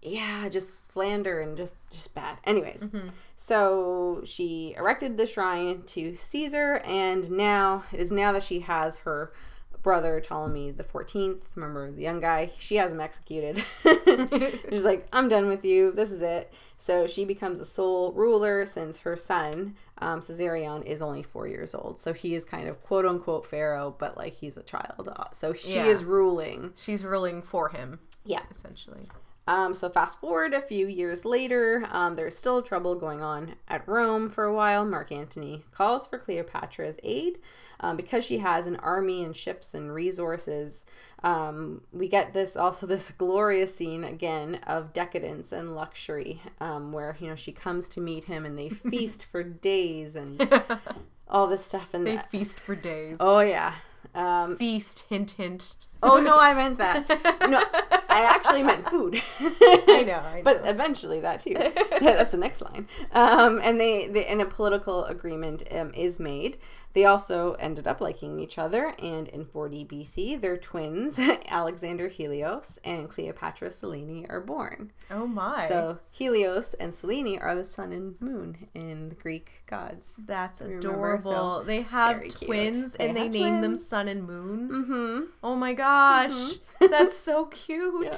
yeah, 0.00 0.48
just 0.48 0.90
slander 0.90 1.40
and 1.40 1.56
just 1.58 1.76
just 1.90 2.14
bad. 2.14 2.38
Anyways, 2.44 2.82
Mm-hmm. 2.84 3.08
So 3.46 4.22
she 4.24 4.72
erected 4.78 5.16
the 5.16 5.26
shrine 5.26 5.82
to 5.86 6.14
Caesar, 6.14 6.80
and 6.84 7.28
now 7.30 7.82
it 7.92 7.98
is 7.98 8.12
now 8.12 8.30
that 8.32 8.44
she 8.44 8.60
has 8.60 9.00
her 9.00 9.32
brother 9.82 10.20
Ptolemy 10.20 10.70
the 10.70 10.84
Fourteenth. 10.84 11.56
Remember 11.56 11.90
the 11.90 12.02
young 12.02 12.20
guy? 12.20 12.52
She 12.60 12.76
has 12.76 12.92
him 12.92 13.00
executed. 13.00 13.64
She's 14.70 14.84
like, 14.84 15.08
I'm 15.12 15.28
done 15.28 15.48
with 15.48 15.64
you. 15.64 15.90
This 15.90 16.12
is 16.12 16.22
it. 16.22 16.52
So 16.78 17.06
she 17.08 17.24
becomes 17.24 17.58
a 17.58 17.64
sole 17.64 18.12
ruler 18.12 18.64
since 18.64 19.00
her 19.00 19.16
son 19.16 19.74
um, 19.98 20.20
Caesarion 20.20 20.84
is 20.84 21.00
only 21.02 21.22
four 21.24 21.46
years 21.48 21.74
old. 21.74 21.98
So 21.98 22.12
he 22.12 22.34
is 22.34 22.44
kind 22.44 22.68
of 22.68 22.80
quote 22.82 23.06
unquote 23.06 23.44
pharaoh, 23.46 23.94
but 23.98 24.16
like 24.16 24.34
he's 24.34 24.56
a 24.56 24.62
child. 24.62 25.08
So 25.32 25.52
she 25.52 25.74
Yeah. 25.74 25.86
is 25.86 26.04
ruling. 26.04 26.72
She's 26.76 27.04
ruling 27.04 27.42
for 27.42 27.68
him, 27.70 27.98
Yeah. 28.24 28.42
essentially. 28.52 29.08
Um, 29.46 29.74
so 29.74 29.88
fast 29.88 30.20
forward 30.20 30.54
a 30.54 30.60
few 30.60 30.86
years 30.86 31.24
later, 31.24 31.86
um, 31.90 32.14
there's 32.14 32.36
still 32.36 32.62
trouble 32.62 32.94
going 32.94 33.22
on 33.22 33.56
at 33.66 33.86
Rome 33.88 34.30
for 34.30 34.44
a 34.44 34.54
while. 34.54 34.84
Mark 34.84 35.10
Antony 35.10 35.64
calls 35.72 36.06
for 36.06 36.18
Cleopatra's 36.18 36.98
aid 37.02 37.40
um, 37.80 37.96
because 37.96 38.24
she 38.24 38.38
has 38.38 38.68
an 38.68 38.76
army 38.76 39.24
and 39.24 39.34
ships 39.34 39.74
and 39.74 39.92
resources. 39.92 40.86
Um, 41.24 41.82
we 41.92 42.06
get 42.08 42.32
this 42.32 42.56
also 42.56 42.86
this 42.94 43.10
glorious 43.10 43.74
scene 43.74 44.04
again 44.04 44.60
of 44.66 44.92
decadence 44.92 45.50
and 45.50 45.74
luxury, 45.74 46.40
um, 46.60 46.92
where 46.92 47.16
you 47.18 47.26
know 47.26 47.34
she 47.34 47.50
comes 47.52 47.88
to 47.90 48.00
meet 48.00 48.24
him 48.24 48.44
and 48.44 48.56
they 48.56 48.68
feast 48.90 49.24
for 49.24 49.42
days 49.42 50.14
and 50.14 50.40
all 51.28 51.48
this 51.48 51.64
stuff. 51.64 51.94
And 51.94 52.06
They 52.06 52.14
that- 52.16 52.30
feast 52.30 52.60
for 52.60 52.76
days. 52.76 53.16
oh 53.18 53.40
yeah. 53.40 53.74
Um, 54.14 54.56
Feast, 54.56 55.04
hint, 55.08 55.32
hint. 55.32 55.76
oh 56.02 56.20
no, 56.20 56.38
I 56.38 56.52
meant 56.52 56.78
that. 56.78 57.08
No, 57.48 57.62
I 58.08 58.22
actually 58.34 58.62
meant 58.62 58.88
food. 58.88 59.22
I 59.40 60.04
know. 60.06 60.14
I 60.18 60.36
know. 60.36 60.40
but 60.42 60.60
eventually 60.64 61.20
that 61.20 61.40
too. 61.40 61.54
That's 62.00 62.32
the 62.32 62.36
next 62.38 62.60
line. 62.60 62.88
Um, 63.12 63.60
and 63.62 63.80
they, 63.80 64.08
they 64.08 64.26
and 64.26 64.42
a 64.42 64.46
political 64.46 65.04
agreement 65.06 65.62
um, 65.70 65.92
is 65.94 66.20
made. 66.20 66.58
They 66.94 67.04
also 67.04 67.54
ended 67.54 67.86
up 67.86 68.00
liking 68.00 68.38
each 68.38 68.58
other, 68.58 68.94
and 68.98 69.28
in 69.28 69.44
40 69.44 69.84
BC, 69.86 70.40
their 70.40 70.56
twins 70.56 71.18
Alexander 71.48 72.08
Helios 72.08 72.78
and 72.84 73.08
Cleopatra 73.08 73.70
Selene 73.70 74.26
are 74.28 74.40
born. 74.40 74.92
oh 75.10 75.26
my. 75.26 75.66
So 75.68 75.98
Helios 76.10 76.74
and 76.74 76.92
Selene 76.94 77.38
are 77.38 77.54
the 77.54 77.64
sun 77.64 77.92
and 77.92 78.20
moon 78.20 78.68
in 78.74 79.08
the 79.08 79.14
Greek 79.14 79.62
gods. 79.66 80.14
That's 80.24 80.60
adorable. 80.60 81.30
so 81.32 81.64
they 81.64 81.82
have 81.82 82.28
twins 82.28 82.94
They 82.94 83.08
and 83.08 83.16
they 83.16 83.22
have 83.24 83.32
name 83.32 83.60
them. 83.62 83.76
Sun 83.76 84.08
and 84.08 84.24
Moon. 84.26 84.68
Mm-hmm. 84.68 85.20
Oh 85.42 85.54
my 85.56 85.72
gosh. 85.72 86.54
That's 86.80 87.16
so 87.16 87.46
cute. 87.46 87.82
Yeah. 88.02 88.12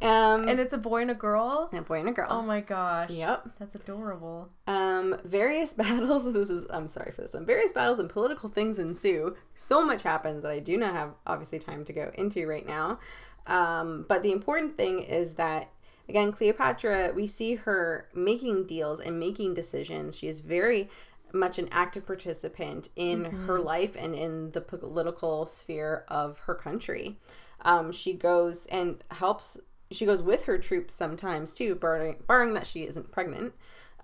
Um, 0.00 0.48
And 0.48 0.60
it's 0.60 0.72
a 0.72 0.78
boy 0.78 1.02
and 1.02 1.10
a 1.10 1.14
girl. 1.14 1.68
and 1.72 1.80
a 1.80 1.82
boy 1.82 1.98
and 2.00 2.08
a 2.08 2.12
girl. 2.12 2.28
Oh 2.30 2.42
my 2.42 2.60
gosh. 2.60 3.10
Yep. 3.10 3.48
That's 3.58 3.74
adorable. 3.74 4.48
Um, 4.66 5.16
various 5.24 5.72
battles. 5.82 6.32
This 6.32 6.50
is 6.50 6.66
I'm 6.70 6.86
sorry 6.88 7.12
for 7.12 7.22
this 7.22 7.34
one. 7.34 7.44
Various 7.46 7.72
battles 7.72 7.98
and 7.98 8.08
political 8.08 8.48
things 8.48 8.78
ensue. 8.78 9.36
So 9.54 9.84
much 9.84 10.02
happens 10.02 10.42
that 10.42 10.52
I 10.52 10.60
do 10.60 10.76
not 10.76 10.94
have 10.94 11.10
obviously 11.26 11.58
time 11.58 11.84
to 11.86 11.92
go 11.92 12.10
into 12.14 12.46
right 12.46 12.66
now. 12.66 13.00
Um, 13.46 14.04
but 14.08 14.22
the 14.22 14.30
important 14.32 14.76
thing 14.76 15.00
is 15.00 15.34
that 15.34 15.70
again, 16.08 16.32
Cleopatra, 16.32 17.12
we 17.14 17.26
see 17.26 17.54
her 17.56 18.08
making 18.14 18.66
deals 18.66 19.00
and 19.00 19.18
making 19.18 19.54
decisions. 19.54 20.16
She 20.16 20.26
is 20.28 20.40
very 20.42 20.88
much 21.32 21.58
an 21.58 21.68
active 21.72 22.06
participant 22.06 22.88
in 22.96 23.24
her 23.46 23.58
life 23.60 23.94
and 23.98 24.14
in 24.14 24.50
the 24.52 24.60
political 24.62 25.44
sphere 25.44 26.04
of 26.08 26.38
her 26.40 26.54
country. 26.54 27.18
Um, 27.62 27.90
she 27.92 28.12
goes 28.14 28.66
and 28.66 29.02
helps. 29.10 29.60
She 29.90 30.04
goes 30.06 30.22
with 30.22 30.44
her 30.44 30.58
troops 30.58 30.94
sometimes 30.94 31.54
too, 31.54 31.74
barring, 31.74 32.16
barring 32.26 32.54
that 32.54 32.66
she 32.66 32.86
isn't 32.86 33.10
pregnant 33.10 33.54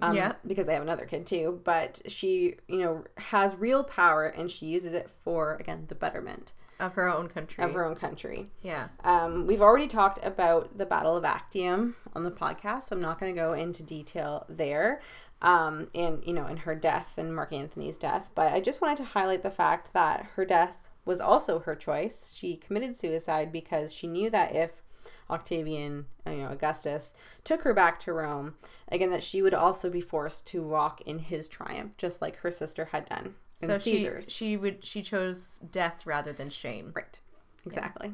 um, 0.00 0.16
Yeah. 0.16 0.32
because 0.46 0.66
they 0.66 0.72
have 0.74 0.82
another 0.82 1.04
kid 1.06 1.26
too. 1.26 1.60
But 1.64 2.00
she, 2.10 2.56
you 2.68 2.78
know, 2.78 3.04
has 3.18 3.56
real 3.56 3.84
power 3.84 4.24
and 4.26 4.50
she 4.50 4.66
uses 4.66 4.94
it 4.94 5.10
for 5.10 5.56
again 5.60 5.84
the 5.88 5.94
betterment 5.94 6.52
Of 6.80 6.94
her 6.94 7.08
own 7.08 7.28
country. 7.28 7.62
of 7.62 7.72
her 7.72 7.84
own 7.84 7.94
country. 7.96 8.48
Yeah. 8.62 8.88
Um, 9.04 9.46
we've 9.46 9.60
already 9.62 9.86
talked 9.86 10.24
about 10.24 10.78
the 10.78 10.86
Battle 10.86 11.16
of 11.16 11.24
Actium 11.24 11.96
on 12.14 12.24
the 12.24 12.30
podcast, 12.30 12.84
so 12.84 12.96
I'm 12.96 13.02
not 13.02 13.20
going 13.20 13.34
to 13.34 13.40
go 13.40 13.52
into 13.52 13.82
detail 13.82 14.46
there. 14.48 15.00
Um, 15.42 15.88
and 15.94 16.22
you 16.24 16.32
know, 16.32 16.46
and 16.46 16.60
her 16.60 16.74
death 16.74 17.18
and 17.18 17.34
Mark 17.36 17.52
Antony's 17.52 17.98
death, 17.98 18.30
but 18.34 18.54
I 18.54 18.60
just 18.60 18.80
wanted 18.80 18.96
to 18.98 19.04
highlight 19.04 19.42
the 19.42 19.50
fact 19.50 19.92
that 19.92 20.24
her 20.36 20.46
death 20.46 20.88
was 21.04 21.20
also 21.20 21.58
her 21.58 21.74
choice. 21.74 22.32
She 22.34 22.56
committed 22.56 22.96
suicide 22.96 23.52
because 23.52 23.92
she 23.92 24.06
knew 24.06 24.30
that 24.30 24.54
if 24.56 24.80
Octavian, 25.30 26.06
you 26.26 26.32
know, 26.36 26.48
Augustus 26.48 27.12
took 27.44 27.62
her 27.62 27.72
back 27.74 27.98
to 28.00 28.12
Rome, 28.12 28.54
again, 28.88 29.10
that 29.10 29.22
she 29.24 29.40
would 29.42 29.54
also 29.54 29.90
be 29.90 30.00
forced 30.00 30.46
to 30.48 30.62
walk 30.62 31.00
in 31.02 31.18
his 31.20 31.48
triumph, 31.48 31.96
just 31.96 32.20
like 32.22 32.36
her 32.36 32.50
sister 32.50 32.86
had 32.86 33.06
done 33.06 33.34
in 33.60 33.68
So 33.68 33.78
she 33.78 33.98
Caesar's. 33.98 34.30
she 34.30 34.56
would 34.56 34.84
she 34.84 35.00
chose 35.02 35.58
death 35.70 36.04
rather 36.06 36.32
than 36.32 36.50
shame. 36.50 36.92
Right. 36.94 37.18
Exactly. 37.66 38.12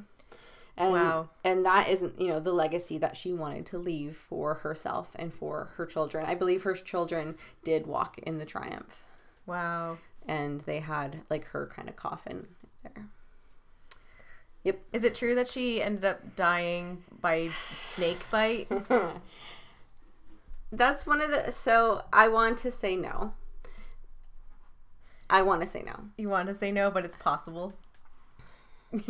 And 0.76 0.92
Wow. 0.92 1.30
and 1.44 1.66
that 1.66 1.88
isn't, 1.88 2.20
you 2.20 2.28
know, 2.28 2.40
the 2.40 2.52
legacy 2.52 2.96
that 2.98 3.16
she 3.16 3.32
wanted 3.32 3.66
to 3.66 3.78
leave 3.78 4.16
for 4.16 4.54
herself 4.54 5.12
and 5.18 5.32
for 5.34 5.70
her 5.76 5.84
children. 5.86 6.24
I 6.26 6.34
believe 6.34 6.62
her 6.62 6.74
children 6.74 7.36
did 7.64 7.86
walk 7.86 8.18
in 8.20 8.38
the 8.38 8.46
triumph 8.46 9.02
Wow. 9.46 9.98
and 10.26 10.60
they 10.62 10.78
had 10.80 11.22
like 11.28 11.44
her 11.46 11.66
kind 11.66 11.88
of 11.88 11.96
coffin 11.96 12.46
there. 12.82 13.06
Is 14.64 15.04
it 15.04 15.14
true 15.14 15.34
that 15.34 15.48
she 15.48 15.82
ended 15.82 16.04
up 16.04 16.36
dying 16.36 17.04
by 17.20 17.50
snake 17.76 18.20
bite? 18.30 18.70
That's 20.72 21.06
one 21.06 21.20
of 21.22 21.30
the 21.30 21.50
so 21.50 22.02
I 22.12 22.28
want 22.28 22.58
to 22.58 22.70
say 22.70 22.94
no. 22.94 23.32
I 25.28 25.42
want 25.42 25.60
to 25.60 25.66
say 25.66 25.82
no. 25.82 26.10
you 26.18 26.28
want 26.28 26.48
to 26.48 26.54
say 26.54 26.72
no, 26.72 26.90
but 26.90 27.04
it's 27.04 27.16
possible. 27.16 27.72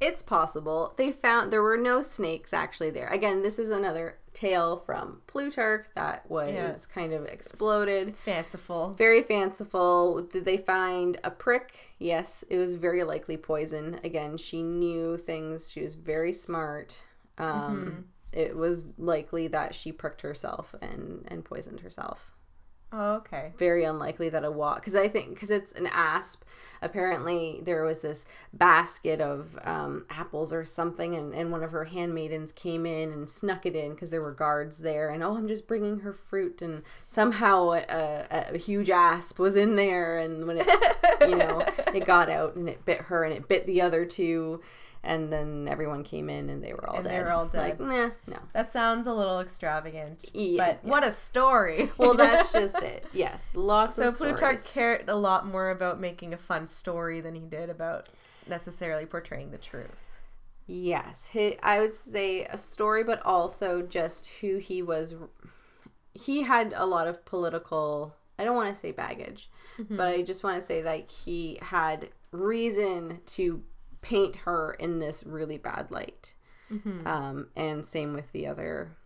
It's 0.00 0.22
possible. 0.22 0.94
They 0.96 1.10
found 1.10 1.52
there 1.52 1.62
were 1.62 1.76
no 1.76 2.02
snakes 2.02 2.52
actually 2.52 2.90
there. 2.90 3.08
Again, 3.08 3.42
this 3.42 3.58
is 3.58 3.70
another 3.70 4.18
tale 4.32 4.76
from 4.76 5.22
Plutarch 5.26 5.86
that 5.96 6.28
was 6.30 6.50
Yeah. 6.50 6.76
kind 6.94 7.12
of 7.12 7.24
exploded. 7.24 8.16
Fanciful. 8.16 8.90
Very 8.96 9.22
fanciful. 9.22 10.22
Did 10.22 10.44
they 10.44 10.56
find 10.56 11.18
a 11.24 11.30
prick? 11.32 11.94
Yes, 11.98 12.44
it 12.48 12.58
was 12.58 12.72
very 12.74 13.02
likely 13.02 13.36
poison. 13.36 13.98
Again, 14.04 14.36
she 14.36 14.62
knew 14.62 15.16
things. 15.16 15.70
She 15.72 15.82
was 15.82 15.94
very 15.96 16.32
smart. 16.32 17.02
Um, 17.36 18.08
It 18.30 18.54
was 18.56 18.84
likely 18.98 19.48
that 19.48 19.74
she 19.74 19.90
pricked 19.90 20.20
herself 20.20 20.74
and 20.82 21.24
and 21.28 21.44
poisoned 21.44 21.80
herself. 21.80 22.30
Oh, 22.90 23.16
okay. 23.16 23.52
very 23.58 23.84
unlikely 23.84 24.30
that 24.30 24.44
a 24.44 24.50
wasp 24.50 24.80
because 24.80 24.96
i 24.96 25.08
think 25.08 25.34
because 25.34 25.50
it's 25.50 25.72
an 25.72 25.86
asp 25.92 26.42
apparently 26.80 27.60
there 27.62 27.84
was 27.84 28.00
this 28.00 28.24
basket 28.54 29.20
of 29.20 29.58
um, 29.62 30.06
apples 30.08 30.54
or 30.54 30.64
something 30.64 31.14
and, 31.14 31.34
and 31.34 31.52
one 31.52 31.62
of 31.62 31.70
her 31.72 31.84
handmaidens 31.84 32.50
came 32.50 32.86
in 32.86 33.12
and 33.12 33.28
snuck 33.28 33.66
it 33.66 33.76
in 33.76 33.90
because 33.92 34.08
there 34.08 34.22
were 34.22 34.32
guards 34.32 34.78
there 34.78 35.10
and 35.10 35.22
oh 35.22 35.36
i'm 35.36 35.48
just 35.48 35.68
bringing 35.68 36.00
her 36.00 36.14
fruit 36.14 36.62
and 36.62 36.82
somehow 37.04 37.72
a, 37.72 37.84
a, 37.90 38.54
a 38.54 38.58
huge 38.58 38.88
asp 38.88 39.38
was 39.38 39.54
in 39.54 39.76
there 39.76 40.16
and 40.18 40.46
when 40.46 40.56
it 40.56 40.66
you 41.28 41.36
know 41.36 41.62
it 41.94 42.06
got 42.06 42.30
out 42.30 42.56
and 42.56 42.70
it 42.70 42.82
bit 42.86 43.02
her 43.02 43.22
and 43.22 43.34
it 43.34 43.48
bit 43.48 43.66
the 43.66 43.82
other 43.82 44.06
two 44.06 44.62
and 45.08 45.32
then 45.32 45.66
everyone 45.68 46.04
came 46.04 46.28
in 46.30 46.48
and 46.50 46.62
they 46.62 46.72
were 46.72 46.88
all 46.88 46.96
And 46.96 47.04
dead 47.04 47.12
they 47.12 47.22
were 47.24 47.32
all 47.32 47.46
dead. 47.46 47.60
like 47.60 47.80
nah 47.80 48.10
no 48.26 48.38
That 48.52 48.70
sounds 48.70 49.06
a 49.06 49.12
little 49.12 49.40
extravagant. 49.40 50.26
Yeah, 50.34 50.64
but 50.64 50.84
what 50.84 51.04
a 51.04 51.10
story. 51.12 51.90
well 51.98 52.14
that's 52.22 52.52
just 52.52 52.80
it 52.82 53.04
yes 53.12 53.50
lots 53.54 53.96
so 53.96 54.12
Plutarch 54.12 54.64
cared 54.66 55.08
a 55.08 55.16
lot 55.16 55.46
more 55.46 55.70
about 55.70 55.98
making 56.00 56.32
a 56.32 56.38
fun 56.38 56.66
story 56.66 57.20
than 57.20 57.34
he 57.34 57.46
did 57.46 57.70
about 57.70 58.08
necessarily 58.48 59.06
portraying 59.06 59.50
the 59.50 59.58
truth. 59.58 60.20
Yes, 60.66 61.30
he, 61.32 61.58
I 61.62 61.80
would 61.80 61.94
say 61.94 62.44
a 62.44 62.58
story, 62.58 63.02
but 63.02 63.24
also 63.24 63.80
just 63.82 64.28
who 64.40 64.58
he 64.58 64.82
was. 64.82 65.14
He 66.12 66.42
had 66.42 66.74
a 66.76 66.84
lot 66.84 67.06
of 67.08 67.24
political. 67.24 68.14
I 68.38 68.44
don't 68.44 68.54
want 68.56 68.72
to 68.72 68.78
say 68.78 68.90
baggage, 68.92 69.50
mm-hmm. 69.78 69.96
but 69.96 70.08
I 70.08 70.22
just 70.22 70.44
want 70.44 70.60
to 70.60 70.64
say 70.64 70.82
that 70.82 71.10
he 71.10 71.58
had 71.62 72.10
reason 72.32 73.20
to 73.26 73.62
paint 74.00 74.36
her 74.36 74.72
in 74.78 74.98
this 74.98 75.24
really 75.24 75.58
bad 75.58 75.90
light. 75.90 76.34
Um, 77.06 77.48
and 77.56 77.84
same 77.84 78.12
with 78.12 78.32
the 78.32 78.46
other 78.46 78.96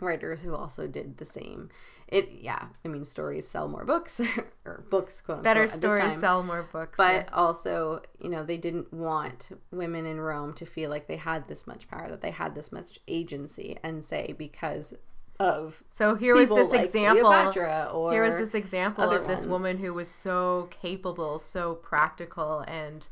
writers 0.00 0.42
who 0.42 0.54
also 0.54 0.86
did 0.86 1.18
the 1.18 1.24
same. 1.24 1.70
It 2.06 2.30
yeah, 2.40 2.66
I 2.84 2.88
mean 2.88 3.04
stories 3.04 3.46
sell 3.46 3.68
more 3.68 3.84
books 3.84 4.20
or 4.64 4.84
books 4.90 5.20
quote 5.20 5.42
Better 5.42 5.62
unquote, 5.62 5.78
stories 5.78 6.12
time. 6.12 6.20
sell 6.20 6.42
more 6.42 6.62
books. 6.72 6.96
But 6.96 7.26
yeah. 7.28 7.34
also, 7.34 8.02
you 8.20 8.30
know, 8.30 8.44
they 8.44 8.56
didn't 8.56 8.92
want 8.92 9.50
women 9.70 10.06
in 10.06 10.20
Rome 10.20 10.54
to 10.54 10.66
feel 10.66 10.90
like 10.90 11.06
they 11.06 11.16
had 11.16 11.48
this 11.48 11.66
much 11.66 11.88
power, 11.88 12.08
that 12.08 12.22
they 12.22 12.30
had 12.30 12.54
this 12.54 12.72
much 12.72 12.98
agency, 13.06 13.78
and 13.82 14.02
say 14.02 14.34
because 14.36 14.94
of 15.40 15.84
so 15.90 16.14
here 16.14 16.34
was 16.34 16.50
this 16.50 16.72
like 16.72 16.80
example. 16.80 17.26
Or 17.26 18.12
Here 18.12 18.24
was 18.24 18.36
this 18.36 18.54
example 18.54 19.10
of 19.10 19.26
this 19.26 19.46
woman 19.46 19.78
who 19.78 19.94
was 19.94 20.08
so 20.08 20.68
capable, 20.70 21.38
so 21.38 21.74
practical, 21.74 22.64
and 22.66 23.06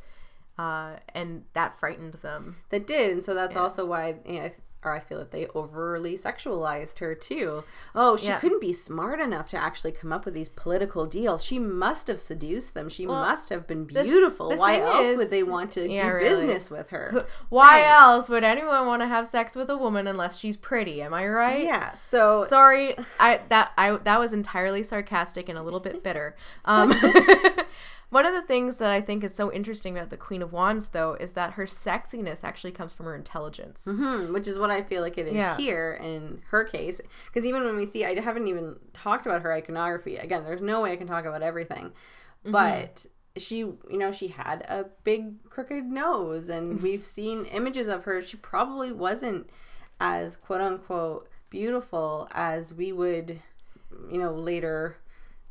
uh, 0.59 0.97
and 1.15 1.45
that 1.55 1.79
frightened 1.79 2.15
them. 2.15 2.57
that 2.71 2.87
did, 2.87 3.11
and 3.13 3.23
so 3.23 3.35
that's 3.35 3.57
also 3.57 3.85
why, 3.87 4.17
you 4.27 4.41
know, 4.41 4.51
or 4.85 4.93
I 4.93 5.01
feel 5.01 5.19
that 5.19 5.33
they 5.33 5.49
overly 5.49 6.17
sexualized 6.17 7.01
her 7.01 7.13
too. 7.13 7.65
Oh, 7.93 8.17
she 8.17 8.29
Yeah. 8.29 8.39
couldn't 8.39 8.61
be 8.61 8.73
smart 8.73 9.19
enough 9.19 9.49
to 9.51 9.57
actually 9.57 9.91
come 9.91 10.13
up 10.13 10.25
with 10.25 10.33
these 10.35 10.49
political 10.51 11.07
deals. 11.07 11.43
She 11.45 11.59
must 11.59 12.07
have 12.07 12.21
seduced 12.21 12.75
them. 12.75 12.89
She 12.89 13.05
must 13.05 13.49
have 13.49 13.67
been 13.67 13.85
beautiful. 13.85 14.51
the 14.51 14.57
Why 14.57 14.79
else 14.81 15.05
is- 15.07 15.17
would 15.17 15.31
they 15.31 15.43
want 15.43 15.73
to 15.73 15.91
Yeah, 15.91 16.03
do 16.09 16.15
really. 16.15 16.29
business 16.29 16.71
with 16.71 16.91
her? 16.91 17.27
Why 17.49 17.81
Thanks. 17.81 17.91
else 17.97 18.29
would 18.29 18.45
anyone 18.45 18.87
want 18.87 19.03
to 19.03 19.09
have 19.09 19.27
sex 19.27 19.57
with 19.57 19.71
a 19.71 19.77
woman 19.77 20.07
unless 20.07 20.37
she's 20.39 20.57
pretty? 20.57 21.03
Am 21.03 21.13
I 21.13 21.27
right? 21.27 21.65
Yeah. 21.65 21.95
So 21.95 22.45
Sorry, 22.45 22.95
I 23.19 23.41
that 23.49 23.73
I 23.77 23.97
that 23.97 24.21
was 24.21 24.33
entirely 24.33 24.85
sarcastic 24.85 25.49
and 25.49 25.59
a 25.59 25.65
little 25.65 25.81
bit 25.81 26.05
bitter. 26.05 26.37
Um, 26.65 26.93
one 28.11 28.25
of 28.25 28.33
the 28.33 28.43
things 28.43 28.79
that 28.79 28.91
I 28.91 29.01
think 29.01 29.25
is 29.25 29.35
so 29.35 29.53
interesting 29.53 29.97
about 29.97 30.11
the 30.11 30.17
Queen 30.17 30.43
of 30.43 30.53
Wands, 30.53 30.91
though, 30.91 31.15
is 31.15 31.33
that 31.33 31.55
her 31.55 31.65
sexiness 31.67 32.45
actually 32.45 32.71
comes 32.73 32.93
from 32.93 33.07
her 33.07 33.15
intelligence. 33.17 33.87
Hmm, 33.91 34.33
which 34.33 34.47
is 34.47 34.59
what 34.59 34.71
I 34.71 34.83
feel 34.83 35.03
like 35.03 35.19
it 35.19 35.27
is 35.27 35.35
Yeah. 35.35 35.57
here 35.57 35.99
in 36.01 36.41
her 36.51 36.65
case. 36.65 37.01
Because 37.27 37.45
even 37.45 37.65
when 37.65 37.77
we 37.77 37.85
see, 37.87 38.05
I 38.05 38.19
haven't 38.21 38.47
even 38.49 38.77
talked 38.93 39.27
about 39.27 39.43
her 39.43 39.53
iconography. 39.53 40.17
Again, 40.17 40.45
there's 40.45 40.61
no 40.63 40.81
way 40.83 40.93
I 40.93 40.97
can 40.97 41.07
talk 41.07 41.25
about 41.25 41.43
everything. 41.43 41.87
Mm-hmm. 42.45 42.53
But 42.53 43.07
she, 43.37 43.59
you 43.59 43.79
know, 43.91 44.13
she 44.13 44.29
had 44.29 44.63
a 44.69 44.87
big 45.05 45.49
crooked 45.51 45.85
nose, 45.85 46.49
and 46.49 46.81
we've 46.83 47.05
seen 47.05 47.45
images 47.47 47.89
of 47.89 48.05
her. 48.05 48.23
She 48.23 48.37
probably 48.37 48.93
wasn't 48.93 49.51
as 50.01 50.37
quote 50.37 50.61
unquote 50.61 51.29
beautiful 51.51 52.29
as 52.33 52.73
we 52.75 52.93
would, 52.93 53.41
you 54.11 54.19
know, 54.19 54.33
later 54.33 54.97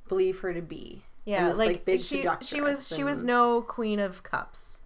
believe 0.08 0.40
her 0.40 0.54
to 0.54 0.62
be. 0.62 1.04
Yeah, 1.26 1.48
this, 1.48 1.58
like, 1.58 1.86
big 1.86 2.02
she, 2.02 2.28
she 2.42 2.62
was 2.62 2.88
she 2.88 3.04
was 3.04 3.24
no 3.24 3.62
Queen 3.62 4.00
of 4.00 4.24
Cups. 4.24 4.82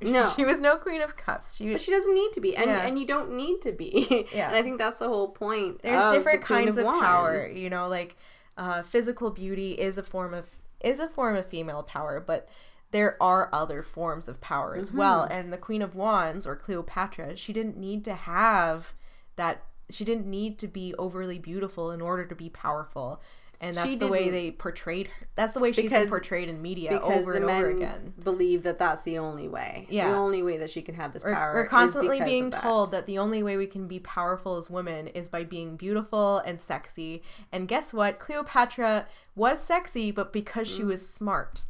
no. 0.00 0.28
She 0.36 0.44
was 0.44 0.60
no 0.60 0.76
Queen 0.76 1.00
of 1.00 1.16
Cups. 1.16 1.56
She 1.56 1.70
But 1.72 1.80
she 1.80 1.90
doesn't 1.92 2.14
need 2.14 2.32
to 2.32 2.40
be, 2.40 2.56
and 2.56 2.66
Yeah. 2.70 2.86
and 2.86 2.98
you 2.98 3.06
don't 3.06 3.32
need 3.32 3.62
to 3.62 3.72
be. 3.72 4.26
Yeah. 4.34 4.48
and 4.48 4.56
I 4.56 4.62
think 4.62 4.78
that's 4.78 4.98
the 4.98 5.08
whole 5.08 5.28
point. 5.28 5.82
there's 5.82 6.02
of 6.02 6.12
different 6.12 6.40
the 6.40 6.46
kinds 6.46 6.76
of, 6.76 6.84
power 6.84 7.46
you 7.46 7.70
know 7.70 7.88
like 7.88 8.16
uh, 8.56 8.82
physical 8.82 9.30
beauty 9.30 9.72
is 9.72 9.98
a 9.98 10.02
form 10.02 10.34
of 10.34 10.56
is 10.80 10.98
a 10.98 11.08
form 11.08 11.36
of 11.36 11.46
female 11.46 11.82
power 11.84 12.18
but 12.24 12.48
there 12.90 13.16
are 13.22 13.48
other 13.52 13.82
forms 13.82 14.26
of 14.28 14.40
power 14.40 14.74
as 14.74 14.90
well 14.92 15.22
Mm-hmm. 15.22 15.32
and 15.32 15.52
the 15.52 15.58
queen 15.58 15.82
of 15.82 15.94
wands 15.94 16.46
or 16.46 16.56
cleopatra 16.56 17.36
she 17.36 17.52
didn't 17.52 17.76
need 17.76 18.04
to 18.06 18.14
have 18.14 18.94
that 19.36 19.62
she 19.90 20.04
didn't 20.04 20.26
need 20.26 20.58
to 20.58 20.66
be 20.68 20.94
overly 20.98 21.38
beautiful 21.38 21.90
in 21.92 22.00
order 22.00 22.24
to 22.26 22.34
be 22.34 22.48
powerful 22.48 23.20
and 23.60 23.76
that's 23.76 23.88
She 23.90 23.96
the 23.96 24.08
way 24.08 24.30
they 24.30 24.50
portrayed 24.50 25.08
her 25.08 25.26
that's 25.34 25.54
the 25.54 25.60
way 25.60 25.72
she's 25.72 25.84
Because- 25.84 26.02
been 26.04 26.08
portrayed 26.10 26.48
in 26.48 26.60
media 26.62 26.98
over 27.00 27.34
and 27.34 27.44
over 27.44 27.68
again 27.70 28.12
believe 28.22 28.62
that 28.64 28.78
that's 28.78 29.02
the 29.02 29.18
only 29.18 29.48
way. 29.48 29.86
Yeah. 29.90 30.10
the 30.10 30.16
only 30.16 30.42
way 30.42 30.56
that 30.58 30.70
she 30.70 30.82
can 30.82 30.94
have 30.96 31.12
this 31.12 31.24
we're, 31.24 31.34
power. 31.34 31.54
we're 31.54 31.66
constantly 31.68 32.20
being 32.20 32.50
that. 32.50 32.62
told 32.62 32.90
that 32.92 33.06
the 33.06 33.18
only 33.18 33.42
way 33.42 33.56
we 33.56 33.66
can 33.66 33.86
be 33.86 33.98
powerful 34.00 34.56
as 34.56 34.68
women 34.68 35.06
is 35.08 35.28
by 35.28 35.44
being 35.44 35.76
beautiful 35.76 36.38
and 36.38 36.58
sexy. 36.58 37.22
And 37.52 37.68
guess 37.68 37.92
what? 37.94 38.18
Cleopatra 38.18 39.06
was 39.36 39.62
sexy, 39.62 40.10
but 40.10 40.32
because 40.32 40.68
Mm. 40.70 40.76
she 40.76 40.84
was 40.84 41.08
smart. 41.08 41.62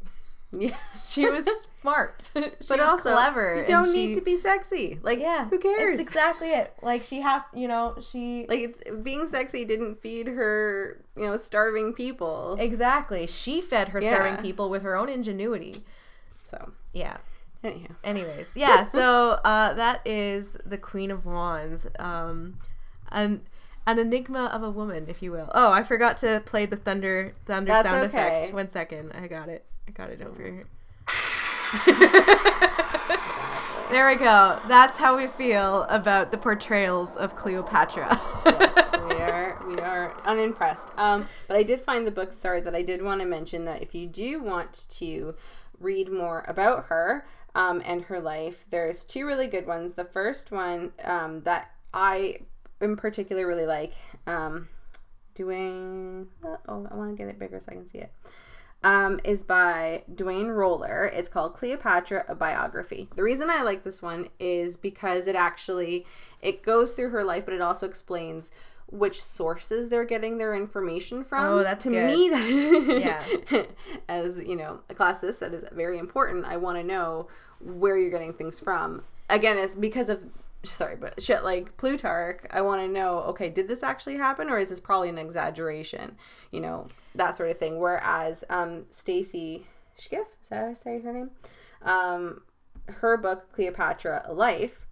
Yeah, 0.51 0.77
She 1.07 1.29
was 1.29 1.47
smart. 1.83 2.31
she 2.35 2.41
but 2.69 2.79
was 2.79 2.89
also 2.89 3.13
clever. 3.13 3.61
You 3.61 3.67
don't 3.67 3.87
she- 3.93 4.07
need 4.07 4.15
to 4.15 4.21
be 4.23 4.37
sexy. 4.37 4.99
Like, 5.03 5.19
Yeah, 5.19 5.47
who 5.49 5.59
cares? 5.59 5.99
It's 5.99 6.09
exactly 6.09 6.49
it. 6.53 6.73
Like 6.83 7.05
she 7.05 7.21
had, 7.21 7.43
you 7.55 7.69
know, 7.69 7.97
she 8.01 8.47
like 8.49 8.89
being 9.03 9.27
sexy 9.27 9.65
didn't 9.65 10.01
feed 10.01 10.27
her, 10.27 11.05
you 11.17 11.27
know, 11.27 11.37
starving 11.37 11.93
people. 11.93 12.57
exactly. 12.59 13.27
She 13.27 13.61
fed 13.61 13.89
her 13.91 14.01
starving 14.01 14.39
people 14.43 14.71
with 14.71 14.83
her 14.83 14.97
own 14.97 15.09
ingenuity. 15.09 15.83
So, 16.51 16.73
Yeah. 16.95 17.19
anyhow, 17.63 17.95
Anyways, 18.03 18.57
yeah. 18.57 18.85
So 18.85 19.33
uh, 19.45 19.75
that 19.75 20.01
is 20.07 20.57
the 20.65 20.79
Queen 20.79 21.11
of 21.11 21.27
Wands, 21.27 21.87
um, 21.99 22.59
an 23.13 23.43
an 23.87 23.99
enigma 23.99 24.47
of 24.47 24.63
a 24.63 24.71
woman, 24.71 25.07
if 25.09 25.23
you 25.23 25.33
will. 25.33 25.51
Oh, 25.55 25.73
I 25.73 25.83
forgot 25.83 26.17
to 26.19 26.43
play 26.47 26.65
the 26.67 26.77
thunder 26.77 27.35
thunder 27.47 27.69
That's 27.73 27.87
sound 27.89 28.05
okay. 28.07 28.17
effect. 28.41 28.55
One 28.55 28.69
second, 28.69 29.13
I 29.13 29.27
got 29.29 29.49
it. 29.51 29.65
I 29.89 29.91
got 29.93 30.11
it 30.11 30.21
over 30.21 30.43
here. 30.43 30.67
there 33.91 34.07
we 34.07 34.17
go. 34.17 34.61
That's 34.69 34.99
how 34.99 35.17
we 35.17 35.27
feel 35.27 35.85
about 35.85 36.31
the 36.31 36.37
portrayals 36.37 37.17
of 37.17 37.35
Cleopatra. 37.35 38.21
yes, 38.45 38.93
we 39.09 39.15
are 39.15 39.59
we 39.67 39.81
are 39.81 40.15
unimpressed. 40.27 40.91
Um, 40.99 41.27
but 41.47 41.57
I 41.57 41.63
did 41.63 41.81
find 41.81 42.07
the 42.07 42.11
book. 42.11 42.35
Sorry, 42.35 42.61
that 42.61 42.75
I 42.75 42.83
did 42.83 43.03
want 43.03 43.23
to 43.23 43.27
mention 43.27 43.65
that 43.65 43.81
if 43.81 43.95
you 43.95 44.07
do 44.07 44.43
want 44.43 44.85
to 44.91 45.35
read 45.81 46.13
more 46.13 46.45
about 46.47 46.89
her 46.89 47.27
um, 47.55 47.81
and 47.87 48.03
her 48.03 48.21
life, 48.21 48.67
there's 48.69 49.05
two 49.05 49.25
really 49.25 49.47
good 49.47 49.67
ones. 49.67 49.95
The 49.95 50.05
first 50.05 50.53
one 50.53 50.93
um, 51.03 51.45
that 51.45 51.71
I 51.95 52.41
in 52.83 52.97
particular 52.97 53.47
really 53.47 53.67
like. 53.67 53.95
Um, 54.27 54.69
doing 55.35 56.27
oh, 56.45 56.89
I 56.91 56.97
want 56.97 57.13
to 57.13 57.17
get 57.17 57.29
it 57.29 57.39
bigger 57.39 57.61
so 57.61 57.67
I 57.71 57.75
can 57.75 57.89
see 57.89 57.99
it. 57.99 58.13
Um, 58.85 59.19
is 59.25 59.43
by 59.43 60.05
Duane 60.15 60.49
Roller. 60.49 61.11
It's 61.13 61.29
called 61.29 61.55
Cleopatra: 61.55 62.25
A 62.29 62.35
Biography. 62.37 63.09
The 63.17 63.25
reason 63.25 63.51
I 63.51 63.63
like 63.63 63.83
this 63.83 64.01
one 64.01 64.29
is 64.39 64.77
because 64.77 65.27
it 65.27 65.35
actually 65.35 66.07
it 66.41 66.63
goes 66.63 66.93
through 66.93 67.11
her 67.11 67.25
life, 67.25 67.45
but 67.45 67.55
it 67.55 67.61
also 67.61 67.87
explains 67.87 68.53
which 68.91 69.23
sources 69.23 69.89
they're 69.89 70.05
getting 70.05 70.39
their 70.39 70.55
information 70.55 71.23
from. 71.23 71.45
Oh, 71.45 71.63
that's 71.63 71.85
to 71.85 71.91
good. 71.91 72.07
me 72.07 72.29
that 72.31 73.27
Yeah. 73.51 73.63
as 74.09 74.39
you 74.39 74.57
know 74.57 74.81
a 74.89 74.95
classist 74.95 75.41
that 75.41 75.53
is 75.53 75.65
very 75.73 75.99
important. 75.99 76.47
I 76.47 76.57
want 76.57 76.79
to 76.79 76.85
know 76.85 77.29
where 77.61 77.97
you're 77.97 78.11
getting 78.11 78.33
things 78.33 78.61
from. 78.61 79.03
Again, 79.29 79.59
it's 79.59 79.75
because 79.75 80.09
of 80.09 80.25
sorry, 80.65 80.97
but 80.97 81.21
shit 81.21 81.45
like 81.45 81.77
Plutarch. 81.77 82.45
I 82.51 82.63
want 82.63 82.81
to 82.83 82.89
know. 82.89 83.19
Okay, 83.21 83.51
did 83.51 83.69
this 83.69 83.83
actually 83.83 84.17
happen, 84.17 84.49
or 84.49 84.59
is 84.59 84.71
this 84.71 84.81
probably 84.81 85.11
an 85.11 85.19
exaggeration? 85.19 86.17
You 86.51 86.61
know 86.61 86.87
that 87.19 87.37
sort 87.37 87.51
of 87.51 87.59
thing. 87.59 87.79
Whereas 87.79 88.45
um, 88.49 88.87
Stacy 88.91 89.67
Schiff, 89.99 90.27
is 90.43 90.49
that 90.49 90.61
how 90.61 90.71
I 90.71 90.73
say 90.73 91.01
her 91.01 91.13
name? 91.13 91.31
Um, 91.83 92.43
her 92.87 93.17
book 93.17 93.53
Cleopatra: 93.53 94.25
A 94.27 94.33
Life. 94.33 94.87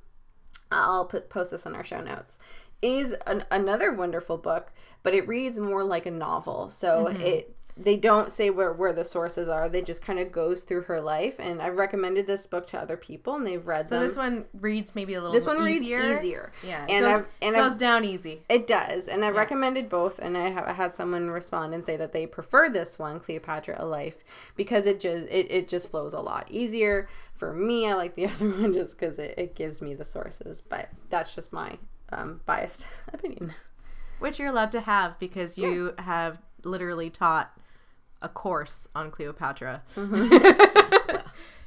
I'll 0.70 1.06
put 1.06 1.30
post 1.30 1.52
this 1.52 1.66
on 1.66 1.74
our 1.74 1.84
show 1.84 2.00
notes. 2.00 2.38
Is 2.82 3.14
an, 3.26 3.44
another 3.50 3.92
wonderful 3.92 4.36
book, 4.36 4.72
but 5.02 5.14
it 5.14 5.26
reads 5.26 5.58
more 5.58 5.82
like 5.82 6.04
a 6.04 6.10
novel. 6.10 6.68
So 6.68 7.06
it 7.06 7.56
they 7.78 7.96
don't 7.98 8.32
say 8.32 8.48
where, 8.48 8.72
where 8.72 8.94
the 8.94 9.04
sources 9.04 9.50
are. 9.50 9.68
They 9.68 9.82
just 9.82 10.00
kind 10.00 10.18
of 10.18 10.32
goes 10.32 10.62
through 10.62 10.82
her 10.82 10.98
life. 10.98 11.38
And 11.38 11.60
I've 11.60 11.76
recommended 11.76 12.26
this 12.26 12.46
book 12.46 12.66
to 12.68 12.78
other 12.78 12.96
people, 12.96 13.34
and 13.34 13.46
they've 13.46 13.66
read 13.66 13.86
So 13.86 13.96
them. 13.96 14.04
this 14.08 14.16
one 14.16 14.44
reads 14.60 14.94
maybe 14.94 15.12
a 15.12 15.20
little. 15.20 15.34
This 15.34 15.46
one 15.46 15.66
easier. 15.68 15.98
reads 15.98 16.20
easier. 16.20 16.52
Yeah, 16.66 16.84
it 16.86 16.90
and 16.90 17.04
goes, 17.04 17.20
I've 17.20 17.26
and 17.42 17.54
goes 17.54 17.72
I've, 17.74 17.78
down 17.78 18.04
easy. 18.04 18.42
it 18.48 18.66
does, 18.66 19.08
and 19.08 19.22
I 19.24 19.28
recommended 19.28 19.90
both, 19.90 20.18
and 20.18 20.38
I, 20.38 20.48
have, 20.48 20.64
I 20.64 20.72
had 20.72 20.94
someone 20.94 21.28
respond 21.30 21.74
and 21.74 21.84
say 21.84 21.96
that 21.98 22.12
they 22.12 22.26
prefer 22.26 22.70
this 22.70 22.98
one, 22.98 23.20
Cleopatra: 23.20 23.76
A 23.78 23.84
Life, 23.84 24.24
because 24.56 24.86
it 24.86 24.98
just 24.98 25.26
it, 25.28 25.50
it 25.50 25.68
just 25.68 25.90
flows 25.90 26.14
a 26.14 26.20
lot 26.20 26.46
easier. 26.50 27.08
For 27.34 27.52
me, 27.52 27.86
I 27.86 27.94
like 27.94 28.14
the 28.14 28.26
other 28.30 28.48
one 28.48 28.72
just 28.72 28.98
because 28.98 29.18
it, 29.18 29.34
it 29.36 29.54
gives 29.54 29.82
me 29.82 29.94
the 29.94 30.04
sources, 30.06 30.62
but 30.66 30.88
that's 31.10 31.34
just 31.34 31.52
my 31.52 31.76
um, 32.10 32.40
biased 32.46 32.86
opinion. 33.12 33.54
Which 34.18 34.38
you're 34.38 34.48
allowed 34.48 34.72
to 34.72 34.80
have 34.80 35.18
because 35.18 35.58
you 35.58 35.92
have 35.98 36.38
literally 36.64 37.10
taught 37.10 37.52
a 38.26 38.28
course 38.28 38.88
on 38.94 39.10
Cleopatra. 39.10 39.82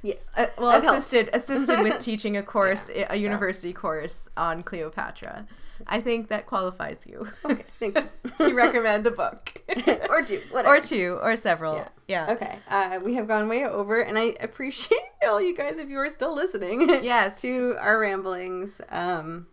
Yes. 0.01 0.26
Uh, 0.38 0.45
well, 0.57 0.78
assisted 0.95 1.30
assisted 1.34 1.82
with 1.82 1.99
teaching 2.10 2.38
a 2.38 2.43
course, 2.43 2.89
a 3.10 3.18
university 3.18 3.74
course 3.74 4.30
on 4.38 4.64
Cleopatra. 4.64 5.45
I 5.88 5.99
think 6.01 6.28
that 6.30 6.45
qualifies 6.45 7.05
you 7.07 7.28
Okay. 7.45 7.64
Thank 7.80 7.97
you. 7.97 8.07
to 8.47 8.53
recommend 8.53 9.07
a 9.07 9.12
book 9.12 9.62
or 10.10 10.22
two, 10.22 10.41
whatever. 10.51 10.76
or 10.76 10.82
two 10.82 11.18
or 11.22 11.36
several. 11.36 11.76
Yeah. 11.76 11.88
Yeah. 12.07 12.32
Okay, 12.34 12.60
uh, 12.70 12.99
we 13.03 13.16
have 13.16 13.28
gone 13.28 13.47
way 13.49 13.66
over, 13.66 14.01
and 14.01 14.18
I 14.18 14.36
appreciate 14.41 14.99
all 15.28 15.41
you 15.41 15.55
guys 15.55 15.78
if 15.78 15.89
you 15.89 15.97
are 15.97 16.10
still 16.10 16.34
listening. 16.36 16.82
Yes. 17.03 17.41
to 17.41 17.76
our 17.80 17.99
ramblings. 17.99 18.82
Um, 18.89 19.47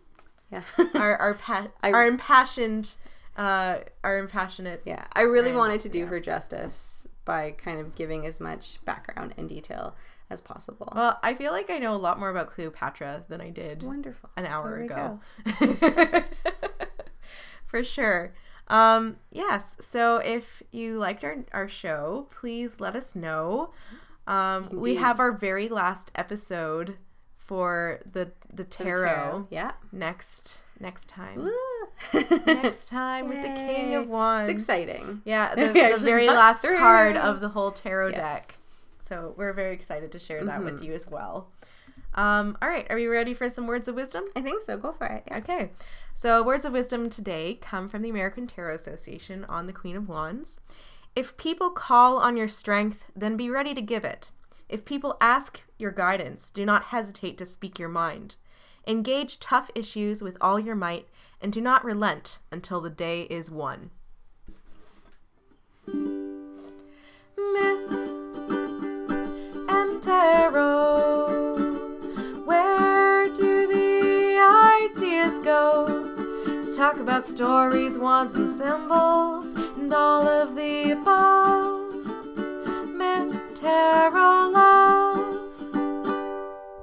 yeah, 0.51 0.63
Our 0.95 1.17
our 1.17 1.33
pa- 1.33 1.67
I- 1.83 1.91
our 1.91 2.07
impassioned 2.07 2.95
uh 3.35 3.79
our 4.03 4.17
impassionate 4.17 4.81
yeah. 4.85 5.05
I 5.13 5.21
really 5.21 5.51
wanted 5.53 5.81
to 5.81 5.89
do 5.89 5.99
yeah. 5.99 6.05
her 6.05 6.19
justice 6.19 6.96
by 7.27 7.51
kind 7.51 7.79
of 7.79 7.93
giving 7.93 8.25
as 8.25 8.39
much 8.39 8.83
background 8.85 9.35
and 9.37 9.47
detail 9.47 9.95
as 10.31 10.41
possible. 10.41 10.91
Well, 10.95 11.19
I 11.21 11.35
feel 11.35 11.51
like 11.51 11.69
I 11.69 11.77
know 11.77 11.93
a 11.93 11.97
lot 11.97 12.19
more 12.19 12.29
about 12.29 12.47
Cleopatra 12.47 13.25
than 13.29 13.39
I 13.41 13.49
did 13.51 13.83
Wonderful. 13.83 14.29
an 14.35 14.45
hour 14.47 14.77
ago. 14.77 15.19
For 17.65 17.83
sure. 17.83 18.33
Um, 18.69 19.17
yes. 19.31 19.77
So 19.79 20.17
if 20.17 20.63
you 20.71 20.97
liked 20.97 21.23
our, 21.23 21.45
our 21.53 21.67
show, 21.67 22.27
please 22.31 22.79
let 22.79 22.95
us 22.95 23.15
know. 23.15 23.71
Um, 24.25 24.69
we 24.71 24.95
have 24.95 25.19
our 25.19 25.31
very 25.31 25.67
last 25.67 26.11
episode 26.15 26.97
for 27.37 28.01
the 28.11 28.31
the 28.53 28.65
tarot, 28.65 29.47
Yeah. 29.49 29.71
next 29.93 30.61
next 30.79 31.07
time. 31.07 31.37
Woo. 31.37 31.51
Next 32.13 32.85
time 32.89 33.27
with 33.27 33.41
the 33.41 33.49
King 33.49 33.95
of 33.95 34.07
Wands. 34.07 34.49
It's 34.49 34.59
exciting. 34.61 35.21
Yeah, 35.25 35.55
the, 35.55 35.67
the 35.67 35.97
very 36.01 36.27
last 36.27 36.61
through. 36.61 36.77
card 36.77 37.17
of 37.17 37.39
the 37.39 37.49
whole 37.49 37.71
tarot 37.71 38.11
deck. 38.11 38.55
So 38.99 39.33
we're 39.37 39.53
very 39.53 39.73
excited 39.73 40.11
to 40.11 40.19
share 40.19 40.43
that 40.43 40.55
Mm-hmm. 40.61 40.65
with 40.65 40.83
you 40.83 40.93
as 40.93 41.07
well. 41.07 41.47
Um, 42.15 42.57
all 42.61 42.67
right, 42.69 42.85
are 42.89 42.95
we 42.95 43.07
ready 43.07 43.33
for 43.33 43.47
some 43.47 43.67
words 43.67 43.87
of 43.87 43.95
wisdom? 43.95 44.23
I 44.35 44.41
think 44.41 44.63
so. 44.63 44.77
Go 44.77 44.91
for 44.91 45.05
it. 45.07 45.23
Yeah. 45.27 45.37
Okay. 45.37 45.71
So, 46.15 46.41
words 46.43 46.65
of 46.65 46.73
wisdom 46.73 47.09
today 47.11 47.59
come 47.61 47.87
from 47.87 48.01
the 48.01 48.09
American 48.09 48.47
Tarot 48.47 48.73
Association 48.73 49.45
on 49.45 49.67
the 49.67 49.73
Queen 49.73 49.95
of 49.95 50.09
Wands. 50.09 50.59
If 51.15 51.37
people 51.37 51.69
call 51.69 52.17
on 52.17 52.35
your 52.35 52.47
strength, 52.47 53.05
then 53.15 53.37
be 53.37 53.49
ready 53.51 53.75
to 53.75 53.81
give 53.83 54.03
it. 54.03 54.29
If 54.67 54.83
people 54.83 55.15
ask 55.21 55.61
your 55.77 55.91
guidance, 55.91 56.49
do 56.49 56.65
not 56.65 56.85
hesitate 56.85 57.37
to 57.37 57.45
speak 57.45 57.77
your 57.77 57.89
mind. 57.89 58.35
Engage 58.87 59.39
tough 59.39 59.69
issues 59.75 60.23
with 60.23 60.37
all 60.41 60.59
your 60.59 60.75
might 60.75 61.07
and 61.41 61.53
do 61.53 61.61
not 61.61 61.85
relent 61.85 62.39
until 62.51 62.81
the 62.81 62.89
day 62.89 63.23
is 63.23 63.51
won. 63.51 63.91
Myth 65.87 67.91
and 69.69 70.01
tarot. 70.01 71.55
Where 72.45 73.29
do 73.33 73.67
the 73.67 74.89
ideas 74.89 75.39
go? 75.43 75.85
Let's 76.47 76.75
talk 76.75 76.97
about 76.97 77.25
stories, 77.25 77.97
wands, 77.97 78.35
and 78.35 78.49
symbols, 78.49 79.51
and 79.77 79.93
all 79.93 80.27
of 80.27 80.55
the 80.55 80.91
above. 80.91 82.05
Myth, 82.89 83.41
tarot, 83.55 84.49
love. 84.51 85.06